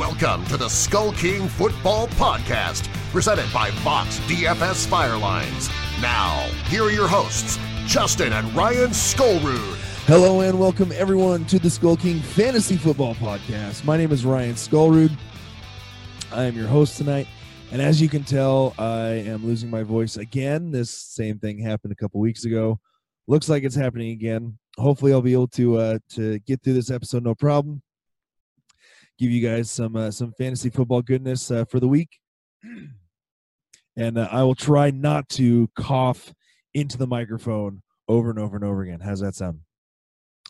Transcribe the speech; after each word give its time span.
Welcome 0.00 0.46
to 0.46 0.56
the 0.56 0.70
Skull 0.70 1.12
King 1.12 1.46
Football 1.46 2.08
Podcast, 2.08 2.88
presented 3.12 3.52
by 3.52 3.70
Fox 3.70 4.18
DFS 4.20 4.86
Firelines. 4.86 5.70
Now, 6.00 6.48
here 6.68 6.84
are 6.84 6.90
your 6.90 7.06
hosts, 7.06 7.58
Justin 7.84 8.32
and 8.32 8.50
Ryan 8.54 8.92
Skullrood. 8.92 9.76
Hello 10.06 10.40
and 10.40 10.58
welcome 10.58 10.90
everyone 10.92 11.44
to 11.44 11.58
the 11.58 11.68
Skull 11.68 11.98
King 11.98 12.18
Fantasy 12.18 12.78
Football 12.78 13.14
Podcast. 13.16 13.84
My 13.84 13.98
name 13.98 14.10
is 14.10 14.24
Ryan 14.24 14.54
Skullrood. 14.54 15.14
I 16.32 16.44
am 16.44 16.56
your 16.56 16.66
host 16.66 16.96
tonight, 16.96 17.28
and 17.70 17.82
as 17.82 18.00
you 18.00 18.08
can 18.08 18.24
tell, 18.24 18.72
I 18.78 19.02
am 19.02 19.44
losing 19.44 19.68
my 19.68 19.82
voice 19.82 20.16
again. 20.16 20.70
This 20.70 20.90
same 20.98 21.38
thing 21.38 21.58
happened 21.58 21.92
a 21.92 21.96
couple 21.96 22.20
weeks 22.20 22.46
ago. 22.46 22.80
Looks 23.26 23.50
like 23.50 23.64
it's 23.64 23.76
happening 23.76 24.12
again. 24.12 24.56
Hopefully, 24.78 25.12
I'll 25.12 25.20
be 25.20 25.34
able 25.34 25.48
to 25.48 25.76
uh, 25.76 25.98
to 26.12 26.38
get 26.38 26.62
through 26.62 26.72
this 26.72 26.90
episode 26.90 27.22
no 27.22 27.34
problem. 27.34 27.82
Give 29.20 29.30
you 29.30 29.46
guys 29.46 29.70
some 29.70 29.96
uh, 29.96 30.10
some 30.10 30.32
fantasy 30.32 30.70
football 30.70 31.02
goodness 31.02 31.50
uh, 31.50 31.66
for 31.66 31.78
the 31.78 31.86
week, 31.86 32.08
and 33.96 34.16
uh, 34.16 34.26
I 34.32 34.42
will 34.44 34.54
try 34.54 34.90
not 34.90 35.28
to 35.30 35.68
cough 35.76 36.32
into 36.72 36.96
the 36.96 37.06
microphone 37.06 37.82
over 38.08 38.30
and 38.30 38.38
over 38.38 38.56
and 38.56 38.64
over 38.64 38.80
again. 38.80 39.00
How's 39.00 39.20
that 39.20 39.34
sound? 39.34 39.60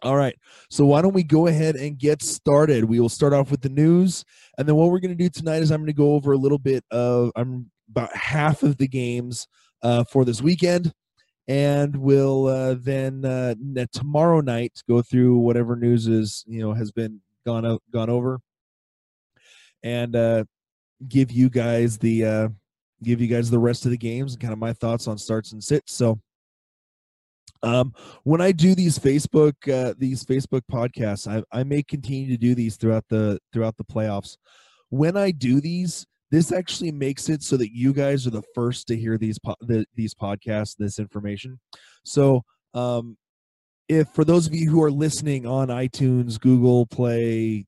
All 0.05 0.15
right. 0.15 0.37
So 0.71 0.87
why 0.87 1.03
don't 1.03 1.15
we 1.15 1.25
go 1.25 1.49
ahead 1.49 1.75
and 1.75 1.99
get 1.99 2.23
started? 2.23 2.85
We 2.85 3.01
will 3.01 3.09
start 3.09 3.33
off 3.33 3.51
with 3.51 3.61
the 3.61 3.69
news, 3.69 4.25
and 4.57 4.69
then 4.69 4.77
what 4.77 4.93
we're 4.93 5.01
going 5.01 5.19
to 5.19 5.21
do 5.21 5.29
tonight 5.29 5.63
is 5.63 5.73
I'm 5.73 5.81
going 5.81 5.89
to 5.89 5.93
go 5.93 6.13
over 6.13 6.31
a 6.31 6.39
little 6.39 6.57
bit 6.57 6.85
of 6.93 7.33
I'm 7.35 7.73
about 7.91 8.15
half 8.15 8.63
of 8.63 8.77
the 8.77 8.87
games 8.87 9.49
uh, 9.83 10.05
for 10.05 10.25
this 10.25 10.41
weekend, 10.41 10.93
and 11.49 11.97
we'll 11.97 12.47
uh, 12.47 12.77
then 12.79 13.25
uh, 13.25 13.57
tomorrow 13.93 14.41
night 14.41 14.81
go 14.89 15.03
through 15.03 15.39
whatever 15.39 15.75
news 15.75 16.07
is 16.07 16.45
you 16.47 16.63
know 16.63 16.73
has 16.73 16.93
been 16.93 17.21
gone 17.45 17.67
out 17.67 17.83
gone 17.93 18.09
over, 18.09 18.41
and 19.83 20.15
uh, 20.17 20.45
give 21.09 21.31
you 21.31 21.49
guys 21.49 21.99
the 21.99 22.25
uh, 22.25 22.49
give 23.03 23.21
you 23.21 23.27
guys 23.27 23.51
the 23.51 23.59
rest 23.59 23.85
of 23.85 23.91
the 23.91 23.99
games 23.99 24.33
and 24.33 24.41
kind 24.41 24.53
of 24.53 24.59
my 24.59 24.73
thoughts 24.73 25.07
on 25.09 25.19
starts 25.19 25.53
and 25.53 25.63
sits. 25.63 25.95
So 25.95 26.21
um, 27.63 27.93
when 28.25 28.41
I 28.41 28.53
do 28.53 28.75
these 28.75 28.99
Facebook 28.99 29.55
uh, 29.69 29.95
these 29.99 30.25
Facebook 30.25 30.63
podcasts, 30.71 31.27
I, 31.31 31.43
I 31.59 31.65
may 31.65 31.83
continue 31.83 32.29
to 32.29 32.39
do 32.39 32.55
these 32.55 32.77
throughout 32.77 33.05
the 33.09 33.39
throughout 33.53 33.77
the 33.77 33.85
playoffs. 33.85 34.37
When 34.89 35.17
I 35.17 35.31
do 35.31 35.61
these, 35.61 36.07
this 36.31 36.53
actually 36.53 36.93
makes 36.93 37.29
it 37.29 37.43
so 37.43 37.57
that 37.57 37.75
you 37.75 37.93
guys 37.93 38.27
are 38.27 38.31
the 38.31 38.43
first 38.55 38.87
to 38.89 38.97
hear 38.97 39.19
these 39.19 39.39
po- 39.39 39.57
the, 39.61 39.85
these 39.95 40.15
podcasts, 40.15 40.77
this 40.77 40.99
information. 40.99 41.61
So, 42.05 42.43
um, 42.75 43.17
if 43.89 44.09
for 44.09 44.25
those 44.25 44.47
of 44.47 44.55
you 44.55 44.71
who 44.71 44.83
are 44.83 44.91
listening 44.91 45.47
on 45.47 45.69
iTunes, 45.69 46.41
Google 46.41 46.87
Play, 46.87 47.67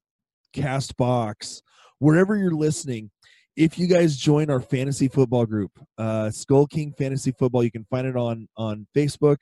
Castbox, 0.54 1.60
wherever 2.02 2.36
you're 2.36 2.50
listening, 2.50 3.10
if 3.56 3.78
you 3.78 3.86
guys 3.86 4.16
join 4.16 4.50
our 4.50 4.60
fantasy 4.60 5.06
football 5.06 5.46
group, 5.46 5.70
uh, 5.98 6.30
Skull 6.30 6.66
King 6.66 6.92
Fantasy 6.98 7.30
Football, 7.30 7.62
you 7.62 7.70
can 7.70 7.86
find 7.90 8.06
it 8.06 8.16
on 8.16 8.48
on 8.56 8.86
Facebook. 8.96 9.36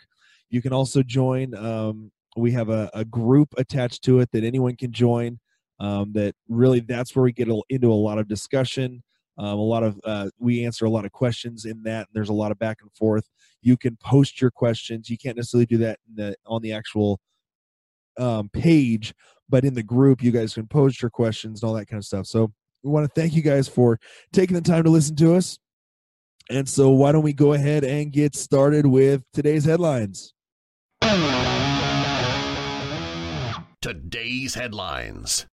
You 0.51 0.61
can 0.61 0.73
also 0.73 1.03
join. 1.03 1.55
Um, 1.55 2.13
we 2.37 2.53
have 2.53 2.69
a, 2.69 2.91
a 2.93 3.05
group 3.05 3.49
attached 3.57 4.05
to 4.05 4.21
it 4.21 4.31
that 4.33 4.45
anyone 4.45 4.77
can 4.77 4.93
join. 4.93 5.39
Um, 5.79 6.13
that 6.13 6.35
really, 6.49 6.81
that's 6.81 7.17
where 7.17 7.23
we 7.23 7.33
get 7.33 7.49
into 7.71 7.91
a 7.91 7.95
lot 7.95 8.19
of 8.19 8.29
discussion. 8.29 9.03
Um, 9.39 9.59
a 9.59 9.63
lot 9.63 9.83
of 9.83 9.99
uh, 10.05 10.29
we 10.39 10.67
answer 10.67 10.85
a 10.85 10.91
lot 10.91 11.07
of 11.07 11.13
questions 11.13 11.65
in 11.65 11.83
that. 11.85 12.01
And 12.01 12.09
there's 12.13 12.29
a 12.29 12.35
lot 12.35 12.53
of 12.53 12.59
back 12.59 12.79
and 12.83 12.93
forth. 12.93 13.27
You 13.63 13.79
can 13.79 13.97
post 13.97 14.41
your 14.41 14.51
questions. 14.51 15.09
You 15.09 15.17
can't 15.17 15.37
necessarily 15.37 15.67
do 15.67 15.79
that 15.79 15.99
the, 16.15 16.37
on 16.45 16.61
the 16.61 16.75
actual 16.75 17.21
um, 18.19 18.51
page, 18.53 19.15
but 19.51 19.65
in 19.65 19.75
the 19.75 19.83
group, 19.83 20.23
you 20.23 20.31
guys 20.31 20.55
can 20.55 20.67
post 20.67 21.03
your 21.03 21.11
questions 21.11 21.63
and 21.63 21.69
all 21.69 21.75
that 21.75 21.87
kind 21.87 21.99
of 21.99 22.05
stuff. 22.05 22.27
So 22.27 22.53
we 22.83 22.91
want 22.91 23.07
to 23.07 23.21
thank 23.21 23.35
you 23.35 23.43
guys 23.43 23.69
for 23.69 23.99
taking 24.33 24.55
the 24.55 24.63
time 24.63 24.85
to 24.85 24.91
listen 24.91 25.17
to 25.17 25.35
us. 25.35 25.59
And 26.49 26.69
so, 26.69 26.91
why 26.91 27.13
don't 27.13 27.23
we 27.23 27.33
go 27.33 27.53
ahead 27.53 27.85
and 27.85 28.11
get 28.11 28.35
started 28.35 28.87
with 28.87 29.23
today's 29.33 29.65
headlines? 29.65 30.35
Today's 33.81 34.55
headlines. 34.55 35.47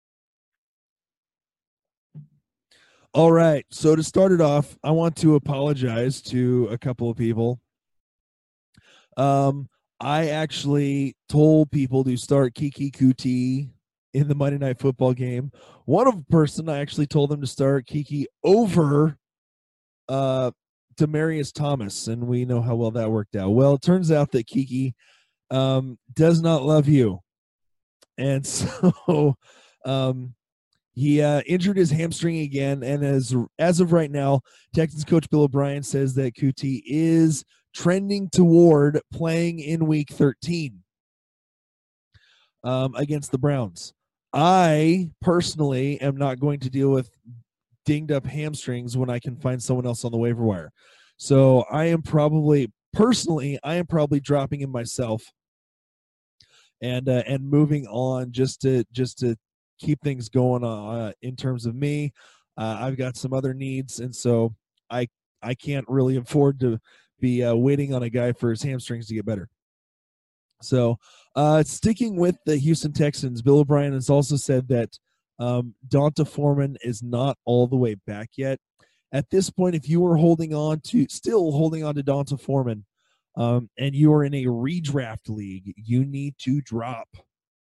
All 3.12 3.30
right. 3.30 3.64
So 3.70 3.94
to 3.94 4.02
start 4.02 4.32
it 4.32 4.40
off, 4.40 4.76
I 4.82 4.90
want 4.90 5.14
to 5.18 5.36
apologize 5.36 6.20
to 6.22 6.66
a 6.72 6.78
couple 6.78 7.10
of 7.10 7.16
people. 7.16 7.60
Um, 9.16 9.68
I 10.00 10.30
actually 10.30 11.14
told 11.28 11.70
people 11.70 12.02
to 12.04 12.16
start 12.16 12.54
Keke 12.54 12.90
Coutee 12.90 13.70
in 14.14 14.28
the 14.28 14.34
Monday 14.34 14.58
Night 14.58 14.78
Football 14.78 15.12
game. 15.12 15.52
One 15.84 16.06
of 16.06 16.26
person 16.28 16.68
I 16.68 16.78
actually 16.78 17.06
told 17.06 17.30
them 17.30 17.40
to 17.40 17.46
start 17.46 17.86
Kiki 17.86 18.26
over 18.42 19.18
uh 20.08 20.52
Demaryius 20.96 21.52
Thomas, 21.52 22.06
and 22.08 22.26
we 22.26 22.44
know 22.44 22.62
how 22.62 22.76
well 22.76 22.92
that 22.92 23.10
worked 23.10 23.36
out. 23.36 23.50
Well, 23.50 23.74
it 23.74 23.82
turns 23.82 24.10
out 24.10 24.30
that 24.32 24.46
Kiki 24.46 24.94
um, 25.50 25.98
does 26.12 26.40
not 26.40 26.62
love 26.62 26.88
you, 26.88 27.20
and 28.16 28.46
so 28.46 29.36
um, 29.84 30.34
he 30.94 31.20
uh, 31.20 31.42
injured 31.46 31.76
his 31.76 31.90
hamstring 31.90 32.40
again. 32.40 32.82
And 32.82 33.04
as 33.04 33.34
as 33.58 33.80
of 33.80 33.92
right 33.92 34.10
now, 34.10 34.40
Texans 34.74 35.04
coach 35.04 35.28
Bill 35.30 35.42
O'Brien 35.42 35.82
says 35.82 36.14
that 36.14 36.36
Coutee 36.36 36.82
is 36.86 37.44
trending 37.74 38.28
toward 38.30 39.00
playing 39.12 39.58
in 39.58 39.86
Week 39.86 40.10
13 40.10 40.80
um, 42.62 42.94
against 42.94 43.32
the 43.32 43.38
Browns. 43.38 43.92
I 44.34 45.10
personally 45.22 46.00
am 46.00 46.16
not 46.16 46.40
going 46.40 46.58
to 46.60 46.70
deal 46.70 46.90
with 46.90 47.08
dinged 47.84 48.10
up 48.10 48.26
hamstrings 48.26 48.96
when 48.96 49.08
I 49.08 49.20
can 49.20 49.36
find 49.36 49.62
someone 49.62 49.86
else 49.86 50.04
on 50.04 50.10
the 50.10 50.18
waiver 50.18 50.42
wire. 50.42 50.72
So 51.16 51.64
I 51.70 51.84
am 51.84 52.02
probably 52.02 52.72
personally 52.92 53.58
I 53.62 53.74
am 53.74 53.86
probably 53.86 54.18
dropping 54.20 54.60
him 54.60 54.70
myself 54.70 55.22
and 56.82 57.08
uh, 57.08 57.22
and 57.26 57.48
moving 57.48 57.86
on 57.86 58.32
just 58.32 58.60
to 58.62 58.84
just 58.92 59.18
to 59.20 59.36
keep 59.78 60.00
things 60.02 60.28
going 60.28 60.64
uh, 60.64 61.12
in 61.22 61.36
terms 61.36 61.64
of 61.66 61.76
me. 61.76 62.12
Uh, 62.56 62.78
I've 62.80 62.96
got 62.96 63.16
some 63.16 63.32
other 63.32 63.54
needs, 63.54 64.00
and 64.00 64.14
so 64.14 64.54
I 64.90 65.08
I 65.42 65.54
can't 65.54 65.86
really 65.88 66.16
afford 66.16 66.58
to 66.60 66.80
be 67.20 67.44
uh, 67.44 67.54
waiting 67.54 67.94
on 67.94 68.02
a 68.02 68.10
guy 68.10 68.32
for 68.32 68.50
his 68.50 68.62
hamstrings 68.62 69.06
to 69.08 69.14
get 69.14 69.26
better. 69.26 69.48
So, 70.62 70.98
uh, 71.36 71.62
sticking 71.62 72.16
with 72.16 72.36
the 72.46 72.56
Houston 72.56 72.92
Texans, 72.92 73.42
Bill 73.42 73.58
O'Brien 73.58 73.92
has 73.92 74.10
also 74.10 74.36
said 74.36 74.68
that 74.68 74.98
um, 75.38 75.74
D'Onta 75.88 76.26
Foreman 76.26 76.76
is 76.82 77.02
not 77.02 77.36
all 77.44 77.66
the 77.66 77.76
way 77.76 77.96
back 78.06 78.30
yet. 78.36 78.58
At 79.12 79.30
this 79.30 79.50
point, 79.50 79.74
if 79.74 79.88
you 79.88 80.04
are 80.06 80.16
holding 80.16 80.54
on 80.54 80.80
to, 80.88 81.06
still 81.08 81.52
holding 81.52 81.84
on 81.84 81.94
to 81.94 82.02
D'Onta 82.02 82.38
Foreman, 82.38 82.84
um, 83.36 83.68
and 83.78 83.94
you 83.94 84.12
are 84.12 84.24
in 84.24 84.34
a 84.34 84.44
redraft 84.44 85.28
league, 85.28 85.72
you 85.76 86.04
need 86.04 86.34
to 86.38 86.60
drop 86.60 87.08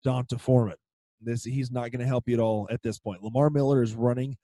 D'Onta 0.04 0.38
Foreman. 0.38 0.76
This 1.20 1.44
he's 1.44 1.70
not 1.70 1.90
going 1.90 2.00
to 2.00 2.06
help 2.06 2.25
you 2.29 2.34
at 2.34 2.40
all 2.40 2.69
at 2.70 2.82
this 2.82 2.99
point. 2.99 3.23
Lamar 3.23 3.50
Miller 3.50 3.82
is 3.82 3.94
running 3.94 4.37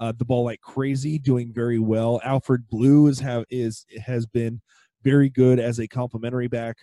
uh, 0.00 0.12
the 0.16 0.24
ball 0.24 0.44
like 0.44 0.60
crazy, 0.60 1.18
doing 1.18 1.52
very 1.52 1.78
well. 1.78 2.20
Alfred 2.22 2.68
Blue 2.68 3.08
is 3.08 3.18
have 3.20 3.44
is 3.50 3.84
has 4.04 4.26
been 4.26 4.60
very 5.02 5.28
good 5.28 5.58
as 5.58 5.80
a 5.80 5.88
complimentary 5.88 6.48
back. 6.48 6.76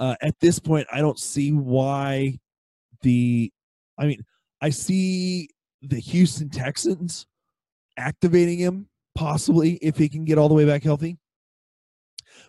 Uh, 0.00 0.16
at 0.20 0.34
this 0.40 0.58
point, 0.58 0.88
I 0.92 1.00
don't 1.00 1.18
see 1.18 1.52
why 1.52 2.40
the. 3.02 3.52
I 3.96 4.06
mean, 4.06 4.24
I 4.60 4.70
see 4.70 5.50
the 5.82 6.00
Houston 6.00 6.48
Texans 6.48 7.26
activating 7.96 8.58
him 8.58 8.88
possibly 9.14 9.74
if 9.82 9.96
he 9.96 10.08
can 10.08 10.24
get 10.24 10.38
all 10.38 10.48
the 10.48 10.54
way 10.54 10.64
back 10.64 10.82
healthy 10.82 11.18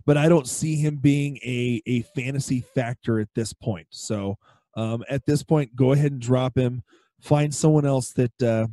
but 0.06 0.18
I 0.18 0.30
don't 0.30 0.48
see 0.48 0.76
him 0.76 0.98
being 0.98 1.38
a 1.38 1.82
a 1.86 2.02
fantasy 2.16 2.62
factor 2.62 3.20
at 3.20 3.30
this 3.36 3.54
point. 3.54 3.88
So 3.90 4.38
um, 4.76 5.04
at 5.10 5.26
this 5.26 5.44
point, 5.44 5.76
go 5.76 5.92
ahead 5.92 6.12
and 6.12 6.22
drop 6.22 6.58
him. 6.58 6.84
Find 7.22 7.54
someone 7.54 7.86
else 7.86 8.12
that 8.14 8.44
uh, 8.44 8.68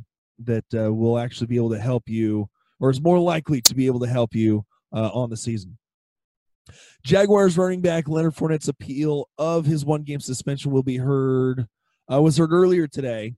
that 0.45 0.65
uh, 0.75 0.93
will 0.93 1.19
actually 1.19 1.49
be 1.49 1.57
able 1.57 1.71
to 1.71 1.79
help 1.79 2.09
you, 2.09 2.49
or 2.81 2.91
is 2.91 3.01
more 3.01 3.19
likely 3.19 3.61
to 3.63 3.75
be 3.75 3.87
able 3.87 4.01
to 4.01 4.07
help 4.07 4.35
you 4.35 4.65
uh, 4.93 5.11
on 5.13 5.31
the 5.31 5.37
season. 5.37 5.77
Jaguars 7.05 7.57
running 7.59 7.81
back 7.81 8.09
Leonard 8.09 8.35
Fournette's 8.35 8.69
appeal 8.69 9.29
of 9.39 9.67
his 9.67 9.85
one 9.85 10.03
game 10.03 10.21
suspension 10.21 10.71
will 10.71 10.83
be 10.83 10.97
heard, 10.97 11.67
uh, 12.13 12.21
was 12.21 12.37
heard 12.37 12.53
earlier 12.53 12.87
today 12.87 13.35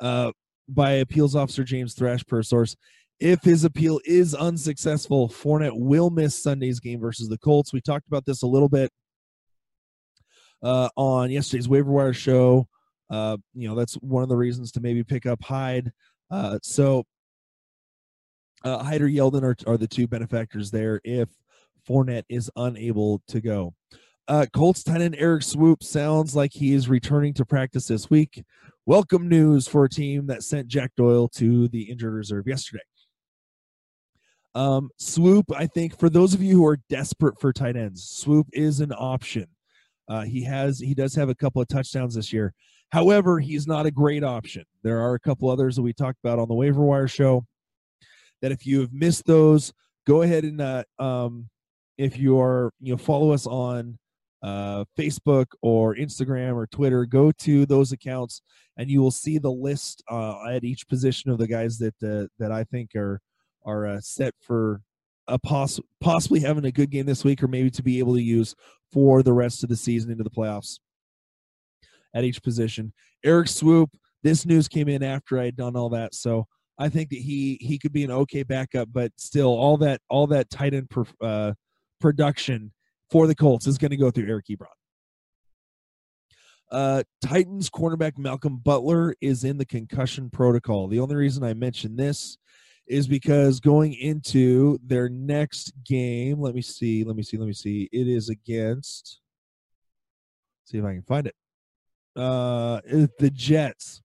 uh, 0.00 0.32
by 0.68 0.92
appeals 0.92 1.36
officer 1.36 1.64
James 1.64 1.94
Thrash 1.94 2.24
per 2.26 2.42
source. 2.42 2.76
If 3.18 3.42
his 3.42 3.64
appeal 3.64 4.00
is 4.04 4.34
unsuccessful, 4.34 5.28
Fournette 5.28 5.78
will 5.78 6.08
miss 6.08 6.34
Sunday's 6.34 6.80
game 6.80 7.00
versus 7.00 7.28
the 7.28 7.38
Colts. 7.38 7.72
We 7.72 7.82
talked 7.82 8.06
about 8.06 8.24
this 8.24 8.42
a 8.42 8.46
little 8.46 8.68
bit 8.68 8.90
uh, 10.62 10.88
on 10.96 11.30
yesterday's 11.30 11.68
waiver 11.68 11.90
wire 11.90 12.14
show. 12.14 12.66
Uh, 13.10 13.36
you 13.54 13.68
know, 13.68 13.74
that's 13.74 13.94
one 13.94 14.22
of 14.22 14.28
the 14.28 14.36
reasons 14.36 14.72
to 14.72 14.80
maybe 14.80 15.04
pick 15.04 15.26
up 15.26 15.42
Hyde. 15.42 15.92
Uh, 16.30 16.58
so 16.62 17.04
uh, 18.64 18.82
Hyde 18.82 19.02
or 19.02 19.08
Yeldon 19.08 19.42
are, 19.42 19.56
are 19.66 19.76
the 19.76 19.88
two 19.88 20.06
benefactors 20.06 20.70
there 20.70 21.00
if 21.04 21.28
Fournette 21.88 22.24
is 22.28 22.50
unable 22.56 23.22
to 23.28 23.40
go. 23.40 23.74
Uh, 24.28 24.46
Colts 24.54 24.84
tight 24.84 25.00
end 25.00 25.16
Erik 25.18 25.42
Swoope 25.42 25.82
sounds 25.82 26.36
like 26.36 26.52
he 26.52 26.72
is 26.72 26.88
returning 26.88 27.34
to 27.34 27.44
practice 27.44 27.88
this 27.88 28.08
week. 28.08 28.44
Welcome 28.86 29.28
news 29.28 29.66
for 29.66 29.84
a 29.84 29.88
team 29.88 30.26
that 30.28 30.42
sent 30.42 30.68
Jack 30.68 30.92
Doyle 30.96 31.28
to 31.36 31.68
the 31.68 31.82
injured 31.90 32.14
reserve 32.14 32.46
yesterday. 32.46 32.82
Um, 34.54 34.90
Swoope, 35.00 35.54
I 35.54 35.66
think 35.66 35.98
for 35.98 36.08
those 36.08 36.34
of 36.34 36.42
you 36.42 36.56
who 36.56 36.66
are 36.66 36.78
desperate 36.88 37.40
for 37.40 37.52
tight 37.52 37.76
ends, 37.76 38.22
Swoope 38.24 38.48
is 38.52 38.80
an 38.80 38.92
option. 38.92 39.46
Uh, 40.08 40.22
he 40.22 40.42
has 40.44 40.80
he 40.80 40.94
does 40.94 41.14
have 41.14 41.28
a 41.28 41.34
couple 41.34 41.62
of 41.62 41.68
touchdowns 41.68 42.14
this 42.14 42.32
year. 42.32 42.52
However, 42.90 43.38
he's 43.38 43.66
not 43.68 43.86
a 43.86 43.92
great 43.92 44.24
option. 44.24 44.64
There 44.82 45.00
are 45.00 45.14
a 45.14 45.20
couple 45.20 45.48
others 45.48 45.76
that 45.76 45.82
we 45.82 45.92
talked 45.92 46.18
about 46.24 46.40
on 46.40 46.48
the 46.48 46.54
waiver 46.54 46.82
wire 46.82 47.06
show. 47.06 47.46
That 48.42 48.52
if 48.52 48.66
you 48.66 48.80
have 48.80 48.92
missed 48.92 49.26
those, 49.26 49.72
go 50.06 50.22
ahead 50.22 50.44
and 50.44 50.60
uh, 50.60 50.84
um, 50.98 51.48
if 52.00 52.18
you 52.18 52.40
are 52.40 52.72
you 52.80 52.92
know 52.92 52.96
follow 52.96 53.30
us 53.32 53.46
on 53.46 53.98
uh, 54.42 54.84
Facebook 54.98 55.46
or 55.60 55.94
Instagram 55.94 56.54
or 56.54 56.66
Twitter, 56.66 57.04
go 57.04 57.30
to 57.30 57.66
those 57.66 57.92
accounts 57.92 58.40
and 58.78 58.90
you 58.90 59.02
will 59.02 59.10
see 59.10 59.36
the 59.36 59.52
list 59.52 60.02
uh, 60.10 60.48
at 60.48 60.64
each 60.64 60.88
position 60.88 61.30
of 61.30 61.36
the 61.36 61.46
guys 61.46 61.78
that 61.78 61.94
uh, 62.02 62.26
that 62.38 62.50
I 62.50 62.64
think 62.64 62.96
are 62.96 63.20
are 63.66 63.86
uh, 63.86 64.00
set 64.00 64.34
for 64.40 64.80
a 65.28 65.38
poss- 65.38 65.80
possibly 66.00 66.40
having 66.40 66.64
a 66.64 66.72
good 66.72 66.90
game 66.90 67.04
this 67.04 67.22
week, 67.22 67.42
or 67.42 67.48
maybe 67.48 67.70
to 67.70 67.82
be 67.82 67.98
able 67.98 68.14
to 68.14 68.22
use 68.22 68.54
for 68.90 69.22
the 69.22 69.34
rest 69.34 69.62
of 69.62 69.68
the 69.68 69.76
season 69.76 70.10
into 70.10 70.24
the 70.24 70.30
playoffs 70.30 70.78
at 72.14 72.24
each 72.24 72.42
position. 72.42 72.92
Erik 73.22 73.46
Swoope, 73.46 73.92
this 74.22 74.46
news 74.46 74.66
came 74.66 74.88
in 74.88 75.02
after 75.02 75.38
I 75.38 75.44
had 75.44 75.56
done 75.56 75.76
all 75.76 75.90
that, 75.90 76.14
so 76.14 76.46
I 76.78 76.88
think 76.88 77.10
that 77.10 77.18
he 77.18 77.58
he 77.60 77.78
could 77.78 77.92
be 77.92 78.04
an 78.04 78.10
okay 78.10 78.42
backup, 78.42 78.88
but 78.90 79.12
still, 79.18 79.48
all 79.48 79.76
that 79.78 80.00
all 80.08 80.26
that 80.28 80.48
tight 80.48 80.72
end 80.72 80.88
uh, 81.20 81.52
production 82.00 82.72
for 83.10 83.26
the 83.26 83.34
Colts 83.34 83.66
is 83.66 83.78
going 83.78 83.90
to 83.90 83.96
go 83.96 84.10
through 84.10 84.28
Eric 84.28 84.46
Ebron. 84.50 84.66
Uh, 86.70 87.02
Titans 87.20 87.68
cornerback 87.68 88.16
Malcolm 88.16 88.56
Butler 88.56 89.14
is 89.20 89.42
in 89.42 89.58
the 89.58 89.64
concussion 89.64 90.30
protocol. 90.30 90.86
The 90.86 91.00
only 91.00 91.16
reason 91.16 91.42
I 91.42 91.52
mention 91.54 91.96
this 91.96 92.38
is 92.86 93.08
because 93.08 93.60
going 93.60 93.94
into 93.94 94.78
their 94.84 95.08
next 95.08 95.72
game, 95.84 96.40
let 96.40 96.54
me 96.54 96.62
see, 96.62 97.04
let 97.04 97.16
me 97.16 97.22
see, 97.22 97.36
let 97.36 97.46
me 97.46 97.52
see. 97.52 97.88
It 97.92 98.08
is 98.08 98.28
against. 98.28 99.20
See 100.64 100.78
if 100.78 100.84
I 100.84 100.94
can 100.94 101.02
find 101.02 101.26
it. 101.26 101.34
Uh, 102.14 102.80
the 103.18 103.30
Jets. 103.32 104.02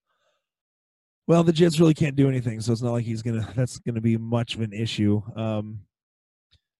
Well, 1.27 1.43
the 1.43 1.53
Jets 1.53 1.79
really 1.79 1.95
can't 1.95 2.15
do 2.15 2.29
anything, 2.29 2.61
so 2.61 2.71
it's 2.71 2.83
not 2.83 2.91
like 2.91 3.05
he's 3.05 3.23
gonna. 3.23 3.47
That's 3.55 3.79
gonna 3.79 4.01
be 4.01 4.17
much 4.17 4.55
of 4.55 4.61
an 4.61 4.73
issue. 4.73 5.21
Um, 5.35 5.79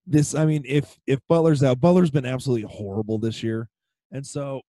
this, 0.07 0.35
I 0.35 0.45
mean, 0.45 0.63
if 0.65 0.97
if 1.07 1.19
Butler's 1.27 1.63
out, 1.63 1.81
Butler's 1.81 2.11
been 2.11 2.25
absolutely 2.25 2.67
horrible 2.69 3.17
this 3.17 3.41
year, 3.41 3.69
and 4.11 4.25
so 4.25 4.61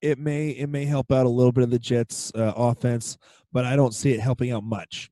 it 0.00 0.18
may 0.18 0.50
it 0.50 0.68
may 0.68 0.84
help 0.84 1.12
out 1.12 1.26
a 1.26 1.30
little 1.30 1.52
bit 1.52 1.64
of 1.64 1.70
the 1.70 1.78
Jets' 1.78 2.32
uh, 2.34 2.52
offense, 2.56 3.18
but 3.52 3.64
I 3.64 3.76
don't 3.76 3.94
see 3.94 4.12
it 4.12 4.20
helping 4.20 4.52
out 4.52 4.64
much. 4.64 5.10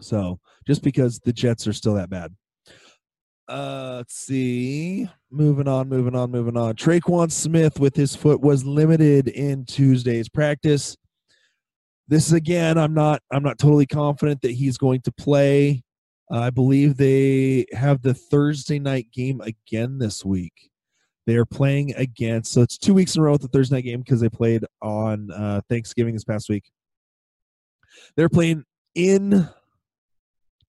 So 0.00 0.40
just 0.66 0.82
because 0.82 1.18
the 1.20 1.32
Jets 1.32 1.66
are 1.66 1.72
still 1.72 1.94
that 1.94 2.10
bad. 2.10 2.34
Uh, 3.48 3.96
let's 3.98 4.14
see. 4.14 5.08
Moving 5.30 5.68
on, 5.68 5.88
moving 5.88 6.14
on, 6.14 6.30
moving 6.30 6.56
on. 6.56 6.74
Tre'Quan 6.74 7.30
Smith 7.30 7.78
with 7.78 7.94
his 7.94 8.16
foot 8.16 8.40
was 8.40 8.64
limited 8.64 9.28
in 9.28 9.66
Tuesday's 9.66 10.28
practice. 10.28 10.96
This 12.08 12.26
is 12.26 12.32
again, 12.32 12.78
I'm 12.78 12.94
not 12.94 13.20
I'm 13.30 13.42
not 13.42 13.58
totally 13.58 13.86
confident 13.86 14.42
that 14.42 14.52
he's 14.52 14.78
going 14.78 15.02
to 15.02 15.12
play. 15.12 15.82
I 16.32 16.50
believe 16.50 16.96
they 16.96 17.66
have 17.72 18.02
the 18.02 18.14
Thursday 18.14 18.78
night 18.78 19.08
game 19.12 19.40
again 19.40 19.98
this 19.98 20.24
week. 20.24 20.70
They 21.26 21.36
are 21.36 21.44
playing 21.44 21.94
against, 21.96 22.52
so 22.52 22.62
it's 22.62 22.78
two 22.78 22.94
weeks 22.94 23.14
in 23.14 23.20
a 23.20 23.24
row 23.24 23.32
with 23.32 23.42
the 23.42 23.48
Thursday 23.48 23.76
night 23.76 23.84
game 23.84 24.00
because 24.00 24.20
they 24.20 24.28
played 24.28 24.64
on 24.80 25.30
uh, 25.30 25.60
Thanksgiving 25.68 26.14
this 26.14 26.24
past 26.24 26.48
week. 26.48 26.64
They're 28.16 28.28
playing 28.28 28.64
in 28.94 29.48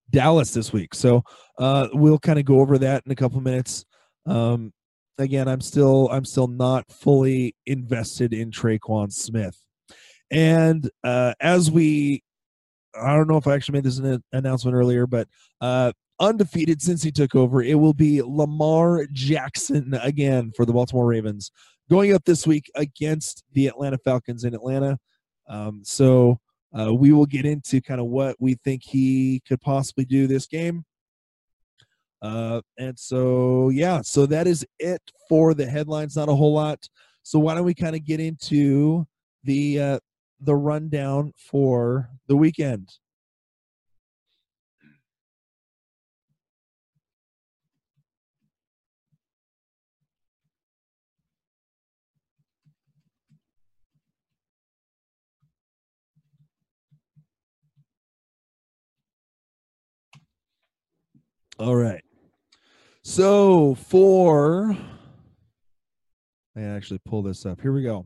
Dallas 0.10 0.54
this 0.54 0.72
week. 0.72 0.94
So 0.94 1.24
uh, 1.58 1.90
we'll 1.94 2.20
kind 2.20 2.40
of 2.40 2.46
go 2.46 2.60
over 2.60 2.78
that 2.78 3.04
in 3.06 3.12
a 3.12 3.16
couple 3.16 3.42
minutes. 3.42 3.86
Um, 4.26 4.72
again, 5.18 5.48
I'm 5.48 5.62
still 5.62 6.10
I'm 6.12 6.26
still 6.26 6.48
not 6.48 6.90
fully 6.92 7.56
invested 7.66 8.34
in 8.34 8.52
Tre'Quan 8.52 9.12
Smith, 9.12 9.58
and 10.32 10.90
uh, 11.04 11.34
as 11.40 11.70
we, 11.70 12.23
I 13.00 13.16
don't 13.16 13.28
know 13.28 13.38
if 13.38 13.48
I 13.48 13.56
actually 13.56 13.74
made 13.74 13.86
this 13.86 13.98
an 13.98 14.24
announcement 14.32 14.76
earlier, 14.76 15.08
but 15.08 15.28
uh, 15.62 15.92
undefeated 16.20 16.82
since 16.82 17.02
he 17.04 17.12
took 17.12 17.36
over, 17.36 17.62
it 17.62 17.76
will 17.76 17.94
be 17.94 18.22
Lamar 18.22 19.06
Jackson 19.12 19.94
again 20.02 20.52
for 20.56 20.66
the 20.66 20.74
Baltimore 20.74 21.08
Ravens 21.08 21.52
going 21.90 22.14
up 22.14 22.24
this 22.26 22.48
week 22.48 22.72
against 22.76 23.44
the 23.54 23.68
Atlanta 23.68 23.98
Falcons 23.98 24.44
in 24.44 24.54
Atlanta. 24.54 24.98
Um, 25.48 25.82
so 25.84 26.40
uh, 26.78 26.94
we 26.94 27.12
will 27.12 27.26
get 27.26 27.46
into 27.46 27.82
kind 27.82 28.00
of 28.00 28.08
what 28.08 28.36
we 28.40 28.56
think 28.64 28.84
he 28.84 29.42
could 29.48 29.62
possibly 29.62 30.06
do 30.06 30.28
this 30.28 30.48
game. 30.48 30.86
Uh, 32.22 32.62
and 32.80 32.98
so, 32.98 33.70
yeah, 33.70 34.02
so 34.02 34.26
that 34.26 34.48
is 34.48 34.66
it 34.80 35.02
for 35.28 35.54
the 35.54 35.66
headlines. 35.66 36.16
Not 36.16 36.30
a 36.30 36.36
whole 36.36 36.54
lot. 36.54 36.88
So 37.22 37.38
why 37.38 37.56
don't 37.56 37.66
we 37.66 37.74
kind 37.74 37.96
of 37.96 38.06
get 38.06 38.20
into 38.20 39.06
the 39.44 39.80
uh, 39.80 40.00
the 40.40 40.56
rundown 40.56 41.34
for 41.38 42.10
the 42.28 42.36
weekend? 42.36 42.90
All 61.60 61.76
right. 61.76 62.04
So 63.04 63.76
for 63.76 64.76
I 66.56 66.62
actually 66.62 67.00
pull 67.06 67.22
this 67.22 67.46
up. 67.46 67.62
Here 67.62 67.72
we 67.72 67.84
go. 67.84 68.06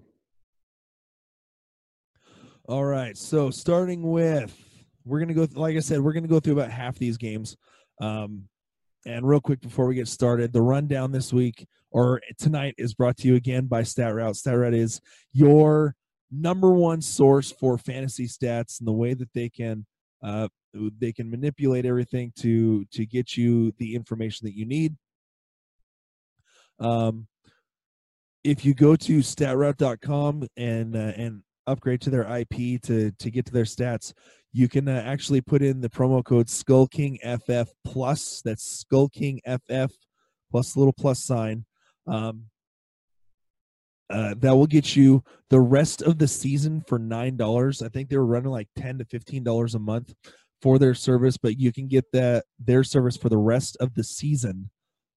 All 2.68 2.84
right. 2.84 3.18
So 3.18 3.50
starting 3.50 4.04
with 4.04 4.54
we're 5.06 5.20
gonna 5.20 5.34
go 5.34 5.48
like 5.54 5.78
I 5.78 5.80
said, 5.80 6.02
we're 6.02 6.12
gonna 6.12 6.28
go 6.28 6.42
through 6.42 6.60
about 6.60 6.70
half 6.70 6.98
these 6.98 7.18
games. 7.18 7.56
Um 8.02 8.44
and 9.06 9.26
real 9.26 9.40
quick 9.40 9.62
before 9.62 9.88
we 9.88 9.96
get 9.96 10.10
started, 10.10 10.52
the 10.52 10.62
rundown 10.62 11.14
this 11.14 11.32
week 11.32 11.66
or 11.92 12.22
tonight 12.38 12.76
is 12.78 12.94
brought 12.94 13.16
to 13.18 13.28
you 13.30 13.36
again 13.36 13.68
by 13.68 13.84
StatRoute. 13.84 14.36
StatRoute 14.36 14.76
is 14.76 15.00
your 15.32 15.96
number 16.30 16.74
one 16.74 17.02
source 17.02 17.54
for 17.54 17.78
fantasy 17.78 18.28
stats 18.28 18.80
and 18.80 18.88
the 18.88 18.92
way 18.92 19.14
that 19.14 19.32
they 19.34 19.48
can 19.48 19.86
uh, 20.22 20.50
they 20.74 21.14
can 21.14 21.30
manipulate 21.30 21.86
everything 21.86 22.34
to 22.40 22.84
to 22.92 23.06
get 23.06 23.38
you 23.38 23.72
the 23.78 23.96
information 23.96 24.46
that 24.46 24.58
you 24.58 24.66
need 24.66 24.98
um, 26.80 27.28
if 28.44 28.66
you 28.66 28.74
go 28.74 28.98
to 28.98 29.20
statroute.com 29.20 30.48
and 30.58 30.96
uh, 30.98 31.14
and 31.16 31.44
upgrade 31.68 32.02
to 32.02 32.10
their 32.10 32.24
ip 32.38 32.82
to 32.82 33.12
to 33.12 33.30
get 33.30 33.46
to 33.46 33.52
their 33.52 33.64
stats 33.64 34.14
you 34.54 34.68
can 34.68 34.88
uh, 34.88 35.04
actually 35.06 35.42
put 35.42 35.62
in 35.62 35.82
the 35.82 35.90
promo 35.90 36.24
code 36.24 36.50
skull 36.50 36.88
king 36.88 37.20
ff 37.24 37.70
plus 37.86 38.42
that's 38.44 38.64
skull 38.64 39.10
king 39.10 39.40
ff 39.46 39.92
plus 40.50 40.76
little 40.76 40.94
plus 40.94 41.24
sign 41.24 41.66
um, 42.08 42.46
uh, 44.10 44.34
that 44.38 44.56
will 44.56 44.68
get 44.68 44.96
you 44.96 45.24
the 45.50 45.60
rest 45.60 46.02
of 46.02 46.18
the 46.18 46.28
season 46.28 46.82
for 46.88 46.98
nine 46.98 47.36
dollars. 47.36 47.82
I 47.82 47.90
think 47.90 48.10
they 48.10 48.18
were 48.18 48.26
running 48.26 48.52
like 48.52 48.70
ten 48.76 48.98
to 49.00 49.06
fifteen 49.06 49.44
dollars 49.44 49.76
a 49.76 49.80
month 49.80 50.14
for 50.62 50.80
their 50.80 50.94
service, 50.94 51.38
but 51.38 51.60
you 51.60 51.74
can 51.74 51.88
get 51.88 52.06
that 52.14 52.46
their 52.58 52.84
service 52.84 53.18
for 53.18 53.30
the 53.30 53.38
rest 53.38 53.76
of 53.80 53.94
the 53.96 54.04
season 54.04 54.70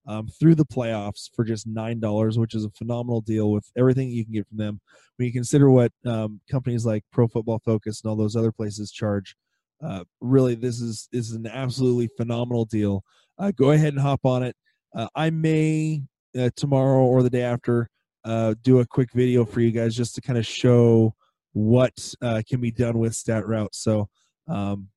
um, 0.07 0.29
through 0.29 0.55
the 0.55 0.67
playoffs 0.67 1.31
for 1.35 1.45
just 1.45 1.67
nine 1.67 2.01
dollars, 2.01 2.39
which 2.39 2.55
is 2.55 2.65
a 2.65 2.71
phenomenal 2.71 3.21
deal 3.21 3.51
with 3.51 3.71
everything 3.77 4.09
you 4.09 4.25
can 4.25 4.33
get 4.33 4.49
from 4.49 4.59
them. 4.59 4.81
When 5.17 5.27
you 5.27 5.33
consider 5.33 5.71
what 5.71 5.93
um, 6.07 6.41
companies 6.51 6.87
like 6.87 7.05
Pro 7.13 7.29
Football 7.29 7.61
Focus 7.65 8.01
and 8.01 8.11
all 8.11 8.17
those 8.17 8.37
other 8.37 8.53
places 8.53 8.91
charge, 8.91 9.37
uh, 9.83 10.05
really 10.21 10.55
this 10.55 10.81
is 10.81 11.09
is 11.13 11.33
an 11.33 11.47
absolutely 11.47 12.09
phenomenal 12.17 12.65
deal. 12.65 13.05
Uh, 13.39 13.53
go 13.53 13.71
ahead 13.71 13.93
and 13.93 14.03
hop 14.03 14.25
on 14.25 14.43
it. 14.43 14.57
Uh, 14.95 15.09
I 15.15 15.31
may 15.31 16.03
uh, 16.39 16.51
tomorrow 16.57 17.05
or 17.05 17.23
the 17.23 17.31
day 17.31 17.43
after 17.43 17.89
uh, 18.25 18.55
do 18.63 18.81
a 18.81 18.87
quick 18.87 19.13
video 19.13 19.45
for 19.45 19.61
you 19.61 19.71
guys 19.71 19.95
just 19.95 20.15
to 20.15 20.21
kind 20.21 20.39
of 20.39 20.47
show 20.47 21.15
what 21.53 22.15
uh, 22.23 22.43
can 22.49 22.61
be 22.61 22.71
done 22.71 22.99
with 22.99 23.15
stat 23.15 23.47
route. 23.47 23.75
So, 23.75 24.09
um, 24.49 24.89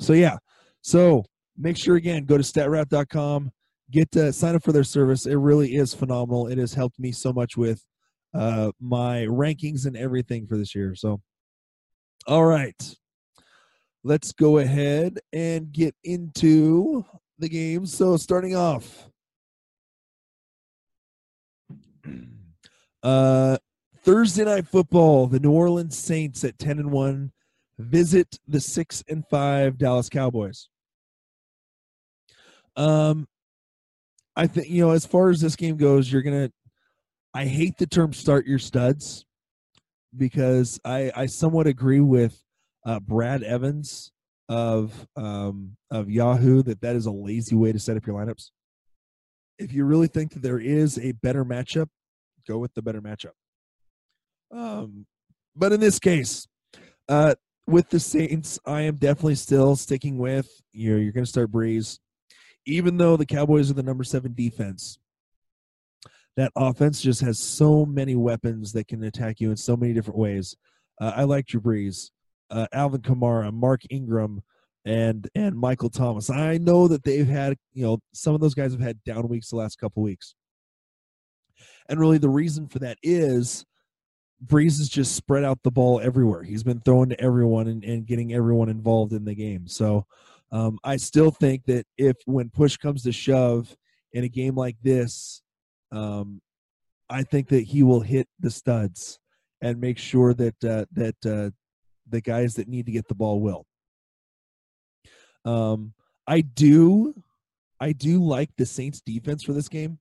so 0.00 0.12
yeah. 0.12 0.38
So 0.80 1.24
make 1.56 1.76
sure 1.76 1.96
again 1.96 2.24
go 2.24 2.36
to 2.36 2.42
statroute.com, 2.42 3.52
get 3.92 4.10
to 4.12 4.32
sign 4.32 4.54
up 4.54 4.64
for 4.64 4.72
their 4.72 4.84
service. 4.84 5.26
It 5.26 5.34
really 5.36 5.76
is 5.76 5.92
phenomenal. 5.94 6.48
It 6.48 6.58
has 6.58 6.74
helped 6.74 6.98
me 6.98 7.12
so 7.12 7.32
much 7.32 7.56
with 7.56 7.84
uh, 8.34 8.72
my 8.80 9.26
rankings 9.28 9.86
and 9.86 9.96
everything 9.96 10.46
for 10.46 10.56
this 10.56 10.74
year. 10.74 10.94
So, 10.94 11.20
all 12.26 12.44
right, 12.44 12.96
let's 14.02 14.32
go 14.32 14.58
ahead 14.58 15.18
and 15.32 15.70
get 15.70 15.94
into 16.02 17.04
the 17.38 17.48
game. 17.48 17.86
So, 17.86 18.16
starting 18.16 18.56
off, 18.56 19.08
uh, 23.02 23.58
Thursday 23.98 24.44
night 24.44 24.66
football, 24.66 25.26
the 25.26 25.38
New 25.38 25.52
Orleans 25.52 25.98
Saints 25.98 26.42
at 26.44 26.58
10 26.58 26.78
and 26.78 26.90
1 26.90 27.32
visit 27.78 28.38
the 28.46 28.60
6 28.60 29.04
and 29.08 29.24
5 29.28 29.78
Dallas 29.78 30.08
Cowboys. 30.08 30.68
Um 32.74 33.26
I 34.36 34.46
think 34.46 34.68
you 34.68 34.84
know 34.84 34.92
as 34.92 35.06
far 35.06 35.30
as 35.30 35.40
this 35.40 35.56
game 35.56 35.76
goes, 35.76 36.10
you're 36.10 36.22
to 36.22 36.52
I 37.34 37.46
hate 37.46 37.78
the 37.78 37.86
term 37.86 38.12
start 38.12 38.46
your 38.46 38.58
studs 38.58 39.24
because 40.16 40.80
I 40.84 41.12
I 41.14 41.26
somewhat 41.26 41.66
agree 41.66 42.00
with 42.00 42.42
uh, 42.84 43.00
Brad 43.00 43.42
Evans 43.42 44.12
of 44.48 45.06
um 45.16 45.76
of 45.90 46.10
Yahoo 46.10 46.62
that 46.62 46.80
that 46.80 46.96
is 46.96 47.06
a 47.06 47.12
lazy 47.12 47.54
way 47.54 47.72
to 47.72 47.78
set 47.78 47.96
up 47.96 48.06
your 48.06 48.16
lineups. 48.16 48.50
If 49.58 49.72
you 49.72 49.84
really 49.84 50.08
think 50.08 50.32
that 50.32 50.42
there 50.42 50.58
is 50.58 50.98
a 50.98 51.12
better 51.12 51.44
matchup, 51.44 51.88
go 52.48 52.58
with 52.58 52.74
the 52.74 52.82
better 52.82 53.00
matchup. 53.00 53.32
Um, 54.50 55.06
but 55.54 55.72
in 55.72 55.80
this 55.80 55.98
case, 55.98 56.46
uh, 57.08 57.34
with 57.66 57.88
the 57.90 58.00
Saints, 58.00 58.58
I 58.66 58.82
am 58.82 58.96
definitely 58.96 59.36
still 59.36 59.76
sticking 59.76 60.18
with 60.18 60.50
you. 60.72 60.92
Know, 60.92 61.00
you're 61.00 61.12
going 61.12 61.24
to 61.24 61.30
start 61.30 61.52
Brees, 61.52 61.98
even 62.66 62.96
though 62.96 63.16
the 63.16 63.26
Cowboys 63.26 63.70
are 63.70 63.74
the 63.74 63.82
number 63.82 64.04
seven 64.04 64.34
defense. 64.34 64.98
That 66.36 66.52
offense 66.56 67.02
just 67.02 67.20
has 67.20 67.38
so 67.38 67.84
many 67.84 68.16
weapons 68.16 68.72
that 68.72 68.88
can 68.88 69.02
attack 69.04 69.40
you 69.40 69.50
in 69.50 69.56
so 69.56 69.76
many 69.76 69.92
different 69.92 70.18
ways. 70.18 70.56
Uh, 71.00 71.12
I 71.14 71.24
like 71.24 71.46
Drew 71.46 71.60
Brees, 71.60 72.10
uh, 72.50 72.66
Alvin 72.72 73.02
Kamara, 73.02 73.52
Mark 73.52 73.82
Ingram, 73.90 74.42
and 74.84 75.28
and 75.34 75.56
Michael 75.56 75.90
Thomas. 75.90 76.30
I 76.30 76.58
know 76.58 76.88
that 76.88 77.04
they've 77.04 77.26
had 77.26 77.56
you 77.74 77.84
know 77.84 77.98
some 78.12 78.34
of 78.34 78.40
those 78.40 78.54
guys 78.54 78.72
have 78.72 78.80
had 78.80 79.02
down 79.04 79.28
weeks 79.28 79.50
the 79.50 79.56
last 79.56 79.78
couple 79.78 80.02
weeks, 80.02 80.34
and 81.88 82.00
really 82.00 82.18
the 82.18 82.30
reason 82.30 82.66
for 82.66 82.78
that 82.78 82.96
is 83.02 83.66
Brees 84.44 84.78
has 84.78 84.88
just 84.88 85.14
spread 85.14 85.44
out 85.44 85.62
the 85.62 85.70
ball 85.70 86.00
everywhere. 86.00 86.42
He's 86.42 86.64
been 86.64 86.80
throwing 86.80 87.10
to 87.10 87.20
everyone 87.20 87.68
and, 87.68 87.84
and 87.84 88.06
getting 88.06 88.32
everyone 88.32 88.68
involved 88.68 89.12
in 89.12 89.24
the 89.24 89.34
game. 89.34 89.68
So 89.68 90.06
um, 90.52 90.78
I 90.84 90.96
still 90.96 91.30
think 91.30 91.64
that 91.64 91.86
if 91.96 92.16
when 92.26 92.50
push 92.50 92.76
comes 92.76 93.02
to 93.04 93.12
shove 93.12 93.74
in 94.12 94.24
a 94.24 94.28
game 94.28 94.54
like 94.54 94.76
this, 94.82 95.42
um, 95.90 96.42
I 97.08 97.22
think 97.22 97.48
that 97.48 97.62
he 97.62 97.82
will 97.82 98.00
hit 98.00 98.28
the 98.38 98.50
studs 98.50 99.18
and 99.62 99.80
make 99.80 99.98
sure 99.98 100.34
that 100.34 100.64
uh, 100.64 100.84
that 100.92 101.16
uh, 101.26 101.50
the 102.08 102.20
guys 102.20 102.54
that 102.54 102.68
need 102.68 102.86
to 102.86 102.92
get 102.92 103.08
the 103.08 103.14
ball 103.14 103.40
will. 103.40 103.66
Um, 105.44 105.94
I 106.26 106.42
do, 106.42 107.14
I 107.80 107.92
do 107.92 108.22
like 108.22 108.50
the 108.56 108.66
Saints 108.66 109.00
defense 109.00 109.42
for 109.42 109.52
this 109.54 109.68
game. 109.68 109.98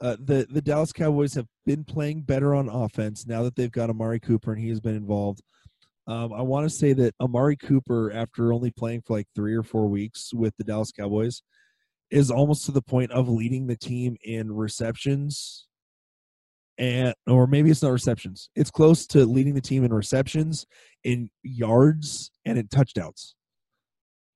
Uh, 0.00 0.16
the 0.18 0.46
the 0.50 0.62
Dallas 0.62 0.94
Cowboys 0.94 1.34
have 1.34 1.46
been 1.66 1.84
playing 1.84 2.22
better 2.22 2.54
on 2.54 2.70
offense 2.70 3.26
now 3.26 3.42
that 3.42 3.54
they've 3.54 3.70
got 3.70 3.90
Amari 3.90 4.18
Cooper 4.18 4.52
and 4.52 4.60
he 4.60 4.70
has 4.70 4.80
been 4.80 4.96
involved. 4.96 5.42
Um, 6.06 6.32
I 6.32 6.42
want 6.42 6.68
to 6.68 6.74
say 6.74 6.92
that 6.94 7.14
Amari 7.20 7.56
Cooper, 7.56 8.12
after 8.12 8.52
only 8.52 8.70
playing 8.70 9.02
for 9.02 9.16
like 9.16 9.26
three 9.34 9.54
or 9.54 9.62
four 9.62 9.88
weeks 9.88 10.32
with 10.34 10.56
the 10.56 10.64
Dallas 10.64 10.92
Cowboys, 10.92 11.42
is 12.10 12.30
almost 12.30 12.66
to 12.66 12.72
the 12.72 12.82
point 12.82 13.12
of 13.12 13.28
leading 13.28 13.66
the 13.66 13.76
team 13.76 14.16
in 14.24 14.50
receptions, 14.52 15.66
and 16.78 17.14
or 17.28 17.46
maybe 17.46 17.70
it's 17.70 17.82
not 17.82 17.92
receptions. 17.92 18.50
It's 18.56 18.70
close 18.70 19.06
to 19.08 19.24
leading 19.24 19.54
the 19.54 19.60
team 19.60 19.84
in 19.84 19.92
receptions, 19.92 20.66
in 21.04 21.30
yards, 21.42 22.30
and 22.44 22.58
in 22.58 22.68
touchdowns, 22.68 23.36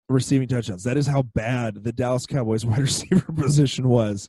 receiving 0.09 0.47
touchdowns. 0.47 0.85
That 0.85 0.97
is 0.97 1.06
how 1.06 1.23
bad 1.23 1.83
the 1.83 1.92
Dallas 1.92 2.26
Cowboys 2.26 2.64
wide 2.66 2.80
receiver 2.80 3.33
position 3.33 3.88
was 3.88 4.28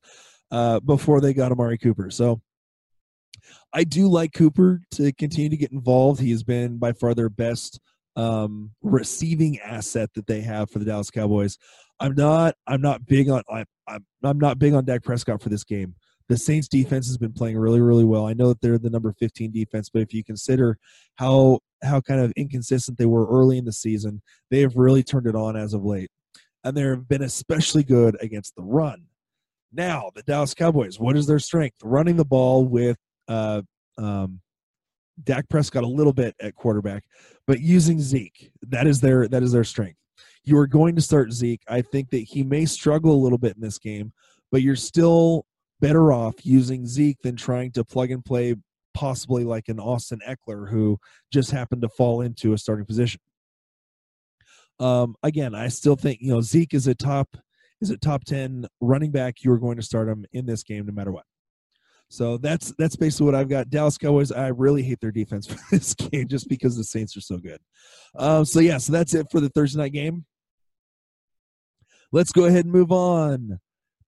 uh, 0.52 0.80
before 0.80 1.22
they 1.22 1.34
got 1.34 1.52
Amari 1.52 1.78
Cooper. 1.78 2.10
So 2.10 2.42
I 3.74 3.84
do 3.84 4.08
like 4.08 4.34
Cooper 4.34 4.82
to 4.92 5.12
continue 5.14 5.50
to 5.50 5.58
get 5.58 5.72
involved. 5.72 6.22
He 6.22 6.32
has 6.32 6.44
been 6.44 6.78
by 6.78 6.94
far 6.94 7.14
their 7.14 7.30
best 7.30 7.80
um, 8.16 8.72
receiving 8.82 9.60
asset 9.60 10.10
that 10.16 10.28
they 10.28 10.42
have 10.42 10.70
for 10.70 10.80
the 10.80 10.86
Dallas 10.86 11.12
Cowboys. 11.12 11.58
I'm 12.00 12.16
not. 12.16 12.56
I'm 12.68 12.82
not 12.82 13.06
big 13.06 13.30
on. 13.30 13.44
I'm. 13.50 13.66
I'm, 13.88 14.06
I'm 14.24 14.40
not 14.40 14.58
big 14.58 14.74
on 14.74 14.86
Dak 14.86 15.04
Prescott 15.04 15.42
for 15.42 15.50
this 15.50 15.64
game. 15.64 15.96
The 16.28 16.38
Saints 16.38 16.68
defense 16.68 17.08
has 17.08 17.18
been 17.18 17.34
playing 17.34 17.58
really, 17.58 17.82
really 17.82 18.04
well. 18.04 18.26
I 18.26 18.34
know 18.34 18.48
that 18.48 18.60
they're 18.60 18.80
the 18.80 18.90
number 18.90 19.14
15 19.20 19.52
defense, 19.52 19.90
but 19.92 20.02
if 20.02 20.12
you 20.12 20.24
consider 20.24 20.78
how 21.16 21.60
how 21.84 22.02
kind 22.02 22.20
of 22.20 22.34
inconsistent 22.36 22.98
they 22.98 23.06
were 23.06 23.28
early 23.28 23.58
in 23.58 23.66
the 23.66 23.74
season, 23.74 24.22
they 24.50 24.62
have 24.62 24.76
really 24.76 25.04
turned 25.04 25.28
it 25.28 25.36
on 25.36 25.56
as 25.56 25.74
of 25.74 25.86
late, 25.86 26.10
and 26.64 26.76
they've 26.76 27.08
been 27.08 27.22
especially 27.22 27.84
good 27.84 28.18
against 28.22 28.56
the 28.56 28.64
run. 28.64 29.06
Now, 29.72 30.10
the 30.16 30.24
Dallas 30.24 30.54
Cowboys, 30.54 31.00
what 31.00 31.18
is 31.18 31.28
their 31.28 31.40
strength? 31.40 31.76
Running 31.84 32.16
the 32.16 32.26
ball 32.26 32.66
with 32.66 32.98
uh, 33.28 33.62
um, 33.98 34.42
Dak 35.24 35.48
Prescott 35.50 35.84
a 35.84 35.88
little 35.88 36.14
bit 36.14 36.36
at 36.42 36.56
quarterback, 36.56 37.04
but 37.48 37.62
using 37.62 38.00
Zeke, 38.00 38.52
that 38.64 38.88
is 38.88 39.00
their 39.00 39.28
that 39.28 39.44
is 39.44 39.52
their 39.52 39.64
strength. 39.64 40.00
You 40.44 40.58
are 40.58 40.68
going 40.68 40.96
to 40.96 41.02
start 41.02 41.32
Zeke. 41.32 41.62
I 41.68 41.82
think 41.82 42.10
that 42.12 42.20
he 42.20 42.44
may 42.44 42.66
struggle 42.66 43.14
a 43.14 43.24
little 43.24 43.38
bit 43.38 43.56
in 43.56 43.62
this 43.62 43.80
game, 43.80 44.14
but 44.52 44.62
you're 44.62 44.76
still 44.76 45.46
better 45.80 46.12
off 46.12 46.46
using 46.46 46.86
Zeke 46.86 47.18
than 47.24 47.36
trying 47.36 47.72
to 47.74 47.84
plug 47.84 48.12
and 48.12 48.24
play 48.24 48.56
possibly 48.94 49.44
like 49.44 49.68
an 49.68 49.80
Austin 49.80 50.20
Ekeler 50.28 50.70
who 50.70 50.98
just 51.32 51.52
happened 51.52 51.82
to 51.82 51.90
fall 51.90 52.22
into 52.22 52.54
a 52.54 52.58
starting 52.58 52.86
position. 52.86 53.22
Um, 54.80 55.16
again, 55.24 55.56
I 55.56 55.70
still 55.70 55.96
think 55.96 56.20
you 56.22 56.32
know 56.32 56.42
Zeke 56.42 56.74
is 56.74 56.88
a 56.88 56.96
top 56.96 57.38
is 57.82 57.90
a 57.90 57.98
top 57.98 58.24
10 58.24 58.68
running 58.82 59.12
back, 59.12 59.44
you're 59.44 59.58
going 59.58 59.78
to 59.78 59.84
start 59.84 60.08
him 60.08 60.26
in 60.34 60.46
this 60.46 60.64
game 60.64 60.86
no 60.86 60.94
matter 60.94 61.12
what. 61.12 61.26
So 62.16 62.38
that's 62.38 62.74
that's 62.78 62.96
basically 62.96 63.26
what 63.26 63.36
I've 63.36 63.50
got. 63.50 63.70
Dallas 63.70 63.98
Cowboys. 63.98 64.32
I 64.32 64.48
really 64.48 64.84
hate 64.84 65.02
their 65.02 65.12
defense 65.12 65.48
for 65.54 65.60
this 65.70 65.94
game 65.94 66.30
just 66.30 66.48
because 66.48 66.78
the 66.78 66.84
Saints 66.86 67.18
are 67.18 67.22
so 67.22 67.38
good. 67.38 67.60
Um, 68.16 68.46
so 68.46 68.62
yeah, 68.62 68.78
so 68.78 68.94
that's 68.94 69.14
it 69.14 69.28
for 69.30 69.42
the 69.42 69.50
Thursday 69.50 69.82
night 69.82 69.92
game. 69.92 70.26
Let's 72.14 72.32
go 72.32 72.46
ahead 72.46 72.64
and 72.64 72.74
move 72.74 72.94
on 72.94 73.60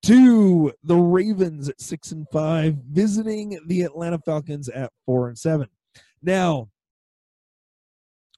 to 0.04 0.72
the 0.84 0.96
Ravens 0.96 1.68
at 1.68 1.82
six 1.82 2.14
and 2.14 2.26
five, 2.32 2.76
visiting 2.90 3.60
the 3.68 3.82
Atlanta 3.82 4.20
Falcons 4.20 4.70
at 4.70 4.94
four 5.06 5.28
and 5.28 5.38
seven. 5.38 5.68
Now, 6.22 6.70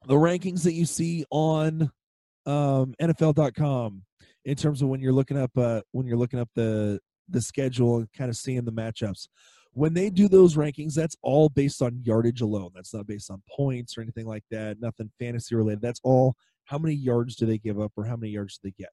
the 0.08 0.16
rankings 0.16 0.64
that 0.64 0.74
you 0.74 0.86
see 0.86 1.26
on 1.30 1.92
um, 2.48 2.96
NFL.com 3.00 4.02
in 4.46 4.56
terms 4.56 4.82
of 4.82 4.88
when 4.88 5.00
you're 5.00 5.14
looking 5.14 5.38
up 5.38 5.52
uh, 5.56 5.82
when 5.92 6.08
you're 6.08 6.18
looking 6.18 6.40
up 6.40 6.50
the 6.56 7.00
the 7.30 7.42
schedule 7.42 7.98
and 7.98 8.12
kind 8.12 8.30
of 8.30 8.36
seeing 8.36 8.66
the 8.66 8.72
matchups. 8.72 9.28
When 9.74 9.94
they 9.94 10.10
do 10.10 10.28
those 10.28 10.56
rankings, 10.56 10.94
that's 10.94 11.16
all 11.22 11.50
based 11.50 11.82
on 11.82 12.02
yardage 12.04 12.42
alone. 12.42 12.72
That's 12.74 12.94
not 12.94 13.08
based 13.08 13.30
on 13.30 13.42
points 13.50 13.98
or 13.98 14.02
anything 14.02 14.26
like 14.26 14.44
that. 14.52 14.78
Nothing 14.80 15.12
fantasy 15.20 15.56
related. 15.56 15.82
That's 15.82 16.02
all 16.04 16.36
how 16.66 16.78
many 16.78 16.96
yards 16.96 17.36
do 17.36 17.46
they 17.46 17.58
give 17.58 17.80
up 17.80 17.92
or 17.96 18.06
how 18.06 18.16
many 18.16 18.32
yards 18.32 18.58
do 18.58 18.70
they 18.70 18.84
get. 18.84 18.92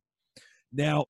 Now, 0.73 1.07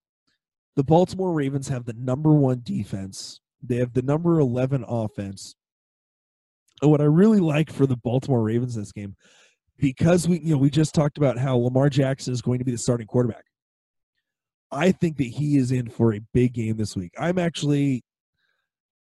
the 0.77 0.85
Baltimore 0.85 1.33
Ravens 1.33 1.69
have 1.69 1.85
the 1.85 1.95
number 1.95 2.33
one 2.33 2.61
defense. 2.63 3.41
They 3.63 3.77
have 3.77 3.95
the 3.95 4.03
number 4.03 4.39
11 4.39 4.85
offense. 4.87 5.57
And 6.83 6.91
what 6.91 7.01
I 7.01 7.05
really 7.05 7.41
like 7.41 7.73
for 7.73 7.87
the 7.87 7.97
Baltimore 7.97 8.43
Ravens 8.43 8.75
this 8.75 8.93
game, 8.93 9.17
because 9.79 10.29
we 10.29 10.41
you 10.41 10.53
know 10.53 10.59
we 10.59 10.71
just 10.71 10.95
talked 10.95 11.19
about 11.19 11.39
how 11.39 11.57
Lamar 11.57 11.89
Jackson 11.89 12.33
is 12.33 12.43
going 12.43 12.59
to 12.59 12.65
be 12.65 12.73
the 12.73 12.79
starting 12.79 13.07
quarterback. 13.07 13.45
I 14.71 14.93
think 14.93 15.17
that 15.19 15.25
he 15.25 15.57
is 15.57 15.73
in 15.73 15.89
for 15.89 16.15
a 16.15 16.21
big 16.35 16.53
game 16.53 16.77
this 16.77 16.97
week. 16.97 17.13
I'm 17.19 17.39
actually 17.39 18.05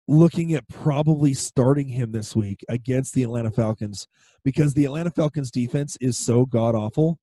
looking 0.07 0.53
at 0.53 0.67
probably 0.67 1.33
starting 1.33 1.87
him 1.87 2.11
this 2.11 2.35
week 2.35 2.63
against 2.69 3.13
the 3.13 3.23
Atlanta 3.23 3.51
Falcons 3.51 4.07
because 4.43 4.73
the 4.73 4.85
Atlanta 4.85 5.09
Falcons 5.09 5.49
defense 5.49 5.97
is 5.99 6.17
so 6.17 6.45
god 6.45 6.75
awful 6.75 7.19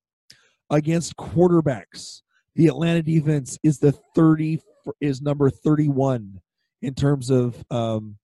against 0.69 1.15
quarterbacks. 1.15 2.21
The 2.55 2.67
Atlanta 2.67 3.01
defense 3.01 3.57
is 3.63 3.79
the 3.79 3.93
30 4.15 4.59
is 4.99 5.21
number 5.21 5.49
31 5.49 6.41
in 6.81 6.93
terms 6.93 7.29
of 7.29 7.63
um, 7.71 8.17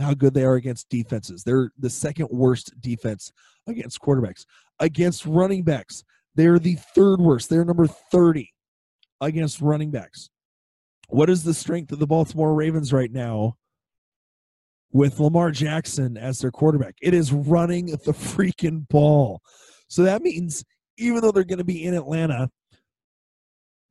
how 0.00 0.14
good 0.14 0.32
they 0.32 0.44
are 0.44 0.54
against 0.54 0.88
defenses. 0.88 1.44
They're 1.44 1.70
the 1.78 1.90
second 1.90 2.28
worst 2.30 2.72
defense 2.80 3.32
against 3.66 4.00
quarterbacks. 4.00 4.46
Against 4.80 5.26
running 5.26 5.64
backs, 5.64 6.04
they're 6.34 6.58
the 6.58 6.76
third 6.94 7.20
worst. 7.20 7.50
They're 7.50 7.64
number 7.64 7.86
30 7.86 8.52
against 9.20 9.60
running 9.60 9.90
backs. 9.90 10.30
What 11.08 11.30
is 11.30 11.42
the 11.42 11.54
strength 11.54 11.92
of 11.92 11.98
the 11.98 12.06
Baltimore 12.06 12.54
Ravens 12.54 12.92
right 12.92 13.10
now 13.10 13.56
with 14.92 15.20
Lamar 15.20 15.50
Jackson 15.50 16.16
as 16.16 16.38
their 16.38 16.50
quarterback? 16.50 16.94
It 17.02 17.14
is 17.14 17.32
running 17.32 17.86
the 17.86 18.12
freaking 18.12 18.88
ball. 18.88 19.40
So 19.88 20.02
that 20.02 20.22
means 20.22 20.64
even 20.98 21.20
though 21.20 21.32
they're 21.32 21.44
going 21.44 21.58
to 21.58 21.64
be 21.64 21.84
in 21.84 21.94
Atlanta, 21.94 22.50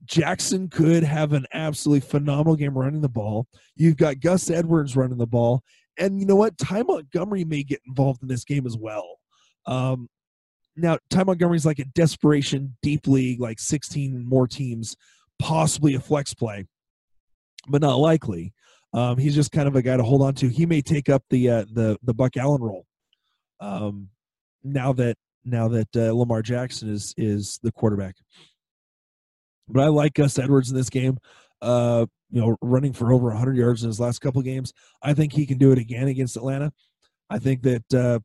Jackson 0.06 0.70
could 0.70 1.04
have 1.04 1.34
an 1.34 1.46
absolutely 1.54 2.08
phenomenal 2.08 2.56
game 2.56 2.78
running 2.78 3.02
the 3.02 3.10
ball. 3.10 3.48
You've 3.76 3.98
got 3.98 4.20
Gus 4.20 4.50
Edwards 4.50 4.96
running 4.96 5.18
the 5.18 5.28
ball. 5.28 5.62
And 5.98 6.20
you 6.20 6.28
know 6.28 6.36
what? 6.36 6.58
Ty 6.58 6.84
Montgomery 6.84 7.44
may 7.44 7.64
get 7.64 7.82
involved 7.88 8.22
in 8.22 8.28
this 8.28 8.44
game 8.44 8.68
as 8.68 8.78
well. 8.78 9.18
Um, 9.66 10.08
now, 10.76 11.00
Ty 11.10 11.24
Montgomery's 11.24 11.66
like 11.66 11.80
a 11.80 11.86
desperation 11.86 12.78
deep 12.84 13.08
league, 13.08 13.42
like 13.42 13.60
16 13.60 14.24
more 14.24 14.48
teams, 14.48 14.96
possibly 15.40 15.96
a 15.96 16.00
flex 16.00 16.36
play, 16.36 16.66
but 17.68 17.82
not 17.82 17.96
likely. 17.96 18.54
Um, 18.94 19.18
he's 19.18 19.36
just 19.36 19.52
kind 19.52 19.68
of 19.68 19.76
a 19.76 19.82
guy 19.82 19.98
to 19.98 20.04
hold 20.04 20.22
on 20.22 20.34
to. 20.36 20.48
He 20.48 20.66
may 20.66 20.82
take 20.82 21.10
up 21.10 21.24
the 21.30 21.50
uh, 21.50 21.66
the 21.72 21.98
the 22.04 22.14
Buck 22.14 22.38
Allen 22.38 22.62
role. 22.62 22.86
Um, 23.60 24.10
now 24.64 24.94
that 24.94 25.18
now 25.44 25.68
that 25.70 25.96
uh, 25.96 26.14
Lamar 26.14 26.42
Jackson 26.42 26.90
is 26.90 27.14
is 27.18 27.60
the 27.64 27.72
quarterback. 27.72 28.16
But 29.68 29.84
I 29.84 29.88
like 29.88 30.14
Gus 30.14 30.40
Edwards 30.40 30.70
in 30.70 30.78
this 30.78 30.90
game. 30.90 31.18
Uh, 31.62 32.06
you 32.30 32.42
know, 32.42 32.56
running 32.62 32.94
for 32.94 33.12
over 33.12 33.28
100 33.28 33.58
yards 33.58 33.84
in 33.84 33.90
his 33.90 34.00
last 34.00 34.20
couple 34.20 34.42
games. 34.42 34.74
I 35.02 35.14
think 35.14 35.34
he 35.34 35.46
can 35.46 35.58
do 35.58 35.72
it 35.72 35.78
again 35.78 36.08
against 36.08 36.38
Atlanta. 36.38 36.72
I 37.30 37.40
think 37.40 37.64
that 37.64 37.94
uh, 37.94 38.20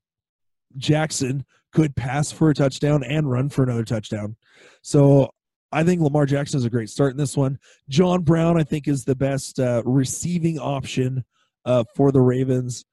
Jackson 0.77 1.45
could 1.73 1.97
pass 1.97 2.31
for 2.31 2.51
a 2.51 2.55
touchdown 2.55 3.03
and 3.03 3.31
run 3.31 3.49
for 3.49 3.63
another 3.63 3.85
touchdown. 3.85 4.37
So 4.83 5.31
I 5.73 5.85
think 5.85 6.03
Lamar 6.03 6.27
Jackson 6.27 6.59
is 6.59 6.65
a 6.65 6.71
great 6.71 6.91
start 6.91 7.13
in 7.13 7.17
this 7.17 7.37
one. 7.37 7.59
John 7.89 8.23
Brown, 8.23 8.61
I 8.61 8.63
think, 8.63 8.89
is 8.89 9.05
the 9.05 9.17
best 9.17 9.59
uh, 9.59 9.83
receiving 9.85 10.59
option 10.59 11.25
uh, 11.65 11.85
for 11.97 12.13
the 12.13 12.21
Ravens. 12.21 12.85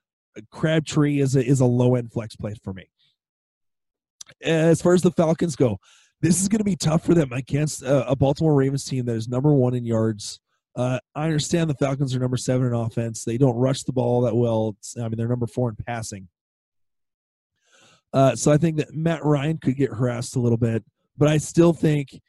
Crabtree 0.52 1.20
is 1.20 1.36
a, 1.36 1.46
is 1.46 1.60
a 1.60 1.66
low 1.66 1.96
end 1.96 2.14
flex 2.14 2.36
play 2.36 2.56
for 2.64 2.74
me. 2.74 2.90
As 4.42 4.82
far 4.82 4.94
as 4.94 5.02
the 5.02 5.12
Falcons 5.12 5.56
go, 5.56 5.80
this 6.22 6.42
is 6.42 6.48
going 6.48 6.60
to 6.60 6.66
be 6.66 6.76
tough 6.76 7.06
for 7.06 7.14
them 7.14 7.34
against 7.34 7.82
a, 7.84 8.10
a, 8.10 8.16
Baltimore 8.16 8.54
Ravens 8.54 8.86
team 8.86 9.06
that 9.06 9.16
is 9.16 9.28
number 9.28 9.54
one 9.54 9.74
in 9.74 9.86
yards. 9.86 10.40
Uh, 10.76 11.00
I 11.16 11.26
understand 11.26 11.70
the 11.70 11.76
Falcons 11.76 12.16
are 12.16 12.20
number 12.20 12.38
seven 12.38 12.68
in 12.68 12.74
offense. 12.74 13.24
They 13.24 13.38
don't 13.38 13.56
rush 13.56 13.84
the 13.84 13.92
ball 13.92 14.22
that 14.22 14.36
well. 14.36 14.76
It's, 14.78 14.98
I 14.98 15.04
mean, 15.04 15.18
they're 15.18 15.28
number 15.28 15.48
four 15.48 15.70
in 15.70 15.76
passing. 15.76 16.28
Uh, 18.14 18.36
so 18.36 18.52
I 18.52 18.58
think 18.58 18.78
that 18.78 18.94
Matt 18.94 19.24
Ryan 19.24 19.58
could 19.58 19.76
get 19.76 19.92
harassed 19.92 20.36
a 20.36 20.40
little 20.40 20.58
bit, 20.58 20.84
but 21.18 21.28
I 21.28 21.38
still 21.38 21.74
think, 21.74 22.22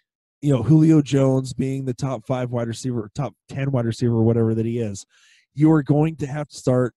you 0.42 0.52
know, 0.52 0.62
Julio 0.62 1.02
Jones 1.02 1.52
being 1.52 1.84
the 1.84 1.94
top 1.94 2.26
five 2.26 2.50
wide 2.50 2.68
receiver, 2.68 3.10
top 3.14 3.34
10 3.48 3.72
wide 3.72 3.84
receiver, 3.84 4.22
whatever 4.22 4.54
that 4.54 4.66
he 4.66 4.78
is, 4.78 5.04
you 5.54 5.70
are 5.72 5.82
going 5.82 6.16
to 6.16 6.26
have 6.26 6.48
to 6.48 6.56
start 6.56 6.94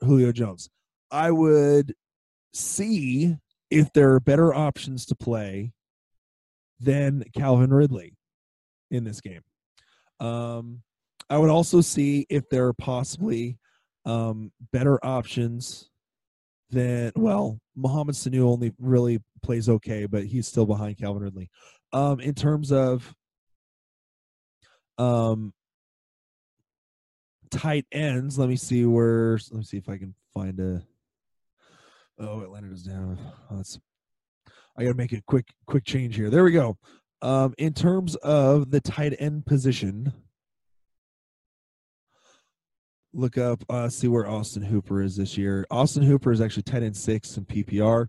Julio 0.00 0.32
Jones. 0.32 0.68
I 1.10 1.30
would 1.30 1.94
see 2.52 3.36
if 3.70 3.92
there 3.92 4.12
are 4.14 4.20
better 4.20 4.52
options 4.52 5.06
to 5.06 5.14
play 5.14 5.72
than 6.80 7.24
Calvin 7.34 7.72
Ridley 7.72 8.14
in 8.90 9.04
this 9.04 9.20
game. 9.20 9.42
Um, 10.20 10.82
I 11.30 11.38
would 11.38 11.50
also 11.50 11.80
see 11.80 12.26
if 12.28 12.48
there 12.50 12.66
are 12.66 12.74
possibly 12.74 13.58
um, 14.04 14.52
better 14.72 15.04
options 15.04 15.88
than 16.70 17.12
well, 17.14 17.58
Mohamed 17.76 18.14
Sanu 18.14 18.42
only 18.42 18.72
really 18.78 19.20
plays 19.42 19.68
okay, 19.68 20.06
but 20.06 20.24
he's 20.24 20.48
still 20.48 20.66
behind 20.66 20.98
Calvin 20.98 21.22
Ridley. 21.22 21.50
Um, 21.92 22.20
in 22.20 22.34
terms 22.34 22.72
of 22.72 23.14
um, 24.98 25.52
tight 27.50 27.86
ends, 27.92 28.38
let 28.38 28.48
me 28.48 28.56
see 28.56 28.84
where. 28.84 29.38
Let 29.50 29.58
me 29.58 29.64
see 29.64 29.76
if 29.76 29.88
I 29.88 29.98
can 29.98 30.14
find 30.32 30.58
a. 30.60 30.82
Oh, 32.18 32.40
Atlanta 32.40 32.72
is 32.72 32.82
down. 32.82 33.18
Oh, 33.50 33.56
that's. 33.56 33.78
I 34.76 34.84
got 34.84 34.90
to 34.90 34.96
make 34.96 35.12
a 35.12 35.22
quick 35.26 35.48
quick 35.66 35.84
change 35.84 36.16
here. 36.16 36.30
There 36.30 36.44
we 36.44 36.52
go. 36.52 36.78
Um, 37.20 37.54
in 37.58 37.72
terms 37.72 38.16
of 38.16 38.70
the 38.70 38.80
tight 38.80 39.14
end 39.18 39.46
position, 39.46 40.12
look 43.12 43.38
up, 43.38 43.62
uh, 43.68 43.88
see 43.88 44.08
where 44.08 44.28
Austin 44.28 44.62
Hooper 44.62 45.02
is 45.02 45.16
this 45.16 45.36
year. 45.36 45.66
Austin 45.70 46.02
Hooper 46.02 46.32
is 46.32 46.40
actually 46.40 46.64
10 46.64 46.82
and 46.82 46.96
6 46.96 47.36
in 47.36 47.44
PPR. 47.44 48.06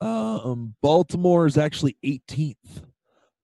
Um, 0.00 0.74
Baltimore 0.82 1.46
is 1.46 1.56
actually 1.56 1.96
18th 2.04 2.82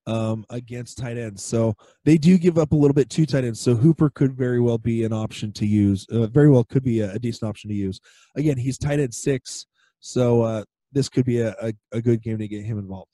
um, 0.07 0.45
against 0.49 0.97
tight 0.97 1.17
ends. 1.17 1.43
So 1.43 1.75
they 2.05 2.17
do 2.17 2.37
give 2.37 2.57
up 2.57 2.71
a 2.71 2.75
little 2.75 2.93
bit 2.93 3.09
to 3.11 3.25
tight 3.25 3.43
ends. 3.43 3.59
So 3.59 3.75
Hooper 3.75 4.09
could 4.09 4.33
very 4.35 4.59
well 4.59 4.77
be 4.77 5.03
an 5.03 5.13
option 5.13 5.51
to 5.53 5.65
use. 5.65 6.07
Uh, 6.11 6.27
very 6.27 6.49
well 6.49 6.63
could 6.63 6.83
be 6.83 7.01
a, 7.01 7.11
a, 7.13 7.19
decent 7.19 7.47
option 7.47 7.69
to 7.69 7.75
use. 7.75 7.99
Again, 8.35 8.57
he's 8.57 8.77
tight 8.77 8.99
end 8.99 9.13
six. 9.13 9.65
So 9.99 10.41
uh, 10.41 10.63
this 10.91 11.09
could 11.09 11.25
be 11.25 11.39
a, 11.39 11.55
a, 11.61 11.73
a 11.91 12.01
good 12.01 12.21
game 12.21 12.39
to 12.39 12.47
get 12.47 12.63
him 12.63 12.79
involved. 12.79 13.09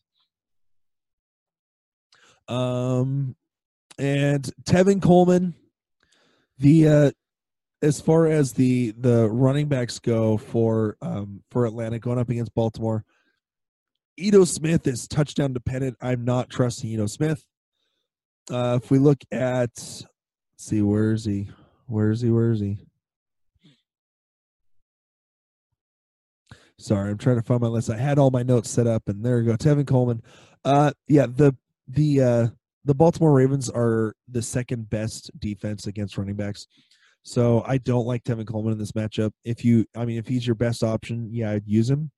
Um, 2.48 3.36
and 4.00 4.50
Tevin 4.64 5.02
Coleman 5.02 5.54
the 6.60 6.88
uh, 6.88 7.12
as 7.82 8.02
far 8.02 8.28
as 8.28 8.54
the 8.54 8.92
the 8.98 9.30
running 9.30 9.68
backs 9.68 10.00
go 10.00 10.38
for 10.38 10.98
um, 11.02 11.44
for 11.52 11.66
Atlanta 11.66 12.00
going 12.00 12.20
up 12.20 12.30
against 12.30 12.56
Baltimore, 12.56 13.04
Ito 14.18 14.46
Smith 14.46 14.88
is 14.88 15.08
touchdown 15.08 15.54
dependent. 15.54 15.96
I'm 16.02 16.26
not 16.26 16.50
trusting 16.50 16.90
Ito 16.90 17.06
Smith. 17.06 17.46
Uh, 18.50 18.80
if 18.82 18.90
we 18.90 18.98
look 18.98 19.20
at, 19.32 19.70
see 20.58 20.82
where 20.82 21.12
is 21.12 21.26
he? 21.26 21.50
Where 21.86 22.10
is 22.10 22.22
he? 22.22 22.32
Where 22.32 22.52
is 22.52 22.60
he? 22.60 22.78
Sorry, 26.80 27.12
I'm 27.12 27.18
trying 27.18 27.38
to 27.38 27.44
find 27.44 27.62
my 27.62 27.68
list. 27.68 27.90
I 27.90 27.98
had 27.98 28.20
all 28.20 28.32
my 28.32 28.44
notes 28.44 28.70
set 28.70 28.88
up, 28.88 29.04
and 29.08 29.24
there 29.24 29.38
we 29.38 29.46
go. 29.46 29.54
Tevin 29.56 29.88
Coleman. 29.88 30.22
Uh, 30.64 30.92
yeah, 31.08 31.26
the 31.28 31.56
the 31.88 32.22
uh, 32.22 32.48
the 32.86 32.96
Baltimore 32.96 33.34
Ravens 33.34 33.70
are 33.70 34.16
the 34.28 34.42
second 34.42 34.90
best 34.90 35.32
defense 35.40 35.88
against 35.88 36.18
running 36.18 36.36
backs. 36.36 36.68
So 37.24 37.64
I 37.68 37.78
don't 37.78 38.06
like 38.06 38.24
Tevin 38.24 38.48
Coleman 38.48 38.74
in 38.74 38.80
this 38.80 38.94
matchup. 38.94 39.32
If 39.44 39.66
you, 39.66 39.86
I 39.96 40.06
mean, 40.06 40.18
if 40.18 40.28
he's 40.28 40.48
your 40.48 40.56
best 40.56 40.84
option, 40.84 41.30
yeah, 41.32 41.52
I'd 41.52 41.68
use 41.68 41.90
him. 41.90 42.12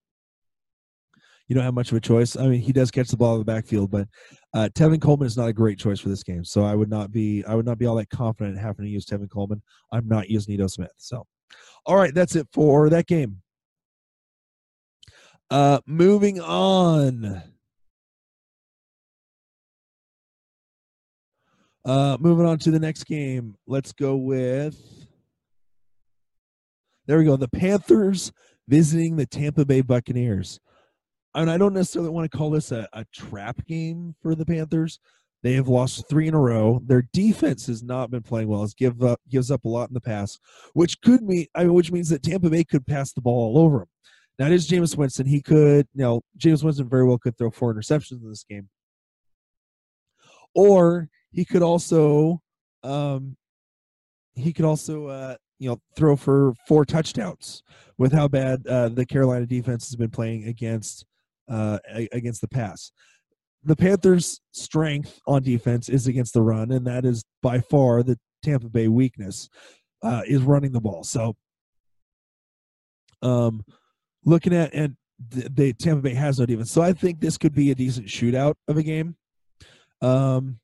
You 1.50 1.56
don't 1.56 1.64
have 1.64 1.74
much 1.74 1.92
of 1.92 1.98
a 1.98 2.00
choice. 2.00 2.38
I 2.38 2.48
mean, 2.48 2.62
he 2.62 2.72
does 2.72 2.92
catch 2.92 3.08
the 3.08 3.18
ball 3.18 3.34
in 3.34 3.40
the 3.40 3.46
backfield, 3.46 3.90
but 3.90 4.08
uh, 4.54 4.70
Tevin 4.74 5.02
Coleman 5.02 5.26
is 5.26 5.36
not 5.36 5.50
a 5.50 5.54
great 5.54 5.80
choice 5.80 6.00
for 6.00 6.10
this 6.10 6.22
game. 6.22 6.46
So 6.46 6.64
I 6.64 6.76
would 6.76 6.92
not 6.92 7.12
be, 7.12 7.44
I 7.46 7.56
would 7.56 7.66
not 7.66 7.80
be 7.80 7.88
all 7.88 7.96
that 7.96 8.12
confident 8.12 8.56
in 8.56 8.64
having 8.64 8.86
to 8.86 8.92
use 8.92 9.04
Tevin 9.04 9.32
Coleman. 9.32 9.64
I'm 9.92 10.08
not 10.08 10.30
using 10.30 10.54
Ito 10.54 10.68
Smith. 10.68 10.94
So, 10.98 11.26
all 11.88 11.96
right, 11.96 12.14
that's 12.14 12.36
it 12.36 12.48
for 12.54 12.90
that 12.92 13.08
game. 13.08 13.42
Uh, 15.50 15.80
moving 15.88 16.40
on. 16.40 17.42
Uh, 21.84 22.18
moving 22.20 22.46
on 22.46 22.60
to 22.60 22.70
the 22.70 22.80
next 22.80 23.06
game. 23.06 23.56
Let's 23.66 23.92
go 23.92 24.16
with. 24.18 24.78
There 27.08 27.18
we 27.18 27.26
go. 27.26 27.38
The 27.38 27.48
Panthers 27.48 28.32
visiting 28.68 29.16
the 29.16 29.26
Tampa 29.26 29.66
Bay 29.66 29.82
Buccaneers. 29.82 30.60
And 31.36 31.50
I 31.50 31.58
don't 31.58 31.74
necessarily 31.74 32.10
want 32.10 32.30
to 32.30 32.38
call 32.38 32.50
this 32.50 32.72
a, 32.72 32.88
a 32.94 33.06
trap 33.14 33.66
game 33.68 34.16
for 34.22 34.36
the 34.36 34.46
Panthers. 34.46 35.00
They 35.42 35.54
have 35.54 35.68
lost 35.68 36.10
three 36.10 36.28
in 36.28 36.34
a 36.34 36.40
row. 36.40 36.82
Their 36.86 37.08
defense 37.14 37.68
has 37.68 37.82
not 37.82 38.12
been 38.12 38.24
playing 38.24 38.50
well. 38.50 38.64
It's 38.64 38.74
give 38.74 39.02
up 39.04 39.22
gives 39.30 39.52
up 39.52 39.64
a 39.64 39.70
lot 39.70 39.90
in 39.90 39.94
the 39.94 40.02
pass, 40.02 40.38
which 40.74 41.00
could 41.02 41.22
mean 41.22 41.46
I 41.56 41.64
mean, 41.64 41.74
which 41.74 41.92
means 41.92 42.10
that 42.10 42.24
Tampa 42.24 42.50
Bay 42.50 42.64
could 42.64 42.86
pass 42.86 43.14
the 43.14 43.22
ball 43.22 43.56
all 43.56 43.64
over 43.64 43.80
them. 43.80 43.88
Now 44.38 44.48
it 44.48 44.54
is 44.54 44.68
Jameis 44.68 44.98
Winston. 44.98 45.28
He 45.28 45.42
could, 45.42 45.88
you 45.94 46.04
know, 46.04 46.22
Jameis 46.38 46.64
Winston 46.64 46.90
very 46.90 47.06
well 47.06 47.18
could 47.18 47.38
throw 47.38 47.52
four 47.52 47.74
interceptions 47.74 48.22
in 48.24 48.30
this 48.30 48.44
game. 48.44 48.68
Or 50.56 51.10
he 51.32 51.46
could 51.46 51.62
also 51.62 52.42
um, 52.84 53.38
he 54.36 54.52
could 54.52 54.66
also 54.66 55.08
uh, 55.08 55.36
you 55.60 55.70
know 55.70 55.80
throw 55.96 56.16
for 56.16 56.54
four 56.68 56.86
touchdowns 56.86 57.64
with 57.98 58.12
how 58.12 58.28
bad 58.28 58.66
uh, 58.68 58.90
the 58.90 59.06
Carolina 59.06 59.46
defense 59.46 59.88
has 59.90 59.96
been 59.96 60.10
playing 60.10 60.46
against 60.46 61.06
uh, 61.50 61.80
against 62.12 62.42
the 62.42 62.48
pass. 62.48 62.92
The 63.64 63.76
Panthers' 63.76 64.40
strength 64.52 65.20
on 65.28 65.44
defense 65.44 65.90
is 65.90 66.08
against 66.08 66.34
the 66.34 66.42
run, 66.42 66.72
and 66.72 66.88
that 66.88 67.06
is 67.06 67.26
by 67.42 67.60
far 67.60 68.04
the 68.04 68.18
Tampa 68.42 68.70
Bay 68.70 68.88
weakness 68.88 69.50
uh, 70.02 70.22
is 70.26 70.42
running 70.42 70.72
the 70.72 70.80
ball. 70.80 71.04
So, 71.04 71.36
um, 73.22 73.66
looking 74.24 74.54
at 74.54 74.74
and 74.74 74.96
the, 75.30 75.74
Tampa 75.74 76.02
Bay 76.02 76.14
has 76.14 76.40
no 76.40 76.46
defense, 76.46 76.72
so 76.72 76.82
I 76.82 76.94
think 76.94 77.20
this 77.20 77.38
could 77.38 77.54
be 77.54 77.72
a 77.72 77.76
decent 77.76 78.08
shootout 78.08 78.56
of 78.70 78.78
a 78.78 78.84
game. 78.84 79.18
Um, 80.02 80.60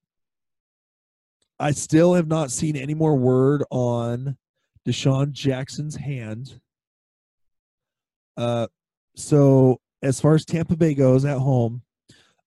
I 1.60 1.72
still 1.72 2.14
have 2.14 2.28
not 2.28 2.52
seen 2.52 2.76
any 2.76 2.94
more 2.94 3.16
word 3.16 3.64
on 3.70 4.38
DeSean 4.88 5.32
Jackson's 5.32 5.96
hand. 5.96 6.60
Uh, 8.38 8.68
so 9.16 9.80
as 10.06 10.22
far 10.22 10.36
as 10.36 10.46
Tampa 10.46 10.78
Bay 10.78 10.94
goes 10.94 11.26
at 11.26 11.40
home, 11.40 11.82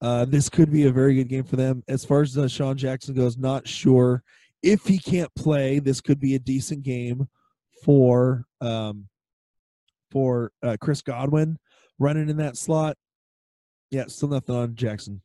Uh, 0.00 0.24
this 0.24 0.48
could 0.48 0.70
be 0.70 0.86
a 0.86 0.92
very 0.92 1.14
good 1.16 1.28
game 1.28 1.42
for 1.42 1.56
them. 1.56 1.82
As 1.88 2.04
far 2.04 2.22
as 2.22 2.38
uh, 2.38 2.46
Sean 2.46 2.76
Jackson 2.76 3.14
goes, 3.14 3.36
not 3.36 3.66
sure 3.66 4.22
if 4.62 4.86
he 4.86 4.96
can't 4.98 5.34
play. 5.34 5.80
This 5.80 6.00
could 6.00 6.20
be 6.20 6.36
a 6.36 6.38
decent 6.38 6.84
game 6.84 7.26
for 7.84 8.44
um, 8.60 9.08
for 10.12 10.52
uh, 10.62 10.76
Chris 10.80 11.02
Godwin 11.02 11.58
running 11.98 12.28
in 12.28 12.36
that 12.36 12.56
slot. 12.56 12.96
Yeah, 13.90 14.06
still 14.06 14.28
nothing 14.28 14.54
on 14.54 14.76
Jackson. 14.76 15.20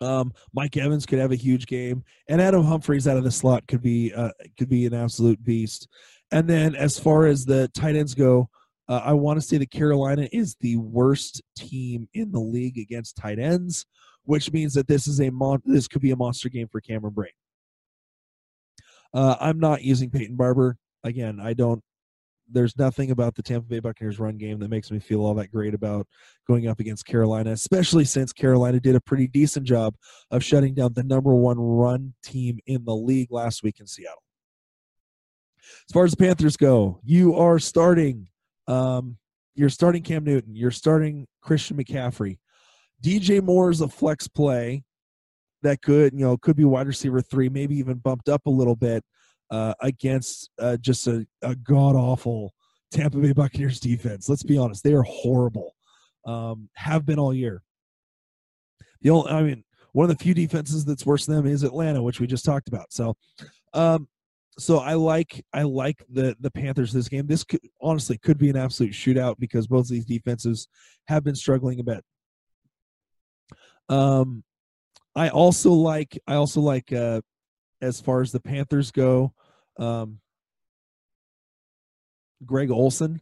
Um, 0.00 0.32
Mike 0.54 0.76
Evans 0.76 1.04
could 1.04 1.18
have 1.18 1.32
a 1.32 1.36
huge 1.36 1.66
game, 1.66 2.02
and 2.28 2.40
Adam 2.40 2.64
Humphries 2.64 3.06
out 3.06 3.18
of 3.18 3.24
the 3.24 3.30
slot 3.30 3.66
could 3.68 3.82
be 3.82 4.10
uh, 4.14 4.32
could 4.56 4.70
be 4.70 4.86
an 4.86 4.94
absolute 4.94 5.44
beast. 5.44 5.86
And 6.30 6.48
then 6.48 6.74
as 6.74 6.98
far 6.98 7.26
as 7.26 7.44
the 7.44 7.68
tight 7.74 7.96
ends 7.96 8.14
go, 8.14 8.48
uh, 8.92 9.00
I 9.06 9.14
want 9.14 9.40
to 9.40 9.46
say 9.46 9.56
that 9.56 9.70
Carolina 9.70 10.28
is 10.32 10.54
the 10.60 10.76
worst 10.76 11.40
team 11.56 12.10
in 12.12 12.30
the 12.30 12.40
league 12.40 12.76
against 12.76 13.16
tight 13.16 13.38
ends, 13.38 13.86
which 14.24 14.52
means 14.52 14.74
that 14.74 14.86
this 14.86 15.06
is 15.06 15.18
a 15.18 15.30
mon- 15.30 15.62
this 15.64 15.88
could 15.88 16.02
be 16.02 16.10
a 16.10 16.16
monster 16.16 16.50
game 16.50 16.68
for 16.68 16.82
Cameron 16.82 17.14
Brate. 17.14 17.28
Uh, 19.14 19.36
I'm 19.40 19.58
not 19.58 19.80
using 19.80 20.10
Peyton 20.10 20.36
Barber 20.36 20.76
again. 21.04 21.40
I 21.40 21.54
don't. 21.54 21.82
There's 22.50 22.76
nothing 22.76 23.12
about 23.12 23.34
the 23.34 23.42
Tampa 23.42 23.66
Bay 23.66 23.80
Buccaneers 23.80 24.18
run 24.18 24.36
game 24.36 24.58
that 24.58 24.68
makes 24.68 24.90
me 24.90 24.98
feel 24.98 25.24
all 25.24 25.32
that 25.36 25.50
great 25.50 25.72
about 25.72 26.06
going 26.46 26.68
up 26.68 26.78
against 26.78 27.06
Carolina, 27.06 27.52
especially 27.52 28.04
since 28.04 28.30
Carolina 28.30 28.78
did 28.78 28.94
a 28.94 29.00
pretty 29.00 29.26
decent 29.26 29.66
job 29.66 29.94
of 30.30 30.44
shutting 30.44 30.74
down 30.74 30.92
the 30.92 31.02
number 31.02 31.34
one 31.34 31.58
run 31.58 32.12
team 32.22 32.58
in 32.66 32.84
the 32.84 32.94
league 32.94 33.32
last 33.32 33.62
week 33.62 33.80
in 33.80 33.86
Seattle. 33.86 34.22
As 35.88 35.94
far 35.94 36.04
as 36.04 36.10
the 36.10 36.18
Panthers 36.18 36.58
go, 36.58 37.00
you 37.02 37.34
are 37.36 37.58
starting 37.58 38.28
um, 38.68 39.16
you're 39.54 39.68
starting 39.68 40.02
Cam 40.02 40.24
Newton. 40.24 40.54
You're 40.56 40.70
starting 40.70 41.26
Christian 41.40 41.76
McCaffrey. 41.76 42.38
DJ 43.02 43.42
Moore 43.42 43.70
is 43.70 43.80
a 43.80 43.88
flex 43.88 44.28
play 44.28 44.84
that 45.62 45.82
could, 45.82 46.12
you 46.12 46.20
know, 46.20 46.36
could 46.36 46.56
be 46.56 46.64
wide 46.64 46.86
receiver 46.86 47.20
three, 47.20 47.48
maybe 47.48 47.76
even 47.76 47.98
bumped 47.98 48.28
up 48.28 48.46
a 48.46 48.50
little 48.50 48.76
bit 48.76 49.04
uh, 49.50 49.74
against 49.80 50.50
uh, 50.58 50.76
just 50.78 51.06
a, 51.06 51.26
a 51.42 51.54
god 51.54 51.94
awful 51.94 52.52
Tampa 52.90 53.18
Bay 53.18 53.32
Buccaneers 53.32 53.80
defense. 53.80 54.28
Let's 54.28 54.42
be 54.42 54.58
honest, 54.58 54.82
they 54.84 54.94
are 54.94 55.02
horrible. 55.02 55.74
Um, 56.26 56.68
have 56.74 57.04
been 57.04 57.18
all 57.18 57.34
year. 57.34 57.62
The 59.00 59.10
only, 59.10 59.30
I 59.30 59.42
mean, 59.42 59.64
one 59.92 60.08
of 60.08 60.16
the 60.16 60.22
few 60.22 60.34
defenses 60.34 60.84
that's 60.84 61.04
worse 61.04 61.26
than 61.26 61.36
them 61.36 61.46
is 61.46 61.64
Atlanta, 61.64 62.02
which 62.02 62.20
we 62.20 62.26
just 62.26 62.44
talked 62.44 62.68
about. 62.68 62.92
So, 62.92 63.16
um, 63.74 64.08
so 64.58 64.78
I 64.78 64.94
like 64.94 65.44
I 65.52 65.62
like 65.62 66.04
the 66.10 66.36
the 66.40 66.50
Panthers 66.50 66.92
this 66.92 67.08
game. 67.08 67.26
This 67.26 67.44
could, 67.44 67.60
honestly 67.80 68.18
could 68.18 68.38
be 68.38 68.50
an 68.50 68.56
absolute 68.56 68.92
shootout 68.92 69.36
because 69.38 69.66
both 69.66 69.86
of 69.86 69.90
these 69.90 70.04
defenses 70.04 70.68
have 71.08 71.24
been 71.24 71.34
struggling 71.34 71.80
a 71.80 71.84
bit. 71.84 72.04
Um, 73.88 74.44
I 75.14 75.28
also 75.30 75.72
like 75.72 76.18
I 76.26 76.34
also 76.34 76.60
like 76.60 76.92
uh, 76.92 77.22
as 77.80 78.00
far 78.00 78.20
as 78.20 78.32
the 78.32 78.40
Panthers 78.40 78.90
go, 78.90 79.32
um, 79.78 80.18
Greg 82.44 82.70
Olsen. 82.70 83.20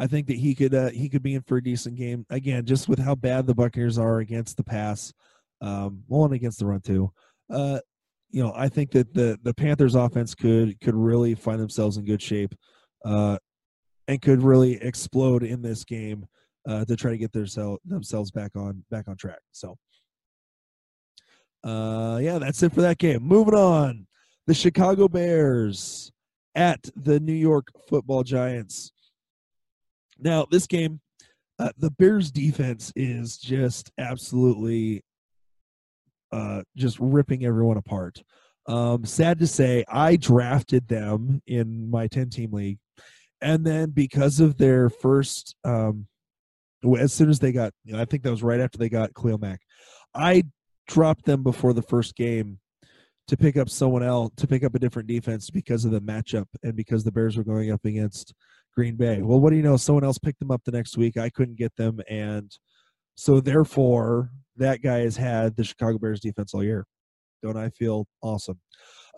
I 0.00 0.06
think 0.06 0.28
that 0.28 0.36
he 0.36 0.54
could 0.54 0.74
uh, 0.74 0.90
he 0.90 1.08
could 1.08 1.22
be 1.22 1.34
in 1.34 1.42
for 1.42 1.56
a 1.56 1.62
decent 1.62 1.96
game 1.96 2.24
again, 2.30 2.64
just 2.64 2.88
with 2.88 3.00
how 3.00 3.16
bad 3.16 3.46
the 3.46 3.54
Buccaneers 3.54 3.98
are 3.98 4.20
against 4.20 4.56
the 4.56 4.64
pass, 4.64 5.12
um, 5.60 6.04
well, 6.06 6.24
and 6.24 6.34
against 6.34 6.60
the 6.60 6.66
run 6.66 6.80
too. 6.80 7.12
Uh, 7.50 7.80
you 8.30 8.42
know, 8.42 8.52
I 8.54 8.68
think 8.68 8.90
that 8.92 9.14
the 9.14 9.38
the 9.42 9.54
Panthers 9.54 9.94
offense 9.94 10.34
could 10.34 10.80
could 10.80 10.94
really 10.94 11.34
find 11.34 11.60
themselves 11.60 11.96
in 11.96 12.04
good 12.04 12.22
shape, 12.22 12.54
uh, 13.04 13.38
and 14.06 14.20
could 14.20 14.42
really 14.42 14.74
explode 14.82 15.42
in 15.42 15.62
this 15.62 15.84
game 15.84 16.26
uh, 16.68 16.84
to 16.84 16.96
try 16.96 17.10
to 17.10 17.18
get 17.18 17.32
their 17.32 17.46
themselves 17.84 18.30
back 18.30 18.52
on 18.56 18.84
back 18.90 19.08
on 19.08 19.16
track. 19.16 19.40
So, 19.52 19.76
uh, 21.64 22.18
yeah, 22.22 22.38
that's 22.38 22.62
it 22.62 22.72
for 22.72 22.82
that 22.82 22.98
game. 22.98 23.22
Moving 23.22 23.54
on, 23.54 24.06
the 24.46 24.54
Chicago 24.54 25.08
Bears 25.08 26.12
at 26.54 26.90
the 26.96 27.20
New 27.20 27.32
York 27.32 27.68
Football 27.88 28.24
Giants. 28.24 28.92
Now, 30.18 30.46
this 30.50 30.66
game, 30.66 31.00
uh, 31.58 31.70
the 31.78 31.90
Bears 31.92 32.30
defense 32.30 32.92
is 32.96 33.38
just 33.38 33.92
absolutely 33.98 35.04
uh, 36.32 36.62
just 36.76 36.98
ripping 37.00 37.44
everyone 37.44 37.76
apart. 37.76 38.22
Um, 38.66 39.04
sad 39.04 39.38
to 39.38 39.46
say, 39.46 39.84
I 39.88 40.16
drafted 40.16 40.88
them 40.88 41.40
in 41.46 41.90
my 41.90 42.06
10 42.06 42.30
team 42.30 42.52
league. 42.52 42.78
And 43.40 43.64
then 43.64 43.90
because 43.90 44.40
of 44.40 44.58
their 44.58 44.90
first, 44.90 45.54
um, 45.64 46.06
as 46.98 47.12
soon 47.12 47.30
as 47.30 47.38
they 47.38 47.52
got, 47.52 47.72
you 47.84 47.94
know, 47.94 48.00
I 48.00 48.04
think 48.04 48.22
that 48.22 48.30
was 48.30 48.42
right 48.42 48.60
after 48.60 48.78
they 48.78 48.88
got 48.88 49.14
Khalil 49.14 49.38
Mack, 49.38 49.60
I 50.14 50.44
dropped 50.86 51.24
them 51.24 51.42
before 51.42 51.72
the 51.72 51.82
first 51.82 52.14
game 52.14 52.58
to 53.28 53.36
pick 53.36 53.56
up 53.56 53.68
someone 53.68 54.02
else, 54.02 54.32
to 54.36 54.46
pick 54.46 54.64
up 54.64 54.74
a 54.74 54.78
different 54.78 55.08
defense 55.08 55.50
because 55.50 55.84
of 55.84 55.90
the 55.90 56.00
matchup 56.00 56.46
and 56.62 56.74
because 56.74 57.04
the 57.04 57.12
Bears 57.12 57.36
were 57.36 57.44
going 57.44 57.70
up 57.70 57.84
against 57.84 58.34
Green 58.74 58.96
Bay. 58.96 59.22
Well, 59.22 59.40
what 59.40 59.50
do 59.50 59.56
you 59.56 59.62
know? 59.62 59.76
Someone 59.76 60.04
else 60.04 60.18
picked 60.18 60.38
them 60.40 60.50
up 60.50 60.62
the 60.64 60.72
next 60.72 60.96
week. 60.96 61.16
I 61.16 61.28
couldn't 61.30 61.58
get 61.58 61.74
them. 61.76 62.00
And 62.08 62.50
so 63.16 63.40
therefore, 63.40 64.30
that 64.58 64.82
guy 64.82 65.00
has 65.00 65.16
had 65.16 65.56
the 65.56 65.64
Chicago 65.64 65.98
Bears 65.98 66.20
defense 66.20 66.54
all 66.54 66.64
year. 66.64 66.84
Don't 67.42 67.56
I 67.56 67.70
feel 67.70 68.06
awesome? 68.22 68.60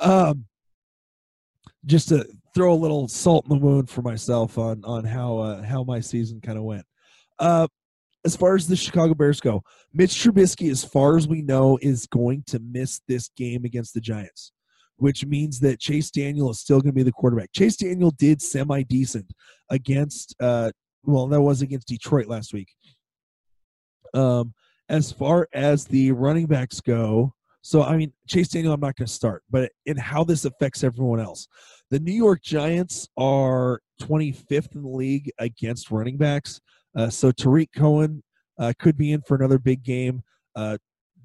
Um, 0.01 0.45
just 1.87 2.09
to 2.09 2.27
throw 2.55 2.73
a 2.73 2.75
little 2.75 3.09
salt 3.09 3.47
in 3.47 3.51
the 3.51 3.65
wound 3.65 3.89
for 3.89 4.03
myself 4.03 4.59
on 4.59 4.83
on 4.85 5.05
how 5.05 5.39
uh, 5.39 5.63
how 5.63 5.85
my 5.85 6.01
season 6.01 6.41
kind 6.41 6.59
of 6.59 6.65
went. 6.65 6.85
Uh, 7.39 7.67
as 8.25 8.37
far 8.37 8.55
as 8.55 8.67
the 8.67 8.77
Chicago 8.77 9.15
Bears 9.15 9.41
go, 9.41 9.63
Mitch 9.95 10.11
Trubisky, 10.11 10.71
as 10.71 10.85
far 10.85 11.17
as 11.17 11.27
we 11.27 11.41
know, 11.43 11.79
is 11.81 12.07
going 12.07 12.45
to 12.49 12.59
miss 12.59 13.01
this 13.09 13.31
game 13.37 13.65
against 13.65 13.95
the 13.95 14.01
Giants, 14.01 14.53
which 14.97 15.25
means 15.25 15.61
that 15.61 15.81
Chase 15.81 16.11
Daniel 16.11 16.51
is 16.51 16.61
still 16.61 16.81
going 16.81 16.93
to 16.93 16.97
be 16.97 17.03
the 17.03 17.13
quarterback. 17.13 17.51
Chase 17.53 17.77
Daniel 17.77 18.11
did 18.11 18.43
semi 18.43 18.83
decent 18.83 19.33
against, 19.71 20.37
uh, 20.41 20.71
well, 21.03 21.27
that 21.29 21.41
was 21.41 21.63
against 21.63 21.89
Detroit 21.89 22.27
last 22.27 22.53
week. 22.53 22.69
Um, 24.13 24.53
as 24.91 25.13
far 25.13 25.49
as 25.53 25.87
the 25.87 26.11
running 26.13 26.47
backs 26.47 26.81
go, 26.81 27.33
so 27.63 27.83
I 27.83 27.97
mean 27.97 28.13
Chase 28.29 28.49
Daniel, 28.49 28.75
I'm 28.75 28.81
not 28.81 28.97
going 28.97 29.07
to 29.07 29.13
start, 29.13 29.45
but 29.49 29.71
in 29.87 29.97
how 29.97 30.25
this 30.25 30.45
affects 30.45 30.83
everyone 30.83 31.21
else, 31.21 31.47
the 31.91 32.01
New 32.01 32.13
York 32.13 32.43
Giants 32.43 33.09
are 33.17 33.81
25th 34.03 34.75
in 34.75 34.83
the 34.83 34.89
league 34.89 35.31
against 35.39 35.91
running 35.91 36.17
backs. 36.17 36.61
Uh, 36.97 37.09
so 37.09 37.31
Tarik 37.31 37.71
Cohen 37.75 38.23
uh, 38.59 38.73
could 38.79 38.99
be 38.99 39.13
in 39.13 39.23
for 39.23 39.37
another 39.37 39.59
big 39.59 39.85
game. 39.85 40.23
Uh, 40.57 40.77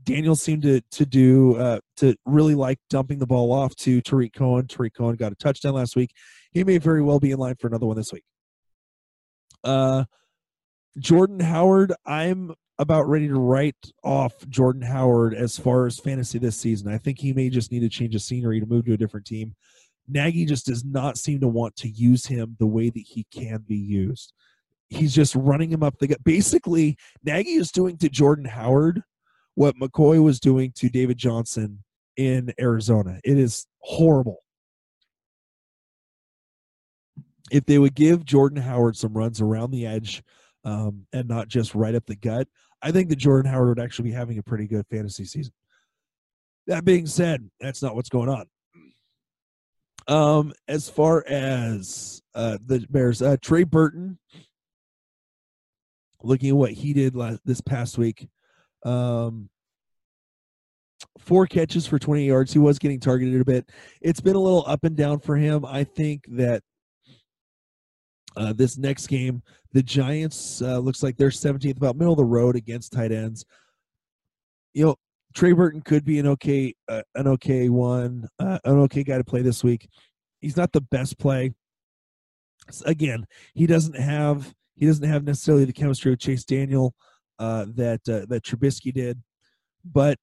Daniel 0.04 0.36
seemed 0.36 0.62
to 0.62 0.82
to 0.92 1.06
do 1.06 1.56
uh, 1.56 1.80
to 1.98 2.16
really 2.26 2.54
like 2.54 2.78
dumping 2.92 3.18
the 3.18 3.26
ball 3.26 3.52
off 3.52 3.76
to 3.78 4.00
Tarik 4.02 4.34
Cohen. 4.34 4.68
Tarik 4.68 4.94
Cohen 4.94 5.16
got 5.16 5.32
a 5.32 5.36
touchdown 5.36 5.74
last 5.74 5.96
week. 5.96 6.12
He 6.52 6.64
may 6.64 6.78
very 6.78 7.02
well 7.02 7.20
be 7.20 7.32
in 7.32 7.40
line 7.40 7.56
for 7.60 7.66
another 7.66 7.88
one 7.88 7.98
this 7.98 8.14
week. 8.14 8.24
Uh, 9.64 10.06
Jordan 11.00 11.40
Howard, 11.40 11.94
I'm 12.06 12.54
about 12.78 13.08
ready 13.08 13.28
to 13.28 13.40
write 13.40 13.76
off 14.04 14.34
Jordan 14.50 14.82
Howard 14.82 15.34
as 15.34 15.58
far 15.58 15.86
as 15.86 16.00
fantasy 16.00 16.40
this 16.40 16.58
season. 16.58 16.92
I 16.92 16.98
think 16.98 17.20
he 17.20 17.34
may 17.34 17.50
just 17.50 17.72
need 17.72 17.80
to 17.82 17.90
change 17.90 18.16
of 18.16 18.22
scenery 18.22 18.60
to 18.60 18.66
move 18.66 18.86
to 18.86 18.94
a 18.94 18.98
different 18.98 19.26
team. 19.26 19.56
Nagy 20.08 20.46
just 20.46 20.66
does 20.66 20.84
not 20.84 21.18
seem 21.18 21.40
to 21.40 21.48
want 21.48 21.76
to 21.78 21.90
use 21.90 22.26
him 22.26 22.56
the 22.60 22.68
way 22.68 22.90
that 22.90 23.00
he 23.00 23.26
can 23.32 23.64
be 23.68 23.78
used. 23.78 24.34
He's 24.90 25.16
just 25.16 25.36
running 25.36 25.72
him 25.72 25.84
up 25.84 25.98
the 25.98 26.08
gut. 26.08 26.24
Basically, 26.24 26.98
Nagy 27.24 27.54
is 27.54 27.72
doing 27.72 27.98
to 27.98 28.10
Jordan 28.10 28.46
Howard 28.46 29.02
what 29.56 29.78
McCoy 29.78 30.22
was 30.22 30.40
doing 30.40 30.74
to 30.76 30.90
David 30.90 31.18
Johnson 31.18 31.84
in 32.18 32.54
Arizona. 32.60 33.20
It 33.24 33.38
is 33.38 33.66
horrible. 33.80 34.44
If 37.52 37.66
they 37.66 37.80
would 37.80 37.96
give 37.96 38.26
Jordan 38.26 38.62
Howard 38.62 38.98
some 38.98 39.14
runs 39.14 39.42
around 39.42 39.72
the 39.72 39.86
edge 39.88 40.24
um, 40.64 41.06
and 41.14 41.28
not 41.28 41.48
just 41.48 41.74
right 41.74 41.96
up 41.96 42.06
the 42.06 42.16
gut, 42.16 42.48
I 42.82 42.92
think 42.92 43.10
that 43.10 43.18
Jordan 43.18 43.52
Howard 43.52 43.70
would 43.70 43.84
actually 43.84 44.10
be 44.10 44.16
having 44.16 44.38
a 44.38 44.44
pretty 44.44 44.68
good 44.68 44.86
fantasy 44.90 45.26
season. 45.26 45.54
That 46.68 46.86
being 46.86 47.06
said, 47.06 47.50
that's 47.60 47.82
not 47.82 47.96
what's 47.96 48.10
going 48.10 48.30
on. 48.30 48.46
Um, 50.08 50.54
as 50.68 50.90
far 50.90 51.26
as 51.28 52.22
uh, 52.36 52.58
the 52.66 52.86
Bears, 52.90 53.22
uh, 53.22 53.38
Trey 53.42 53.64
Burton, 53.64 54.20
looking 56.22 56.50
at 56.50 56.56
what 56.56 56.72
he 56.72 56.94
did 56.94 57.16
last, 57.16 57.40
this 57.46 57.62
past 57.62 57.98
week, 57.98 58.28
um, 58.84 59.50
four 61.20 61.48
catches 61.48 61.88
for 61.88 61.98
20 61.98 62.26
yards. 62.26 62.54
He 62.54 62.60
was 62.60 62.78
getting 62.78 63.00
targeted 63.00 63.42
a 63.42 63.46
bit. 63.46 63.70
It's 64.02 64.22
been 64.22 64.36
a 64.36 64.40
little 64.40 64.64
up 64.68 64.84
and 64.84 64.96
down 64.96 65.20
for 65.20 65.36
him. 65.36 65.66
I 65.66 65.84
think 65.84 66.26
that 66.30 66.62
uh, 68.36 68.54
this 68.54 68.78
next 68.78 69.08
game, 69.08 69.42
the 69.74 69.84
Giants 69.84 70.62
uh, 70.62 70.80
looks 70.80 71.04
like 71.04 71.18
they're 71.18 71.30
17th, 71.30 71.78
about 71.78 71.96
middle 71.96 72.14
of 72.14 72.18
the 72.18 72.26
road 72.26 72.56
against 72.56 72.94
tight 72.94 73.12
ends. 73.12 73.46
You 74.74 74.86
know, 74.86 74.96
Trey 75.34 75.52
Burton 75.52 75.82
could 75.82 76.06
be 76.06 76.20
an 76.20 76.28
okay, 76.28 76.74
uh, 76.88 77.02
an 77.16 77.28
okay 77.28 77.70
one, 77.70 78.28
uh, 78.40 78.60
an 78.64 78.80
okay 78.80 79.04
guy 79.04 79.18
to 79.18 79.24
play 79.24 79.42
this 79.42 79.64
week. 79.64 79.90
He's 80.40 80.58
not 80.58 80.72
the 80.72 80.82
best 80.82 81.18
play. 81.18 81.54
Again, 82.86 83.26
he 83.54 83.68
doesn't 83.68 83.98
have 83.98 84.54
he 84.76 84.86
doesn't 84.86 85.08
have 85.08 85.24
necessarily 85.24 85.66
the 85.66 85.74
chemistry 85.74 86.12
with 86.12 86.20
Chase 86.20 86.44
Daniel 86.46 86.94
uh, 87.40 87.66
that 87.76 88.04
that 88.06 88.44
Trubisky 88.44 88.94
did. 88.94 89.22
but 89.84 90.18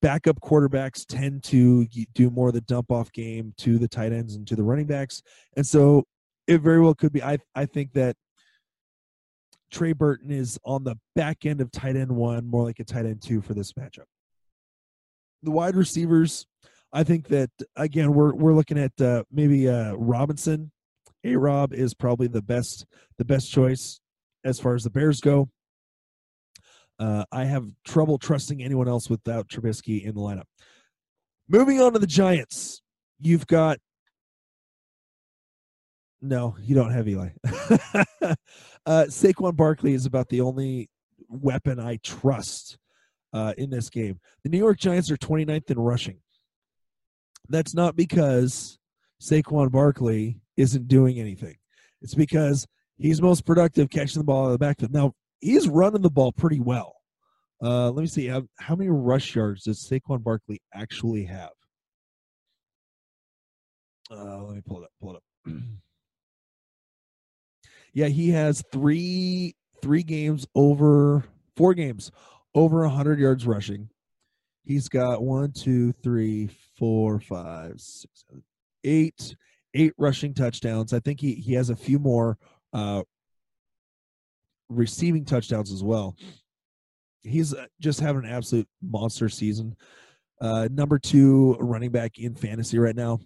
backup 0.00 0.40
quarterbacks 0.40 1.04
tend 1.06 1.42
to 1.44 1.86
do 2.14 2.30
more 2.30 2.48
of 2.48 2.54
the 2.54 2.60
dump 2.62 2.90
off 2.90 3.10
game 3.12 3.54
to 3.58 3.78
the 3.78 3.88
tight 3.88 4.12
ends 4.12 4.36
and 4.36 4.46
to 4.46 4.56
the 4.56 4.62
running 4.62 4.86
backs. 4.86 5.22
And 5.56 5.66
so 5.66 6.04
it 6.46 6.60
very 6.60 6.80
well 6.80 6.94
could 6.94 7.12
be. 7.12 7.22
I, 7.22 7.38
I 7.54 7.66
think 7.66 7.92
that 7.94 8.16
Trey 9.70 9.92
Burton 9.92 10.30
is 10.30 10.58
on 10.64 10.84
the 10.84 10.96
back 11.14 11.44
end 11.44 11.60
of 11.60 11.70
tight 11.70 11.96
end 11.96 12.12
one, 12.12 12.46
more 12.46 12.62
like 12.62 12.78
a 12.78 12.84
tight 12.84 13.06
end 13.06 13.22
two 13.22 13.40
for 13.40 13.54
this 13.54 13.72
matchup. 13.72 14.04
The 15.42 15.50
wide 15.50 15.76
receivers, 15.76 16.46
I 16.92 17.04
think 17.04 17.28
that 17.28 17.50
again 17.74 18.14
we're 18.14 18.34
we're 18.34 18.54
looking 18.54 18.78
at 18.78 18.98
uh, 19.00 19.24
maybe 19.30 19.68
uh, 19.68 19.94
Robinson. 19.94 20.70
A 21.24 21.34
Rob 21.34 21.72
is 21.72 21.92
probably 21.94 22.28
the 22.28 22.42
best 22.42 22.86
the 23.18 23.24
best 23.24 23.50
choice 23.50 24.00
as 24.44 24.60
far 24.60 24.74
as 24.74 24.84
the 24.84 24.90
Bears 24.90 25.20
go. 25.20 25.48
Uh, 26.98 27.24
I 27.30 27.44
have 27.44 27.66
trouble 27.84 28.16
trusting 28.18 28.62
anyone 28.62 28.88
else 28.88 29.10
without 29.10 29.48
Trubisky 29.48 30.04
in 30.04 30.14
the 30.14 30.20
lineup. 30.20 30.44
Moving 31.48 31.80
on 31.80 31.92
to 31.92 31.98
the 31.98 32.06
Giants, 32.06 32.82
you've 33.20 33.46
got. 33.46 33.78
No, 36.22 36.56
you 36.60 36.74
don't 36.74 36.92
have 36.92 37.08
Eli. 37.08 37.30
uh, 37.44 38.34
Saquon 39.08 39.54
Barkley 39.54 39.92
is 39.92 40.06
about 40.06 40.28
the 40.28 40.40
only 40.40 40.88
weapon 41.28 41.78
I 41.78 41.96
trust 42.02 42.78
uh, 43.32 43.52
in 43.58 43.70
this 43.70 43.90
game. 43.90 44.18
The 44.42 44.48
New 44.48 44.58
York 44.58 44.78
Giants 44.78 45.10
are 45.10 45.16
29th 45.16 45.70
in 45.70 45.78
rushing. 45.78 46.18
That's 47.48 47.74
not 47.74 47.96
because 47.96 48.78
Saquon 49.22 49.70
Barkley 49.70 50.40
isn't 50.56 50.88
doing 50.88 51.20
anything. 51.20 51.56
It's 52.00 52.14
because 52.14 52.66
he's 52.96 53.20
most 53.20 53.44
productive 53.44 53.90
catching 53.90 54.20
the 54.20 54.24
ball 54.24 54.44
out 54.44 54.46
of 54.46 54.52
the 54.52 54.58
backfield. 54.58 54.92
Now, 54.92 55.12
he's 55.40 55.68
running 55.68 56.02
the 56.02 56.10
ball 56.10 56.32
pretty 56.32 56.60
well. 56.60 56.94
Uh, 57.62 57.90
let 57.90 58.00
me 58.00 58.06
see. 58.06 58.26
How, 58.26 58.42
how 58.58 58.74
many 58.74 58.90
rush 58.90 59.34
yards 59.34 59.64
does 59.64 59.86
Saquon 59.86 60.22
Barkley 60.22 60.60
actually 60.74 61.24
have? 61.24 61.50
Uh, 64.10 64.42
let 64.42 64.56
me 64.56 64.62
pull 64.66 64.82
it 64.82 64.84
up. 64.84 64.90
Pull 65.00 65.10
it 65.12 65.16
up. 65.16 65.52
yeah, 67.96 68.08
he 68.08 68.28
has 68.28 68.62
three 68.70 69.56
three 69.80 70.02
games 70.02 70.46
over 70.54 71.24
four 71.56 71.72
games 71.72 72.12
over 72.54 72.82
100 72.82 73.18
yards 73.18 73.46
rushing. 73.46 73.88
He's 74.64 74.90
got 74.90 75.22
one, 75.22 75.52
two, 75.52 75.92
three, 76.02 76.50
four, 76.78 77.20
five, 77.20 77.80
six, 77.80 78.24
seven, 78.28 78.42
eight, 78.84 79.34
eight 79.72 79.94
rushing 79.96 80.34
touchdowns. 80.34 80.92
I 80.92 81.00
think 81.00 81.20
he 81.20 81.36
he 81.36 81.54
has 81.54 81.70
a 81.70 81.76
few 81.76 81.98
more 81.98 82.36
uh, 82.74 83.02
receiving 84.68 85.24
touchdowns 85.24 85.72
as 85.72 85.82
well. 85.82 86.16
He's 87.22 87.54
uh, 87.54 87.64
just 87.80 88.00
having 88.00 88.26
an 88.26 88.30
absolute 88.30 88.68
monster 88.82 89.30
season. 89.30 89.74
Uh, 90.38 90.68
number 90.70 90.98
two 90.98 91.56
running 91.60 91.92
back 91.92 92.18
in 92.18 92.34
fantasy 92.34 92.78
right 92.78 92.94
now. 92.94 93.20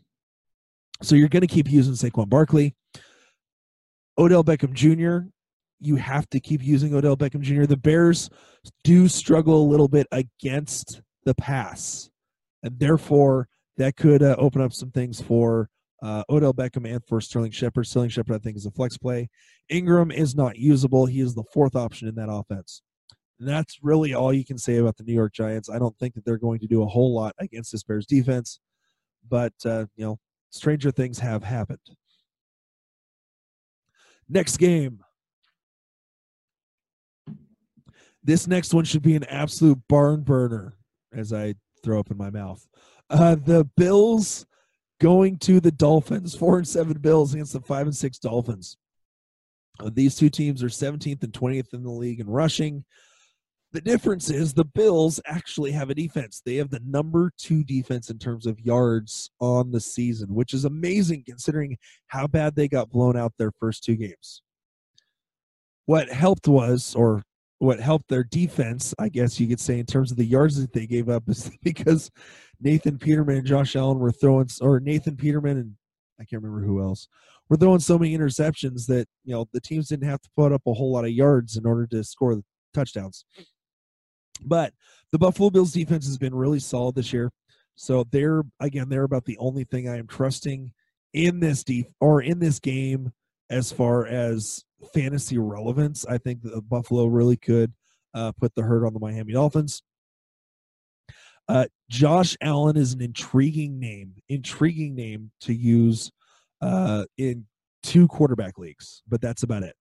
So 1.03 1.17
you're 1.17 1.29
going 1.29 1.41
to 1.41 1.49
keep 1.49 1.69
using 1.69 1.95
Saquon 1.95 2.29
Barkley. 2.29 2.77
Odell 4.19 4.45
Beckham 4.45 4.73
Jr., 4.73 5.29
you 5.81 5.97
have 5.97 6.29
to 6.31 6.41
keep 6.41 6.63
using 6.63 6.95
Odell 6.95 7.17
Beckham 7.17 7.41
Jr. 7.41 7.65
The 7.65 7.77
Bears 7.77 8.29
do 8.85 9.09
struggle 9.09 9.63
a 9.63 9.71
little 9.71 9.89
bit 9.89 10.07
against 10.13 11.01
the 11.25 11.35
pass, 11.35 12.11
and 12.63 12.79
therefore 12.79 13.49
that 13.79 13.97
could 13.97 14.23
uh, 14.23 14.37
open 14.39 14.61
up 14.61 14.73
some 14.73 14.91
things 14.91 15.21
for 15.21 15.71
uh, 16.03 16.23
Odell 16.29 16.55
Beckham 16.55 16.91
and 16.91 17.03
for 17.07 17.21
Sterling 17.21 17.51
Shepard. 17.51 17.87
Sterling 17.87 18.11
Shepard, 18.11 18.37
I 18.37 18.39
think, 18.39 18.57
is 18.57 18.67
a 18.67 18.71
flex 18.71 18.99
play. 18.99 19.29
Ingram 19.69 20.11
is 20.11 20.35
not 20.35 20.57
usable. 20.57 21.07
He 21.07 21.21
is 21.21 21.35
the 21.35 21.45
fourth 21.53 21.77
option 21.77 22.09
in 22.09 22.15
that 22.17 22.31
offense. 22.31 22.83
And 23.39 23.49
that's 23.49 23.79
really 23.83 24.13
all 24.13 24.33
you 24.33 24.45
can 24.45 24.59
say 24.59 24.77
about 24.77 24.99
the 24.99 25.05
New 25.05 25.15
York 25.15 25.33
Giants. 25.33 25.71
I 25.71 25.79
don't 25.79 25.99
think 25.99 26.15
that 26.15 26.25
they're 26.27 26.39
going 26.39 26.61
to 26.61 26.67
do 26.67 26.83
a 26.83 26.87
whole 26.87 27.15
lot 27.15 27.35
against 27.39 27.73
this 27.73 27.83
Bears 27.83 28.07
defense, 28.07 28.61
but 29.27 29.55
uh, 29.65 29.87
you 29.97 30.05
know, 30.05 30.19
stranger 30.51 30.91
things 30.91 31.19
have 31.21 31.43
happened. 31.43 31.81
Next 34.31 34.59
game. 34.59 35.01
This 38.23 38.47
next 38.47 38.73
one 38.73 38.85
should 38.85 39.03
be 39.03 39.17
an 39.17 39.25
absolute 39.25 39.79
barn 39.89 40.23
burner 40.23 40.75
as 41.13 41.33
I 41.33 41.55
throw 41.83 41.99
up 41.99 42.11
in 42.11 42.17
my 42.17 42.31
mouth. 42.31 42.65
Uh, 43.09 43.35
the 43.35 43.65
Bills 43.77 44.47
going 45.01 45.39
to 45.39 45.59
the 45.59 45.73
Dolphins, 45.73 46.37
four 46.37 46.59
and 46.59 46.69
seven 46.69 46.99
Bills 46.99 47.35
against 47.35 47.55
the 47.55 47.61
five 47.61 47.87
and 47.87 47.97
six 47.97 48.19
Dolphins. 48.19 48.77
Uh, 49.81 49.91
these 49.93 50.15
two 50.15 50.29
teams 50.29 50.63
are 50.63 50.69
17th 50.69 51.25
and 51.25 51.33
20th 51.33 51.75
in 51.75 51.83
the 51.83 51.91
league 51.91 52.21
in 52.21 52.29
rushing. 52.29 52.85
The 53.73 53.81
difference 53.81 54.31
is 54.31 54.53
the 54.53 54.65
Bills 54.65 55.21
actually 55.27 55.71
have 55.73 55.91
a 55.91 55.95
defense. 55.95 56.43
They 56.45 56.57
have 56.57 56.71
the 56.71 56.81
number 56.85 57.31
two 57.39 57.63
defense 57.63 58.11
in 58.11 58.19
terms 58.19 58.47
of 58.47 58.59
yards 58.59 59.31
on 59.41 59.71
the 59.71 59.81
season, 59.81 60.35
which 60.35 60.55
is 60.55 60.65
amazing 60.65 61.23
considering 61.25 61.77
how 62.09 62.27
bad 62.27 62.57
they 62.57 62.67
got 62.67 62.91
blown 62.91 63.17
out 63.17 63.33
their 63.39 63.53
first 63.61 63.85
two 63.85 63.95
games. 63.95 64.43
What 65.87 66.11
helped 66.11 66.49
was, 66.49 66.97
or 66.97 67.23
what 67.59 67.79
helped 67.79 68.09
their 68.09 68.25
defense, 68.25 68.93
I 68.99 69.09
guess 69.09 69.39
you 69.39 69.47
could 69.47 69.61
say, 69.61 69.79
in 69.79 69.87
terms 69.87 70.11
of 70.11 70.17
the 70.17 70.25
yards 70.25 70.61
that 70.61 70.73
they 70.73 70.87
gave 70.87 71.09
up, 71.09 71.23
is 71.29 71.51
because 71.63 72.11
Nathan 72.61 72.99
Peterman 72.99 73.39
and 73.39 73.47
Josh 73.47 73.77
Allen 73.77 74.01
were 74.01 74.13
throwing, 74.13 74.49
or 74.61 74.81
Nathan 74.81 75.17
Peterman 75.17 75.59
and 75.59 75.77
I 76.21 76.25
can't 76.25 76.43
remember 76.43 76.67
who 76.67 76.83
else, 76.83 77.09
were 77.49 77.57
throwing 77.57 77.81
so 77.81 77.99
many 77.99 78.17
interceptions 78.17 78.87
that 78.87 79.07
you 79.25 79.33
know 79.33 79.47
the 79.53 79.61
teams 79.61 79.89
didn't 79.89 80.09
have 80.09 80.21
to 80.23 80.31
put 80.37 80.53
up 80.53 80.63
a 80.67 80.75
whole 80.75 80.93
lot 80.93 81.05
of 81.05 81.11
yards 81.11 81.57
in 81.57 81.67
order 81.67 81.87
to 81.87 82.05
score 82.05 82.35
the 82.35 82.45
touchdowns. 82.75 83.25
But 84.45 84.73
the 85.13 85.19
Buffalo 85.19 85.51
Bills 85.51 85.73
defense 85.73 86.07
has 86.07 86.19
been 86.19 86.35
really 86.35 86.61
solid 86.61 86.95
this 86.95 87.13
year. 87.13 87.33
So 87.77 88.05
they're 88.11 88.43
again 88.61 88.89
they're 88.89 89.05
about 89.05 89.25
the 89.25 89.39
only 89.39 89.65
thing 89.65 89.89
I 89.89 89.97
am 89.99 90.07
trusting 90.07 90.73
in 91.13 91.41
this 91.41 91.65
deep 91.65 91.87
or 92.01 92.23
in 92.23 92.39
this 92.39 92.61
game 92.61 93.13
as 93.49 93.73
far 93.73 94.07
as 94.07 94.65
fantasy 94.95 95.39
relevance. 95.39 96.07
I 96.07 96.19
think 96.19 96.43
that 96.43 96.69
Buffalo 96.69 97.07
really 97.07 97.37
could 97.37 97.73
uh, 98.15 98.33
put 98.33 98.55
the 98.55 98.63
hurt 98.63 98.87
on 98.87 98.95
the 98.95 99.01
Miami 99.01 99.33
Dolphins. 99.33 99.83
Uh, 101.49 101.67
Josh 101.89 102.37
Allen 102.41 102.77
is 102.77 102.93
an 102.93 103.01
intriguing 103.01 103.81
name, 103.81 104.15
intriguing 104.29 104.95
name 104.95 105.33
to 105.41 105.53
use 105.53 106.13
uh, 106.63 107.05
in 107.19 107.47
two 107.83 108.07
quarterback 108.07 108.57
leagues, 108.57 109.03
but 109.09 109.21
that's 109.21 109.43
about 109.43 109.65
it. 109.65 109.75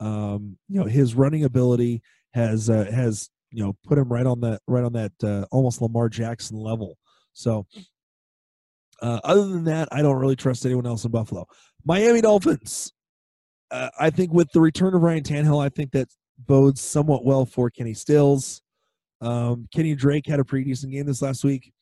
Um, 0.00 0.58
you 0.68 0.80
know, 0.80 0.86
his 0.86 1.14
running 1.14 1.44
ability 1.44 2.02
has 2.34 2.68
uh, 2.68 2.90
has 2.92 3.30
you 3.52 3.62
know 3.62 3.76
put 3.84 3.98
him 3.98 4.08
right 4.08 4.26
on 4.26 4.40
that 4.40 4.60
right 4.66 4.84
on 4.84 4.92
that 4.94 5.12
uh, 5.22 5.44
almost 5.52 5.80
Lamar 5.80 6.08
Jackson 6.08 6.56
level. 6.56 6.96
So 7.34 7.66
uh, 9.00 9.20
other 9.24 9.46
than 9.46 9.64
that, 9.64 9.88
I 9.92 10.02
don't 10.02 10.16
really 10.16 10.36
trust 10.36 10.64
anyone 10.64 10.86
else 10.86 11.04
in 11.04 11.10
Buffalo. 11.10 11.46
Miami 11.84 12.20
Dolphins. 12.20 12.92
Uh, 13.70 13.88
I 13.98 14.10
think 14.10 14.32
with 14.32 14.50
the 14.52 14.60
return 14.60 14.94
of 14.94 15.02
Ryan 15.02 15.22
Tannehill, 15.22 15.64
I 15.64 15.68
think 15.68 15.92
that 15.92 16.08
bodes 16.38 16.80
somewhat 16.80 17.24
well 17.24 17.46
for 17.46 17.70
Kenny 17.70 17.94
Stills. 17.94 18.60
Um, 19.20 19.66
Kenny 19.72 19.94
Drake 19.94 20.26
had 20.26 20.40
a 20.40 20.44
pretty 20.44 20.64
decent 20.64 20.92
game 20.92 21.06
this 21.06 21.22
last 21.22 21.44
week. 21.44 21.72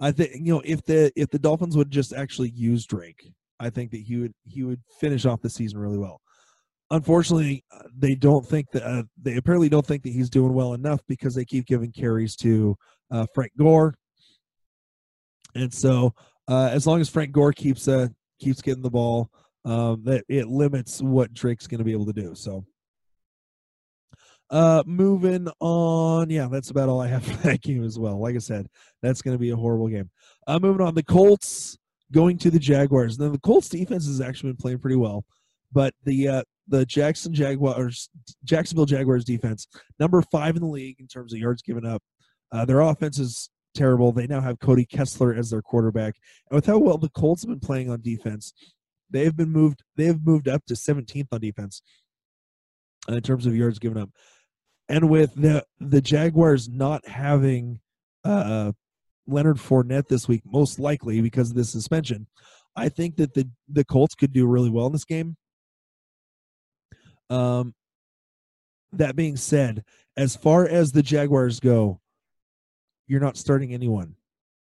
I 0.00 0.10
think 0.10 0.32
you 0.34 0.54
know 0.54 0.62
if 0.64 0.84
the 0.84 1.12
if 1.16 1.30
the 1.30 1.38
Dolphins 1.38 1.76
would 1.76 1.90
just 1.90 2.12
actually 2.12 2.50
use 2.50 2.86
Drake, 2.86 3.32
I 3.60 3.70
think 3.70 3.90
that 3.92 4.00
he 4.00 4.16
would 4.16 4.32
he 4.44 4.62
would 4.62 4.80
finish 5.00 5.26
off 5.26 5.42
the 5.42 5.50
season 5.50 5.78
really 5.78 5.98
well 5.98 6.20
unfortunately, 6.92 7.64
they 7.96 8.14
don't 8.14 8.46
think 8.46 8.70
that 8.70 8.84
uh, 8.84 9.02
they 9.20 9.36
apparently 9.36 9.68
don't 9.68 9.84
think 9.84 10.04
that 10.04 10.12
he's 10.12 10.30
doing 10.30 10.54
well 10.54 10.74
enough 10.74 11.00
because 11.08 11.34
they 11.34 11.44
keep 11.44 11.66
giving 11.66 11.90
carries 11.90 12.36
to 12.36 12.76
uh, 13.10 13.26
Frank 13.34 13.50
Gore, 13.58 13.94
and 15.56 15.72
so 15.72 16.14
uh, 16.48 16.68
as 16.70 16.86
long 16.86 17.00
as 17.00 17.08
Frank 17.08 17.32
Gore 17.32 17.52
keeps 17.52 17.88
uh, 17.88 18.08
keeps 18.38 18.62
getting 18.62 18.82
the 18.82 18.90
ball, 18.90 19.30
um, 19.64 20.02
that 20.04 20.24
it 20.28 20.46
limits 20.46 21.02
what 21.02 21.32
Drake's 21.32 21.66
going 21.66 21.78
to 21.78 21.84
be 21.84 21.92
able 21.92 22.06
to 22.06 22.12
do. 22.12 22.34
So. 22.34 22.64
Uh, 24.50 24.82
moving 24.84 25.48
on. 25.60 26.28
Yeah, 26.28 26.46
that's 26.52 26.68
about 26.68 26.90
all 26.90 27.00
I 27.00 27.06
have 27.08 27.24
for 27.24 27.36
that 27.48 27.62
game 27.62 27.82
as 27.84 27.98
well. 27.98 28.20
Like 28.20 28.34
I 28.34 28.38
said, 28.38 28.66
that's 29.00 29.22
going 29.22 29.34
to 29.34 29.40
be 29.40 29.48
a 29.48 29.56
horrible 29.56 29.88
game. 29.88 30.10
Uh, 30.46 30.58
moving 30.60 30.86
on. 30.86 30.94
The 30.94 31.02
Colts 31.02 31.78
going 32.12 32.36
to 32.36 32.50
the 32.50 32.58
Jaguars. 32.58 33.18
Now, 33.18 33.30
the 33.30 33.38
Colts 33.38 33.70
defense 33.70 34.06
has 34.06 34.20
actually 34.20 34.50
been 34.50 34.58
playing 34.58 34.80
pretty 34.80 34.96
well, 34.96 35.24
but 35.72 35.94
the 36.04 36.28
uh, 36.28 36.42
the 36.68 36.86
Jackson 36.86 37.34
Jaguars, 37.34 38.08
Jacksonville 38.44 38.86
Jaguars 38.86 39.24
defense, 39.24 39.66
number 39.98 40.22
five 40.30 40.56
in 40.56 40.62
the 40.62 40.68
league 40.68 40.96
in 41.00 41.06
terms 41.06 41.32
of 41.32 41.38
yards 41.38 41.62
given 41.62 41.84
up. 41.84 42.02
Uh, 42.52 42.64
their 42.64 42.80
offense 42.80 43.18
is 43.18 43.50
terrible. 43.74 44.12
They 44.12 44.26
now 44.26 44.40
have 44.40 44.60
Cody 44.60 44.84
Kessler 44.84 45.34
as 45.34 45.50
their 45.50 45.62
quarterback, 45.62 46.14
and 46.50 46.56
with 46.56 46.66
how 46.66 46.78
well 46.78 46.98
the 46.98 47.08
Colts 47.10 47.42
have 47.42 47.50
been 47.50 47.60
playing 47.60 47.90
on 47.90 48.00
defense, 48.00 48.52
they 49.10 49.24
have 49.24 49.36
been 49.36 49.50
moved. 49.50 49.82
They 49.96 50.04
have 50.06 50.24
moved 50.24 50.48
up 50.48 50.64
to 50.66 50.74
17th 50.74 51.28
on 51.32 51.40
defense 51.40 51.82
uh, 53.08 53.14
in 53.14 53.22
terms 53.22 53.46
of 53.46 53.56
yards 53.56 53.78
given 53.78 53.98
up, 53.98 54.10
and 54.88 55.08
with 55.08 55.34
the 55.34 55.64
the 55.80 56.00
Jaguars 56.00 56.68
not 56.68 57.06
having 57.08 57.80
uh, 58.24 58.72
Leonard 59.26 59.56
Fournette 59.56 60.08
this 60.08 60.28
week, 60.28 60.42
most 60.44 60.78
likely 60.78 61.20
because 61.20 61.50
of 61.50 61.56
the 61.56 61.64
suspension, 61.64 62.26
I 62.76 62.88
think 62.88 63.16
that 63.16 63.34
the 63.34 63.48
the 63.68 63.84
Colts 63.84 64.14
could 64.14 64.32
do 64.32 64.46
really 64.46 64.70
well 64.70 64.86
in 64.86 64.92
this 64.92 65.04
game. 65.04 65.36
Um, 67.32 67.74
that 68.92 69.16
being 69.16 69.36
said, 69.36 69.84
as 70.18 70.36
far 70.36 70.68
as 70.68 70.92
the 70.92 71.02
Jaguars 71.02 71.60
go, 71.60 71.98
you're 73.06 73.20
not 73.20 73.38
starting 73.38 73.72
anyone. 73.72 74.16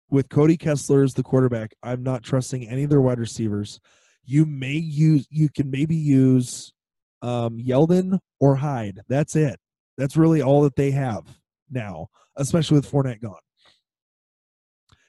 With 0.10 0.30
Cody 0.30 0.58
Kessler 0.58 1.04
as 1.04 1.14
the 1.14 1.22
quarterback, 1.22 1.76
I'm 1.84 2.02
not 2.02 2.24
trusting 2.24 2.68
any 2.68 2.84
of 2.84 2.90
their 2.90 3.02
wide 3.02 3.20
receivers. 3.20 3.80
You 4.26 4.46
may 4.46 4.74
use, 4.74 5.28
you 5.30 5.50
can 5.50 5.70
maybe 5.70 5.96
use 5.96 6.74
um, 7.22 7.60
Yeldon 7.60 8.18
or 8.40 8.56
Hyde. 8.56 9.02
That's 9.08 9.36
it. 9.36 9.60
That's 9.98 10.18
really 10.18 10.42
all 10.42 10.64
that 10.64 10.76
they 10.76 10.92
have 10.92 11.26
now, 11.70 12.08
especially 12.38 12.76
with 12.76 12.90
Fournette 12.90 13.22
gone. 13.22 13.36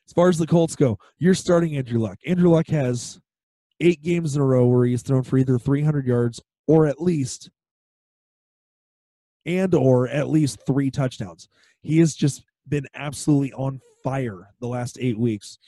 As 0.06 0.12
far 0.12 0.28
as 0.28 0.36
the 0.36 0.46
Colts 0.46 0.76
go, 0.76 0.98
you're 1.18 1.34
starting 1.34 1.76
Andrew 1.76 2.00
Luck. 2.00 2.18
Andrew 2.26 2.50
Luck 2.50 2.68
has 2.68 3.20
eight 3.80 4.02
games 4.02 4.36
in 4.36 4.42
a 4.42 4.44
row 4.44 4.66
where 4.66 4.84
he's 4.84 5.02
thrown 5.02 5.22
for 5.22 5.38
either 5.38 5.58
300 5.58 6.06
yards 6.06 6.42
or 6.68 6.86
at 6.86 7.00
least 7.00 7.50
and 9.46 9.74
or 9.74 10.08
at 10.08 10.28
least 10.28 10.60
three 10.66 10.90
touchdowns. 10.90 11.48
He 11.80 11.98
has 11.98 12.14
just 12.14 12.44
been 12.68 12.86
absolutely 12.94 13.52
on 13.54 13.80
fire 14.04 14.50
the 14.60 14.68
last 14.68 14.98
eight 15.00 15.18
weeks. 15.18 15.58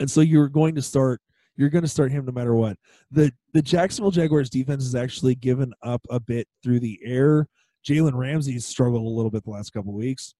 And 0.00 0.10
so 0.10 0.20
you're 0.20 0.48
going 0.48 0.74
to 0.74 0.82
start 0.82 1.22
you're 1.56 1.68
going 1.68 1.82
to 1.82 1.88
start 1.88 2.10
him 2.10 2.24
no 2.24 2.32
matter 2.32 2.54
what. 2.54 2.76
The 3.10 3.32
the 3.54 3.62
Jacksonville 3.62 4.10
Jaguars 4.10 4.50
defense 4.50 4.84
has 4.84 4.94
actually 4.94 5.36
given 5.36 5.72
up 5.82 6.02
a 6.10 6.18
bit 6.18 6.48
through 6.62 6.80
the 6.80 6.98
air. 7.04 7.46
Jalen 7.86 8.14
Ramsey's 8.14 8.66
struggled 8.66 9.02
a 9.02 9.08
little 9.08 9.30
bit 9.30 9.44
the 9.44 9.50
last 9.50 9.70
couple 9.70 9.92
weeks. 9.92 10.34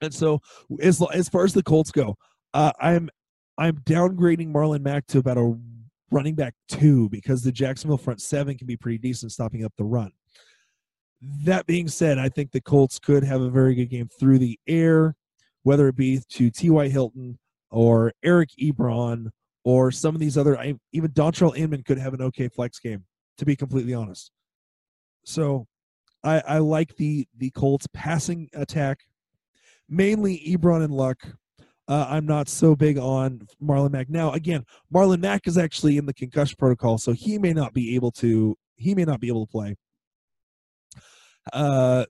And 0.00 0.14
so 0.14 0.40
as 0.80 1.02
as 1.12 1.28
far 1.28 1.44
as 1.44 1.52
the 1.52 1.62
Colts 1.62 1.90
go, 1.90 2.16
uh, 2.54 2.72
I'm 2.78 3.10
I'm 3.56 3.78
downgrading 3.78 4.52
Marlon 4.52 4.82
Mack 4.82 5.06
to 5.08 5.18
about 5.18 5.38
a 5.38 5.58
running 6.10 6.34
back 6.34 6.54
two 6.68 7.08
because 7.08 7.42
the 7.42 7.52
Jacksonville 7.52 7.98
front 7.98 8.20
seven 8.20 8.56
can 8.56 8.66
be 8.66 8.76
pretty 8.76 8.98
decent 8.98 9.32
stopping 9.32 9.64
up 9.64 9.72
the 9.76 9.84
run. 9.84 10.12
That 11.20 11.66
being 11.66 11.88
said, 11.88 12.18
I 12.18 12.28
think 12.28 12.52
the 12.52 12.60
Colts 12.60 12.98
could 12.98 13.24
have 13.24 13.40
a 13.40 13.50
very 13.50 13.74
good 13.74 13.90
game 13.90 14.08
through 14.20 14.38
the 14.38 14.58
air, 14.66 15.16
whether 15.64 15.88
it 15.88 15.96
be 15.96 16.20
to 16.30 16.50
T.Y. 16.50 16.88
Hilton 16.88 17.38
or 17.70 18.12
Eric 18.22 18.50
Ebron 18.60 19.30
or 19.64 19.90
some 19.90 20.14
of 20.14 20.20
these 20.20 20.38
other, 20.38 20.56
even 20.92 21.10
Dontrelle 21.10 21.56
Inman 21.56 21.82
could 21.82 21.98
have 21.98 22.14
an 22.14 22.22
okay 22.22 22.48
flex 22.48 22.78
game, 22.78 23.04
to 23.36 23.44
be 23.44 23.56
completely 23.56 23.94
honest. 23.94 24.30
So 25.24 25.66
I, 26.24 26.40
I 26.46 26.58
like 26.58 26.96
the 26.96 27.26
the 27.36 27.50
Colts 27.50 27.86
passing 27.92 28.48
attack, 28.54 29.00
mainly 29.88 30.42
Ebron 30.46 30.84
and 30.84 30.92
Luck. 30.92 31.18
Uh, 31.88 32.06
I'm 32.08 32.26
not 32.26 32.48
so 32.48 32.76
big 32.76 32.98
on 32.98 33.48
Marlon 33.62 33.90
Mack. 33.90 34.10
Now, 34.10 34.32
again, 34.32 34.64
Marlon 34.92 35.20
Mack 35.20 35.46
is 35.46 35.56
actually 35.56 35.96
in 35.96 36.04
the 36.04 36.12
concussion 36.12 36.56
protocol, 36.58 36.98
so 36.98 37.12
he 37.12 37.38
may 37.38 37.54
not 37.54 37.72
be 37.72 37.94
able 37.94 38.12
to 38.12 38.56
he 38.76 38.94
may 38.94 39.04
not 39.04 39.20
be 39.20 39.28
able 39.28 39.46
to 39.46 39.50
play. 39.50 39.76
Uh, 41.52 42.04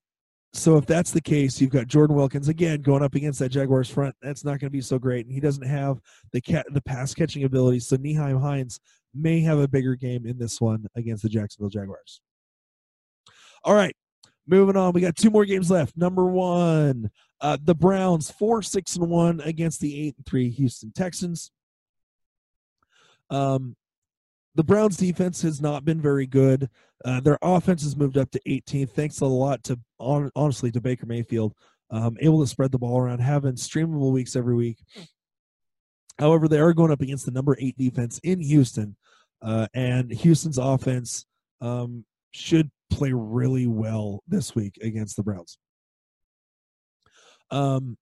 so 0.52 0.76
if 0.76 0.86
that's 0.86 1.12
the 1.12 1.20
case, 1.20 1.60
you've 1.60 1.70
got 1.70 1.86
Jordan 1.86 2.16
Wilkins 2.16 2.48
again 2.48 2.82
going 2.82 3.02
up 3.02 3.14
against 3.14 3.38
that 3.38 3.50
Jaguars 3.50 3.88
front. 3.88 4.14
That's 4.20 4.44
not 4.44 4.58
going 4.58 4.68
to 4.68 4.70
be 4.70 4.80
so 4.80 4.98
great, 4.98 5.26
and 5.26 5.32
he 5.32 5.40
doesn't 5.40 5.66
have 5.66 6.00
the 6.32 6.40
cat 6.40 6.66
the 6.70 6.82
pass 6.82 7.14
catching 7.14 7.44
ability. 7.44 7.80
So 7.80 7.96
Nyheim 7.96 8.40
Hines 8.40 8.80
may 9.14 9.40
have 9.40 9.58
a 9.58 9.68
bigger 9.68 9.94
game 9.94 10.26
in 10.26 10.38
this 10.38 10.60
one 10.60 10.86
against 10.96 11.22
the 11.22 11.28
Jacksonville 11.28 11.70
Jaguars. 11.70 12.20
All 13.62 13.74
right, 13.74 13.94
moving 14.48 14.76
on. 14.76 14.92
We 14.92 15.00
got 15.00 15.16
two 15.16 15.30
more 15.30 15.44
games 15.44 15.70
left. 15.70 15.96
Number 15.96 16.26
one, 16.26 17.10
uh, 17.40 17.58
the 17.62 17.74
Browns 17.74 18.30
four 18.30 18.62
six 18.62 18.96
and 18.96 19.08
one 19.08 19.40
against 19.40 19.80
the 19.80 20.06
eight 20.06 20.16
and 20.16 20.26
three 20.26 20.50
Houston 20.50 20.92
Texans. 20.92 21.50
Um, 23.30 23.76
the 24.54 24.64
Browns 24.64 24.96
defense 24.96 25.42
has 25.42 25.60
not 25.60 25.84
been 25.84 26.00
very 26.00 26.26
good. 26.26 26.68
Uh, 27.04 27.20
their 27.20 27.38
offense 27.42 27.82
has 27.84 27.96
moved 27.96 28.18
up 28.18 28.30
to 28.32 28.40
18th, 28.40 28.90
thanks 28.90 29.20
a 29.20 29.26
lot 29.26 29.62
to 29.64 29.78
on, 29.98 30.32
honestly 30.34 30.72
to 30.72 30.80
Baker 30.80 31.06
Mayfield, 31.06 31.54
um, 31.90 32.16
able 32.20 32.40
to 32.40 32.46
spread 32.46 32.72
the 32.72 32.78
ball 32.78 32.98
around, 32.98 33.20
having 33.20 33.52
streamable 33.52 34.10
weeks 34.10 34.34
every 34.34 34.56
week. 34.56 34.78
However, 36.18 36.48
they 36.48 36.58
are 36.58 36.72
going 36.72 36.90
up 36.90 37.00
against 37.00 37.24
the 37.24 37.30
number 37.30 37.56
eight 37.60 37.78
defense 37.78 38.18
in 38.24 38.40
Houston, 38.40 38.96
uh, 39.42 39.68
and 39.74 40.10
Houston's 40.10 40.58
offense 40.58 41.24
um, 41.60 42.04
should 42.32 42.70
play 42.90 43.12
really 43.12 43.66
well 43.66 44.22
this 44.26 44.54
week 44.54 44.78
against 44.82 45.16
the 45.16 45.22
Browns. 45.22 45.58
Um, 47.50 47.96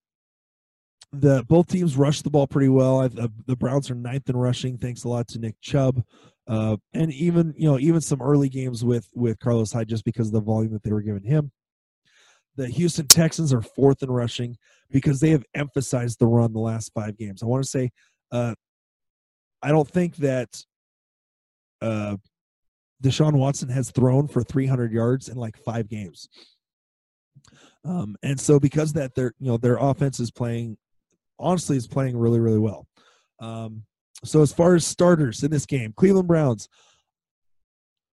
the 1.12 1.44
both 1.48 1.68
teams 1.68 1.96
rushed 1.96 2.24
the 2.24 2.30
ball 2.30 2.46
pretty 2.46 2.68
well. 2.68 3.00
I, 3.00 3.08
the, 3.08 3.32
the 3.46 3.56
Browns 3.56 3.90
are 3.90 3.94
ninth 3.94 4.28
in 4.28 4.36
rushing, 4.36 4.76
thanks 4.78 5.04
a 5.04 5.08
lot 5.08 5.28
to 5.28 5.38
Nick 5.38 5.60
Chubb. 5.60 6.02
Uh, 6.48 6.76
and 6.94 7.12
even 7.12 7.54
you 7.56 7.68
know 7.68 7.78
even 7.78 8.00
some 8.00 8.22
early 8.22 8.48
games 8.48 8.84
with 8.84 9.08
with 9.14 9.38
Carlos 9.38 9.72
Hyde 9.72 9.88
just 9.88 10.04
because 10.04 10.28
of 10.28 10.32
the 10.32 10.40
volume 10.40 10.72
that 10.72 10.82
they 10.82 10.92
were 10.92 11.02
giving 11.02 11.24
him. 11.24 11.50
The 12.56 12.68
Houston 12.68 13.08
Texans 13.08 13.52
are 13.52 13.62
fourth 13.62 14.02
in 14.02 14.10
rushing 14.10 14.56
because 14.90 15.20
they 15.20 15.30
have 15.30 15.44
emphasized 15.54 16.18
the 16.18 16.26
run 16.26 16.52
the 16.52 16.58
last 16.58 16.92
five 16.94 17.18
games. 17.18 17.42
I 17.42 17.46
want 17.46 17.64
to 17.64 17.68
say, 17.68 17.90
uh, 18.32 18.54
I 19.62 19.70
don't 19.70 19.88
think 19.88 20.16
that 20.16 20.64
uh, 21.82 22.16
Deshaun 23.02 23.34
Watson 23.34 23.68
has 23.68 23.90
thrown 23.90 24.28
for 24.28 24.42
300 24.42 24.92
yards 24.92 25.28
in 25.28 25.36
like 25.36 25.56
five 25.56 25.88
games. 25.88 26.28
Um, 27.84 28.16
and 28.22 28.40
so 28.40 28.58
because 28.58 28.92
that 28.94 29.14
their 29.14 29.32
you 29.38 29.46
know 29.46 29.56
their 29.58 29.76
offense 29.76 30.18
is 30.18 30.30
playing 30.30 30.76
honestly 31.38 31.76
is 31.76 31.86
playing 31.86 32.16
really 32.16 32.40
really 32.40 32.58
well. 32.58 32.86
Um, 33.40 33.84
so 34.24 34.42
as 34.42 34.52
far 34.52 34.74
as 34.74 34.86
starters 34.86 35.42
in 35.42 35.50
this 35.50 35.66
game, 35.66 35.92
Cleveland 35.96 36.26
Browns, 36.26 36.68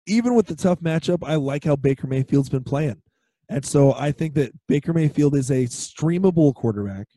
even 0.05 0.35
with 0.35 0.47
the 0.47 0.55
tough 0.55 0.81
matchup, 0.81 1.19
I 1.23 1.35
like 1.35 1.63
how 1.63 1.75
Baker 1.75 2.07
Mayfield's 2.07 2.49
been 2.49 2.63
playing. 2.63 3.01
And 3.49 3.65
so 3.65 3.93
I 3.93 4.11
think 4.11 4.35
that 4.35 4.51
Baker 4.67 4.93
Mayfield 4.93 5.35
is 5.35 5.49
a 5.49 5.65
streamable 5.65 6.53
quarterback, 6.53 7.07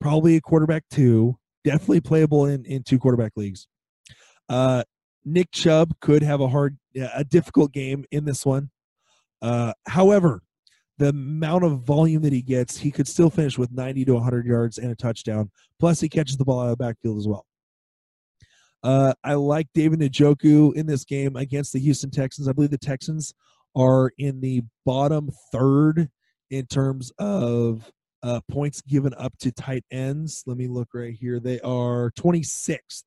probably 0.00 0.36
a 0.36 0.40
quarterback 0.40 0.84
two, 0.90 1.38
definitely 1.64 2.00
playable 2.00 2.46
in, 2.46 2.64
in 2.64 2.82
two 2.82 2.98
quarterback 2.98 3.32
leagues. 3.36 3.66
Uh, 4.48 4.82
Nick 5.26 5.50
Chubb 5.50 5.92
could 6.00 6.22
have 6.22 6.40
a 6.40 6.48
hard, 6.48 6.78
a 6.96 7.24
difficult 7.24 7.72
game 7.72 8.04
in 8.12 8.24
this 8.24 8.46
one. 8.46 8.70
Uh, 9.42 9.72
however, 9.88 10.40
the 10.98 11.08
amount 11.08 11.64
of 11.64 11.80
volume 11.80 12.22
that 12.22 12.32
he 12.32 12.40
gets, 12.40 12.78
he 12.78 12.92
could 12.92 13.08
still 13.08 13.28
finish 13.28 13.58
with 13.58 13.72
90 13.72 14.04
to 14.06 14.14
100 14.14 14.46
yards 14.46 14.78
and 14.78 14.90
a 14.90 14.94
touchdown. 14.94 15.50
Plus, 15.78 16.00
he 16.00 16.08
catches 16.08 16.36
the 16.36 16.44
ball 16.44 16.60
out 16.60 16.70
of 16.70 16.78
the 16.78 16.84
backfield 16.84 17.18
as 17.18 17.26
well. 17.26 17.44
Uh, 18.84 19.12
I 19.24 19.34
like 19.34 19.66
David 19.74 19.98
Njoku 19.98 20.72
in 20.74 20.86
this 20.86 21.04
game 21.04 21.34
against 21.34 21.72
the 21.72 21.80
Houston 21.80 22.10
Texans. 22.10 22.46
I 22.46 22.52
believe 22.52 22.70
the 22.70 22.78
Texans 22.78 23.34
are 23.74 24.12
in 24.16 24.40
the 24.40 24.62
bottom 24.86 25.30
third 25.52 26.08
in 26.50 26.66
terms 26.66 27.12
of 27.18 27.90
uh, 28.22 28.40
points 28.48 28.80
given 28.80 29.12
up 29.18 29.36
to 29.38 29.50
tight 29.50 29.84
ends. 29.90 30.44
Let 30.46 30.56
me 30.56 30.68
look 30.68 30.88
right 30.94 31.14
here. 31.14 31.40
They 31.40 31.60
are 31.60 32.12
26th 32.16 33.02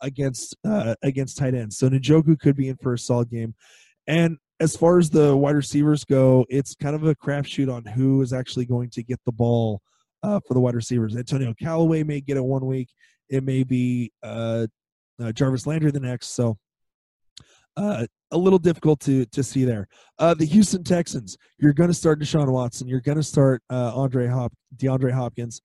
against 0.00 0.56
uh, 0.66 0.94
against 1.02 1.38
tight 1.38 1.54
ends. 1.54 1.78
So 1.78 1.88
Njoku 1.88 2.38
could 2.38 2.56
be 2.56 2.68
in 2.68 2.76
for 2.76 2.94
a 2.94 2.98
solid 2.98 3.30
game. 3.30 3.54
And 4.06 4.38
as 4.60 4.76
far 4.76 4.98
as 4.98 5.10
the 5.10 5.36
wide 5.36 5.54
receivers 5.54 6.04
go, 6.04 6.44
it's 6.48 6.74
kind 6.74 6.96
of 6.96 7.04
a 7.04 7.14
crapshoot 7.14 7.72
on 7.72 7.84
who 7.84 8.22
is 8.22 8.32
actually 8.32 8.66
going 8.66 8.90
to 8.90 9.02
get 9.02 9.20
the 9.24 9.32
ball 9.32 9.80
uh, 10.22 10.40
for 10.46 10.54
the 10.54 10.60
wide 10.60 10.74
receivers. 10.74 11.16
Antonio 11.16 11.54
Callaway 11.60 12.02
may 12.02 12.20
get 12.20 12.36
it 12.36 12.44
one 12.44 12.66
week. 12.66 12.88
It 13.28 13.44
may 13.44 13.62
be 13.62 14.12
uh, 14.22 14.66
uh, 15.22 15.32
Jarvis 15.32 15.66
Landry 15.66 15.90
the 15.90 16.00
next. 16.00 16.34
So 16.34 16.56
uh, 17.76 18.06
a 18.32 18.36
little 18.36 18.58
difficult 18.58 19.00
to 19.00 19.24
to 19.26 19.42
see 19.42 19.64
there. 19.64 19.86
Uh, 20.18 20.34
the 20.34 20.44
Houston 20.44 20.82
Texans, 20.82 21.36
you're 21.58 21.72
going 21.72 21.90
to 21.90 21.94
start 21.94 22.20
Deshaun 22.20 22.50
Watson. 22.50 22.88
You're 22.88 23.00
going 23.00 23.18
to 23.18 23.22
start 23.22 23.62
uh, 23.70 23.92
Andre 23.94 24.26
Hop 24.26 24.52
DeAndre 24.76 25.12
Hopkins. 25.12 25.62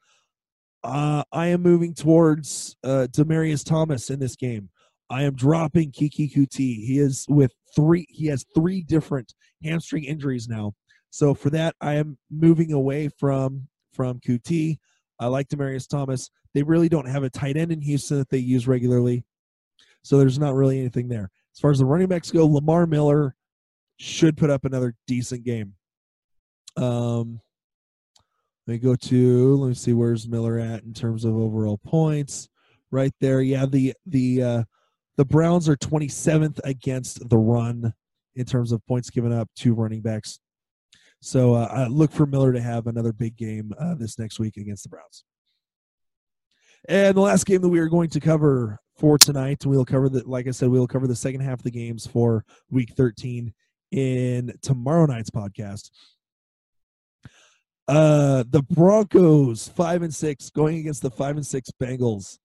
Uh, 0.84 1.24
I 1.32 1.48
am 1.48 1.62
moving 1.62 1.94
towards 1.94 2.76
uh, 2.84 3.08
Demaryius 3.12 3.64
Thomas 3.64 4.10
in 4.10 4.20
this 4.20 4.36
game. 4.36 4.70
I 5.10 5.24
am 5.24 5.36
dropping 5.36 5.92
Keke 5.92 6.34
Coutee. 6.34 6.86
He 6.86 7.00
is 7.00 7.26
with 7.30 7.54
three. 7.76 8.06
He 8.10 8.28
has 8.28 8.46
three 8.56 8.82
different 8.82 9.34
hamstring 9.64 10.04
injuries 10.04 10.48
now. 10.48 10.74
So 11.10 11.34
for 11.34 11.50
that, 11.52 11.76
I 11.80 11.94
am 11.96 12.18
moving 12.32 12.74
away 12.74 13.10
from 13.20 13.68
from 13.94 14.20
Coutee. 14.20 14.80
I 15.20 15.28
like 15.28 15.48
Demaryius 15.48 15.88
Thomas. 15.88 16.30
They 16.54 16.64
really 16.64 16.90
don't 16.90 17.08
have 17.08 17.24
a 17.24 17.30
tight 17.30 17.58
end 17.58 17.72
in 17.72 17.82
Houston 17.82 18.18
that 18.18 18.30
they 18.30 18.40
use 18.40 18.68
regularly. 18.68 19.24
So 20.04 20.18
there's 20.18 20.40
not 20.40 20.56
really 20.56 20.80
anything 20.80 21.08
there. 21.08 21.30
As 21.56 21.60
far 21.60 21.72
as 21.72 21.80
the 21.80 21.86
running 21.86 22.08
backs 22.08 22.32
go, 22.32 22.46
Lamar 22.46 22.88
Miller 22.88 23.36
should 23.98 24.36
put 24.36 24.50
up 24.50 24.66
another 24.66 24.96
decent 25.08 25.44
game. 25.44 25.76
Um, 26.76 27.40
me 28.68 28.78
go 28.78 28.96
to 28.96 29.56
let 29.58 29.68
me 29.68 29.74
see 29.74 29.94
where's 29.94 30.28
Miller 30.28 30.60
at 30.60 30.84
in 30.84 30.94
terms 30.94 31.26
of 31.26 31.36
overall 31.36 31.78
points. 31.78 32.50
Right 32.92 33.14
there, 33.20 33.42
yeah. 33.42 33.66
The 33.66 33.94
the 34.06 34.44
uh, 34.44 34.64
the 35.18 35.26
Browns 35.26 35.68
are 35.68 35.76
27th 35.76 36.60
against 36.64 37.28
the 37.30 37.38
run 37.38 37.94
in 38.36 38.46
terms 38.46 38.72
of 38.72 38.86
points 38.88 39.10
given 39.10 39.32
up 39.32 39.50
to 39.58 39.74
running 39.74 40.02
backs. 40.02 40.40
So 41.22 41.54
uh, 41.54 41.68
I 41.72 41.88
look 41.88 42.12
for 42.12 42.26
Miller 42.26 42.52
to 42.52 42.62
have 42.62 42.88
another 42.88 43.14
big 43.14 43.38
game 43.38 43.72
uh, 43.80 43.96
this 43.96 44.20
next 44.20 44.40
week 44.40 44.58
against 44.58 44.84
the 44.84 44.90
Browns. 44.90 45.24
And 46.90 47.16
the 47.16 47.22
last 47.22 47.46
game 47.46 47.62
that 47.62 47.70
we 47.70 47.80
are 47.80 47.88
going 47.88 48.10
to 48.10 48.20
cover 48.20 48.80
for 48.98 49.18
tonight, 49.18 49.66
we'll 49.66 49.86
cover 49.86 50.10
the 50.10 50.24
like 50.28 50.48
I 50.48 50.52
said, 50.52 50.70
we'll 50.70 50.88
cover 50.88 51.08
the 51.08 51.16
second 51.16 51.42
half 51.42 51.60
of 51.60 51.64
the 51.64 51.72
games 51.72 52.06
for 52.06 52.44
week 52.70 52.94
13 52.96 53.54
in 53.92 54.54
tomorrow 54.62 55.06
night's 55.06 55.30
podcast. 55.30 55.92
Uh, 57.88 58.44
the 58.50 58.64
Broncos 58.64 59.68
five 59.68 60.04
and 60.04 60.14
six 60.14 60.50
going 60.50 60.80
against 60.80 61.02
the 61.02 61.12
five 61.12 61.36
and 61.36 61.46
six 61.46 61.70
Bengals. 61.82 62.38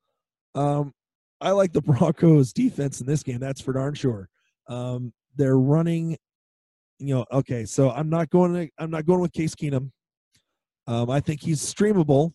Um, 0.55 0.93
I 1.41 1.53
like 1.53 1.73
the 1.73 1.83
Broncos 1.83 2.53
defense 2.53 3.01
in 3.01 3.07
this 3.07 3.23
game. 3.23 3.39
That's 3.39 3.61
for 3.61 3.73
darn 3.73 3.95
sure. 3.95 4.29
Um, 4.69 5.13
they're 5.37 5.59
running, 5.59 6.17
you 6.99 7.15
know. 7.15 7.25
Okay, 7.33 7.65
so 7.65 7.91
I'm 7.91 8.11
not 8.11 8.31
going. 8.31 8.55
To, 8.55 8.69
I'm 8.79 8.91
not 8.91 9.07
going 9.07 9.21
with 9.21 9.33
Case 9.33 9.55
Keenum. 9.55 9.91
Um, 10.87 11.11
I 11.11 11.21
think 11.21 11.43
he's 11.43 11.61
streamable. 11.61 12.33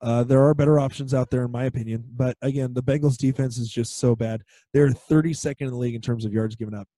Uh, 0.00 0.24
there 0.24 0.42
are 0.42 0.54
better 0.54 0.80
options 0.80 1.14
out 1.14 1.30
there, 1.30 1.44
in 1.44 1.52
my 1.52 1.64
opinion. 1.64 2.04
But 2.14 2.36
again, 2.42 2.74
the 2.74 2.82
Bengals 2.82 3.16
defense 3.16 3.56
is 3.56 3.68
just 3.68 3.98
so 3.98 4.16
bad. 4.16 4.42
They're 4.72 4.88
32nd 4.88 5.60
in 5.60 5.68
the 5.68 5.76
league 5.76 5.94
in 5.94 6.00
terms 6.00 6.24
of 6.24 6.32
yards 6.32 6.56
given 6.56 6.74
up. 6.74 6.88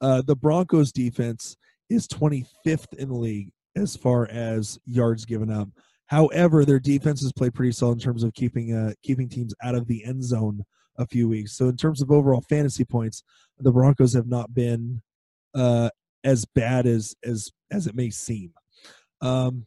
Uh, 0.00 0.22
the 0.22 0.36
Broncos 0.36 0.90
defense 0.90 1.56
is 1.90 2.08
25th 2.08 2.94
in 2.94 3.08
the 3.08 3.14
league 3.14 3.50
as 3.76 3.96
far 3.96 4.28
as 4.30 4.78
yards 4.84 5.24
given 5.24 5.50
up. 5.50 5.68
However, 6.06 6.64
their 6.64 6.80
defense 6.80 7.22
has 7.22 7.32
played 7.32 7.54
pretty 7.54 7.72
solid 7.72 7.94
in 7.94 8.00
terms 8.00 8.22
of 8.22 8.34
keeping 8.34 8.74
uh, 8.74 8.92
keeping 9.02 9.28
teams 9.28 9.54
out 9.62 9.74
of 9.74 9.86
the 9.86 10.04
end 10.04 10.22
zone 10.22 10.64
a 10.98 11.06
few 11.06 11.28
weeks. 11.28 11.56
So 11.56 11.68
in 11.68 11.76
terms 11.76 12.02
of 12.02 12.10
overall 12.10 12.42
fantasy 12.42 12.84
points, 12.84 13.24
the 13.58 13.72
Broncos 13.72 14.12
have 14.14 14.28
not 14.28 14.54
been 14.54 15.02
uh, 15.54 15.90
as 16.22 16.44
bad 16.44 16.86
as 16.86 17.14
as 17.24 17.50
as 17.70 17.86
it 17.86 17.94
may 17.94 18.10
seem. 18.10 18.52
Um, 19.20 19.66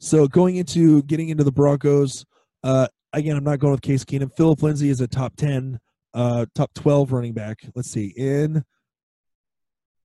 so 0.00 0.26
going 0.26 0.56
into 0.56 1.02
getting 1.02 1.28
into 1.28 1.44
the 1.44 1.52
Broncos, 1.52 2.24
uh, 2.64 2.88
again, 3.12 3.36
I'm 3.36 3.44
not 3.44 3.60
going 3.60 3.72
with 3.72 3.82
Case 3.82 4.04
Keenum. 4.04 4.34
Phillip 4.36 4.62
Lindsay 4.62 4.88
is 4.88 5.00
a 5.00 5.06
top 5.06 5.36
ten, 5.36 5.78
uh, 6.14 6.46
top 6.54 6.72
twelve 6.74 7.12
running 7.12 7.34
back. 7.34 7.58
Let's 7.74 7.90
see 7.90 8.12
in. 8.16 8.64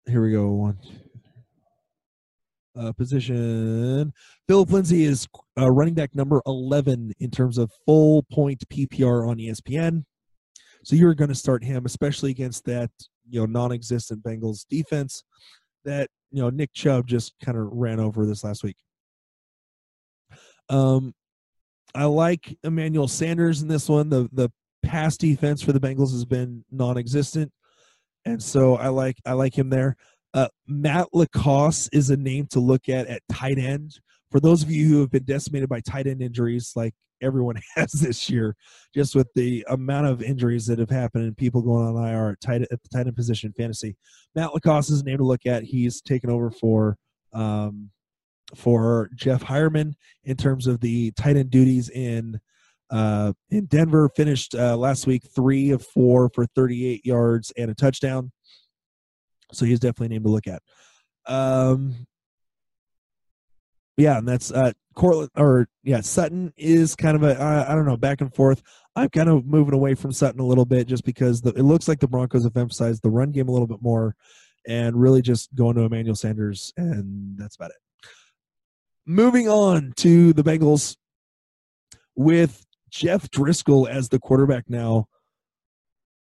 Here 0.05 0.21
we 0.21 0.31
go. 0.31 0.49
One, 0.51 0.77
uh, 2.79 2.91
position. 2.93 4.13
Phillip 4.47 4.71
Lindsay 4.71 5.03
is 5.03 5.27
uh, 5.57 5.69
running 5.69 5.93
back 5.93 6.15
number 6.15 6.41
11 6.45 7.13
in 7.19 7.31
terms 7.31 7.57
of 7.57 7.71
full 7.85 8.23
point 8.31 8.63
PPR 8.69 9.27
on 9.27 9.37
ESPN. 9.37 10.03
So 10.83 10.95
you're 10.95 11.15
going 11.15 11.29
to 11.29 11.35
start 11.35 11.63
him, 11.63 11.85
especially 11.85 12.31
against 12.31 12.65
that 12.65 12.91
you 13.29 13.39
know 13.39 13.45
non-existent 13.45 14.23
Bengals 14.23 14.65
defense 14.69 15.23
that 15.85 16.09
you 16.31 16.41
know 16.41 16.49
Nick 16.49 16.73
Chubb 16.73 17.07
just 17.07 17.33
kind 17.43 17.57
of 17.57 17.67
ran 17.71 17.99
over 17.99 18.25
this 18.25 18.43
last 18.43 18.63
week. 18.63 18.77
Um, 20.69 21.13
I 21.95 22.05
like 22.05 22.57
Emmanuel 22.63 23.07
Sanders 23.07 23.61
in 23.61 23.67
this 23.67 23.89
one. 23.89 24.09
The 24.09 24.29
the 24.31 24.51
pass 24.83 25.17
defense 25.17 25.61
for 25.61 25.71
the 25.71 25.79
Bengals 25.79 26.11
has 26.11 26.25
been 26.25 26.63
non-existent, 26.71 27.51
and 28.25 28.41
so 28.41 28.75
I 28.75 28.89
like 28.89 29.17
I 29.25 29.33
like 29.33 29.57
him 29.57 29.69
there. 29.69 29.95
Uh, 30.37 30.47
Matt 30.67 31.07
LaCosse 31.13 31.89
is 31.91 32.11
a 32.11 32.15
name 32.15 32.45
to 32.51 32.59
look 32.59 32.89
at 32.89 33.07
at 33.07 33.23
tight 33.27 33.57
end. 33.57 33.99
For 34.29 34.39
those 34.39 34.61
of 34.61 34.69
you 34.69 34.87
who 34.87 34.99
have 34.99 35.09
been 35.09 35.23
decimated 35.23 35.67
by 35.67 35.79
tight 35.79 36.05
end 36.05 36.21
injuries, 36.21 36.73
like 36.75 36.93
everyone 37.23 37.59
has 37.75 37.91
this 37.91 38.29
year, 38.29 38.55
just 38.93 39.15
with 39.15 39.27
the 39.33 39.65
amount 39.67 40.05
of 40.05 40.21
injuries 40.21 40.67
that 40.67 40.77
have 40.77 40.91
happened 40.91 41.23
and 41.23 41.35
people 41.35 41.63
going 41.63 41.87
on 41.87 42.07
IR 42.07 42.29
at, 42.33 42.41
tight, 42.41 42.61
at 42.61 42.69
the 42.69 42.89
tight 42.93 43.07
end 43.07 43.15
position 43.15 43.51
fantasy, 43.57 43.97
Matt 44.35 44.53
LaCosse 44.53 44.91
is 44.91 45.01
a 45.01 45.05
name 45.05 45.17
to 45.17 45.23
look 45.23 45.47
at. 45.47 45.63
He's 45.63 46.01
taken 46.01 46.29
over 46.29 46.51
for 46.51 46.99
um, 47.33 47.89
for 48.55 49.09
Jeff 49.15 49.43
Heuerman 49.43 49.95
in 50.23 50.37
terms 50.37 50.67
of 50.67 50.81
the 50.81 51.09
tight 51.13 51.37
end 51.37 51.49
duties 51.49 51.89
in 51.89 52.39
uh, 52.91 53.33
in 53.49 53.65
Denver. 53.65 54.07
Finished 54.15 54.53
uh, 54.53 54.77
last 54.77 55.07
week 55.07 55.23
three 55.35 55.71
of 55.71 55.83
four 55.83 56.29
for 56.29 56.45
38 56.45 57.03
yards 57.07 57.51
and 57.57 57.71
a 57.71 57.73
touchdown. 57.73 58.31
So 59.51 59.65
he's 59.65 59.79
definitely 59.79 60.07
a 60.07 60.19
name 60.19 60.23
to 60.23 60.29
look 60.29 60.47
at. 60.47 60.61
Um, 61.25 62.07
yeah, 63.97 64.19
and 64.19 64.27
that's 64.27 64.51
uh, 64.51 64.73
Courtland 64.95 65.31
or 65.35 65.67
yeah, 65.83 66.01
Sutton 66.01 66.53
is 66.55 66.95
kind 66.95 67.15
of 67.15 67.23
a 67.23 67.39
I, 67.39 67.71
I 67.71 67.75
don't 67.75 67.85
know 67.85 67.97
back 67.97 68.21
and 68.21 68.33
forth. 68.33 68.61
I'm 68.95 69.09
kind 69.09 69.29
of 69.29 69.45
moving 69.45 69.73
away 69.73 69.95
from 69.95 70.11
Sutton 70.11 70.39
a 70.39 70.45
little 70.45 70.65
bit 70.65 70.87
just 70.87 71.03
because 71.03 71.41
the, 71.41 71.49
it 71.51 71.63
looks 71.63 71.87
like 71.87 71.99
the 71.99 72.07
Broncos 72.07 72.43
have 72.43 72.57
emphasized 72.57 73.01
the 73.03 73.09
run 73.09 73.31
game 73.31 73.47
a 73.47 73.51
little 73.51 73.67
bit 73.67 73.81
more, 73.81 74.15
and 74.67 74.99
really 74.99 75.21
just 75.21 75.53
going 75.55 75.75
to 75.75 75.83
Emmanuel 75.83 76.15
Sanders, 76.15 76.73
and 76.77 77.37
that's 77.37 77.55
about 77.55 77.71
it. 77.71 78.09
Moving 79.05 79.47
on 79.49 79.93
to 79.97 80.33
the 80.33 80.43
Bengals 80.43 80.95
with 82.15 82.65
Jeff 82.89 83.29
Driskel 83.31 83.89
as 83.89 84.09
the 84.09 84.19
quarterback 84.19 84.69
now. 84.69 85.07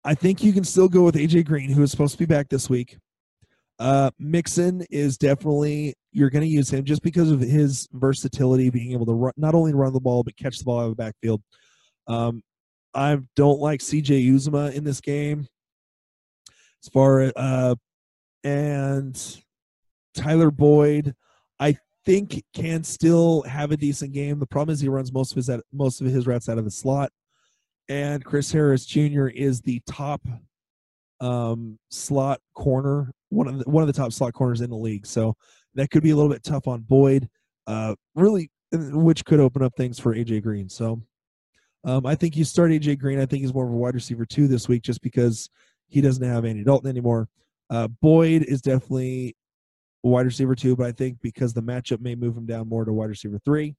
I 0.03 0.15
think 0.15 0.43
you 0.43 0.51
can 0.51 0.63
still 0.63 0.89
go 0.89 1.03
with 1.03 1.15
AJ 1.15 1.45
Green, 1.45 1.69
who 1.69 1.83
is 1.83 1.91
supposed 1.91 2.13
to 2.13 2.19
be 2.19 2.25
back 2.25 2.49
this 2.49 2.69
week. 2.69 2.97
Uh, 3.77 4.11
Mixon 4.19 4.85
is 4.89 5.17
definitely 5.17 5.95
you're 6.11 6.29
going 6.29 6.43
to 6.43 6.47
use 6.47 6.71
him 6.71 6.83
just 6.83 7.01
because 7.01 7.31
of 7.31 7.39
his 7.39 7.87
versatility, 7.93 8.69
being 8.69 8.91
able 8.91 9.05
to 9.05 9.13
run, 9.13 9.33
not 9.37 9.55
only 9.55 9.73
run 9.73 9.93
the 9.93 9.99
ball 9.99 10.23
but 10.23 10.35
catch 10.37 10.57
the 10.57 10.65
ball 10.65 10.79
out 10.79 10.83
of 10.83 10.89
the 10.89 10.95
backfield. 10.95 11.41
Um, 12.07 12.43
I 12.93 13.19
don't 13.35 13.59
like 13.59 13.79
CJ 13.79 14.27
Uzomah 14.29 14.73
in 14.73 14.83
this 14.83 15.01
game. 15.01 15.47
As 16.83 16.89
far 16.89 17.21
as 17.21 17.31
uh, 17.35 17.75
and 18.43 19.43
Tyler 20.15 20.51
Boyd, 20.51 21.15
I 21.59 21.77
think 22.05 22.43
can 22.53 22.83
still 22.83 23.43
have 23.43 23.71
a 23.71 23.77
decent 23.77 24.13
game. 24.13 24.39
The 24.39 24.47
problem 24.47 24.73
is 24.73 24.79
he 24.79 24.89
runs 24.89 25.13
most 25.13 25.31
of 25.31 25.37
his 25.37 25.49
most 25.71 26.01
of 26.01 26.07
his 26.07 26.27
routes 26.27 26.49
out 26.49 26.57
of 26.57 26.65
the 26.65 26.71
slot 26.71 27.11
and 27.91 28.23
Chris 28.23 28.49
Harris 28.49 28.85
Jr. 28.85 29.27
is 29.27 29.59
the 29.59 29.81
top 29.85 30.21
um, 31.19 31.77
slot 31.89 32.39
corner, 32.55 33.11
one 33.27 33.49
of 33.49 33.59
the, 33.59 33.69
one 33.69 33.83
of 33.83 33.87
the 33.87 33.93
top 33.93 34.13
slot 34.13 34.31
corners 34.31 34.61
in 34.61 34.69
the 34.69 34.77
league. 34.77 35.05
So 35.05 35.35
that 35.75 35.91
could 35.91 36.01
be 36.01 36.11
a 36.11 36.15
little 36.15 36.31
bit 36.31 36.41
tough 36.41 36.69
on 36.69 36.81
Boyd, 36.83 37.27
uh, 37.67 37.95
really, 38.15 38.49
which 38.71 39.25
could 39.25 39.41
open 39.41 39.61
up 39.61 39.75
things 39.75 39.99
for 39.99 40.15
AJ 40.15 40.43
Green. 40.43 40.69
So 40.69 41.01
um, 41.83 42.05
I 42.05 42.15
think 42.15 42.37
you 42.37 42.45
start 42.45 42.71
AJ 42.71 42.97
Green. 42.99 43.19
I 43.19 43.25
think 43.25 43.41
he's 43.41 43.53
more 43.53 43.65
of 43.65 43.73
a 43.73 43.75
wide 43.75 43.95
receiver 43.95 44.25
two 44.25 44.47
this 44.47 44.69
week, 44.69 44.83
just 44.83 45.01
because 45.01 45.49
he 45.89 45.99
doesn't 45.99 46.25
have 46.25 46.45
Andy 46.45 46.63
Dalton 46.63 46.89
anymore. 46.89 47.27
Uh, 47.69 47.89
Boyd 48.01 48.43
is 48.43 48.61
definitely 48.61 49.35
a 50.05 50.07
wide 50.07 50.25
receiver 50.25 50.55
two, 50.55 50.77
but 50.77 50.87
I 50.87 50.93
think 50.93 51.17
because 51.21 51.53
the 51.53 51.61
matchup 51.61 51.99
may 51.99 52.15
move 52.15 52.37
him 52.37 52.45
down 52.45 52.69
more 52.69 52.85
to 52.85 52.93
wide 52.93 53.09
receiver 53.09 53.39
three. 53.43 53.75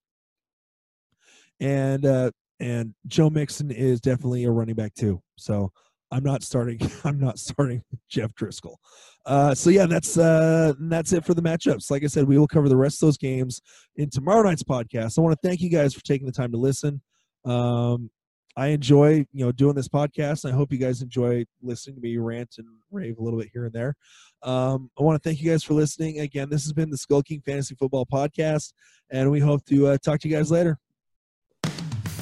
And 1.60 2.04
uh, 2.04 2.32
and 2.60 2.94
Joe 3.06 3.30
Mixon 3.30 3.70
is 3.70 4.00
definitely 4.00 4.44
a 4.44 4.50
running 4.50 4.74
back 4.74 4.94
too. 4.94 5.20
So 5.36 5.72
I'm 6.12 6.22
not 6.22 6.42
starting. 6.42 6.78
I'm 7.04 7.18
not 7.18 7.38
starting 7.38 7.82
Jeff 8.08 8.34
Driskel. 8.34 8.76
Uh, 9.24 9.54
so 9.54 9.70
yeah, 9.70 9.86
that's 9.86 10.18
uh, 10.18 10.74
that's 10.78 11.12
it 11.12 11.24
for 11.24 11.34
the 11.34 11.42
matchups. 11.42 11.90
Like 11.90 12.04
I 12.04 12.08
said, 12.08 12.28
we 12.28 12.38
will 12.38 12.48
cover 12.48 12.68
the 12.68 12.76
rest 12.76 13.02
of 13.02 13.06
those 13.06 13.18
games 13.18 13.60
in 13.96 14.10
tomorrow 14.10 14.42
night's 14.42 14.62
podcast. 14.62 15.18
I 15.18 15.22
want 15.22 15.40
to 15.40 15.48
thank 15.48 15.60
you 15.60 15.70
guys 15.70 15.94
for 15.94 16.02
taking 16.02 16.26
the 16.26 16.32
time 16.32 16.52
to 16.52 16.58
listen. 16.58 17.00
Um, 17.44 18.10
I 18.56 18.68
enjoy 18.68 19.26
you 19.32 19.44
know 19.44 19.52
doing 19.52 19.74
this 19.74 19.88
podcast. 19.88 20.44
And 20.44 20.52
I 20.52 20.56
hope 20.56 20.72
you 20.72 20.78
guys 20.78 21.02
enjoy 21.02 21.44
listening 21.62 21.96
to 21.96 22.02
me 22.02 22.18
rant 22.18 22.56
and 22.58 22.66
rave 22.90 23.18
a 23.18 23.22
little 23.22 23.38
bit 23.38 23.48
here 23.52 23.64
and 23.64 23.72
there. 23.72 23.94
Um, 24.42 24.90
I 24.98 25.02
want 25.02 25.22
to 25.22 25.26
thank 25.26 25.40
you 25.40 25.50
guys 25.50 25.64
for 25.64 25.74
listening. 25.74 26.20
Again, 26.20 26.50
this 26.50 26.64
has 26.64 26.72
been 26.72 26.90
the 26.90 26.98
Skull 26.98 27.22
King 27.22 27.40
Fantasy 27.40 27.74
Football 27.74 28.06
Podcast, 28.06 28.72
and 29.10 29.30
we 29.30 29.40
hope 29.40 29.64
to 29.66 29.86
uh, 29.88 29.98
talk 30.04 30.20
to 30.20 30.28
you 30.28 30.36
guys 30.36 30.50
later. 30.50 30.78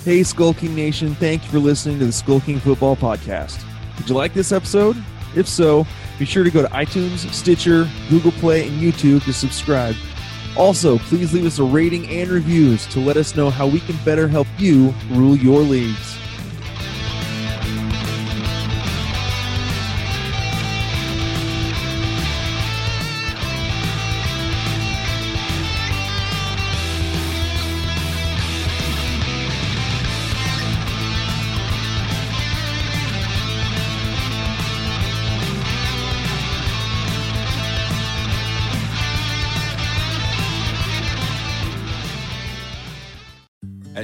Hey, 0.02 0.22
Skull 0.22 0.54
King 0.54 0.74
Nation, 0.74 1.14
thank 1.16 1.44
you 1.44 1.50
for 1.50 1.58
listening 1.58 1.98
to 1.98 2.06
the 2.06 2.12
Skull 2.12 2.40
King 2.40 2.58
Football 2.58 2.96
Podcast. 2.96 3.62
Did 3.98 4.08
you 4.08 4.14
like 4.14 4.32
this 4.32 4.50
episode? 4.50 4.96
If 5.36 5.46
so, 5.46 5.86
be 6.18 6.24
sure 6.24 6.42
to 6.42 6.50
go 6.50 6.62
to 6.62 6.68
iTunes, 6.68 7.30
Stitcher, 7.34 7.86
Google 8.08 8.32
Play, 8.32 8.66
and 8.66 8.80
YouTube 8.80 9.22
to 9.24 9.32
subscribe. 9.34 9.94
Also, 10.56 10.96
please 11.00 11.34
leave 11.34 11.44
us 11.44 11.58
a 11.58 11.64
rating 11.64 12.08
and 12.08 12.30
reviews 12.30 12.86
to 12.86 12.98
let 12.98 13.18
us 13.18 13.36
know 13.36 13.50
how 13.50 13.66
we 13.66 13.78
can 13.80 13.94
better 14.02 14.26
help 14.26 14.46
you 14.56 14.94
rule 15.10 15.36
your 15.36 15.60
leagues. 15.60 16.16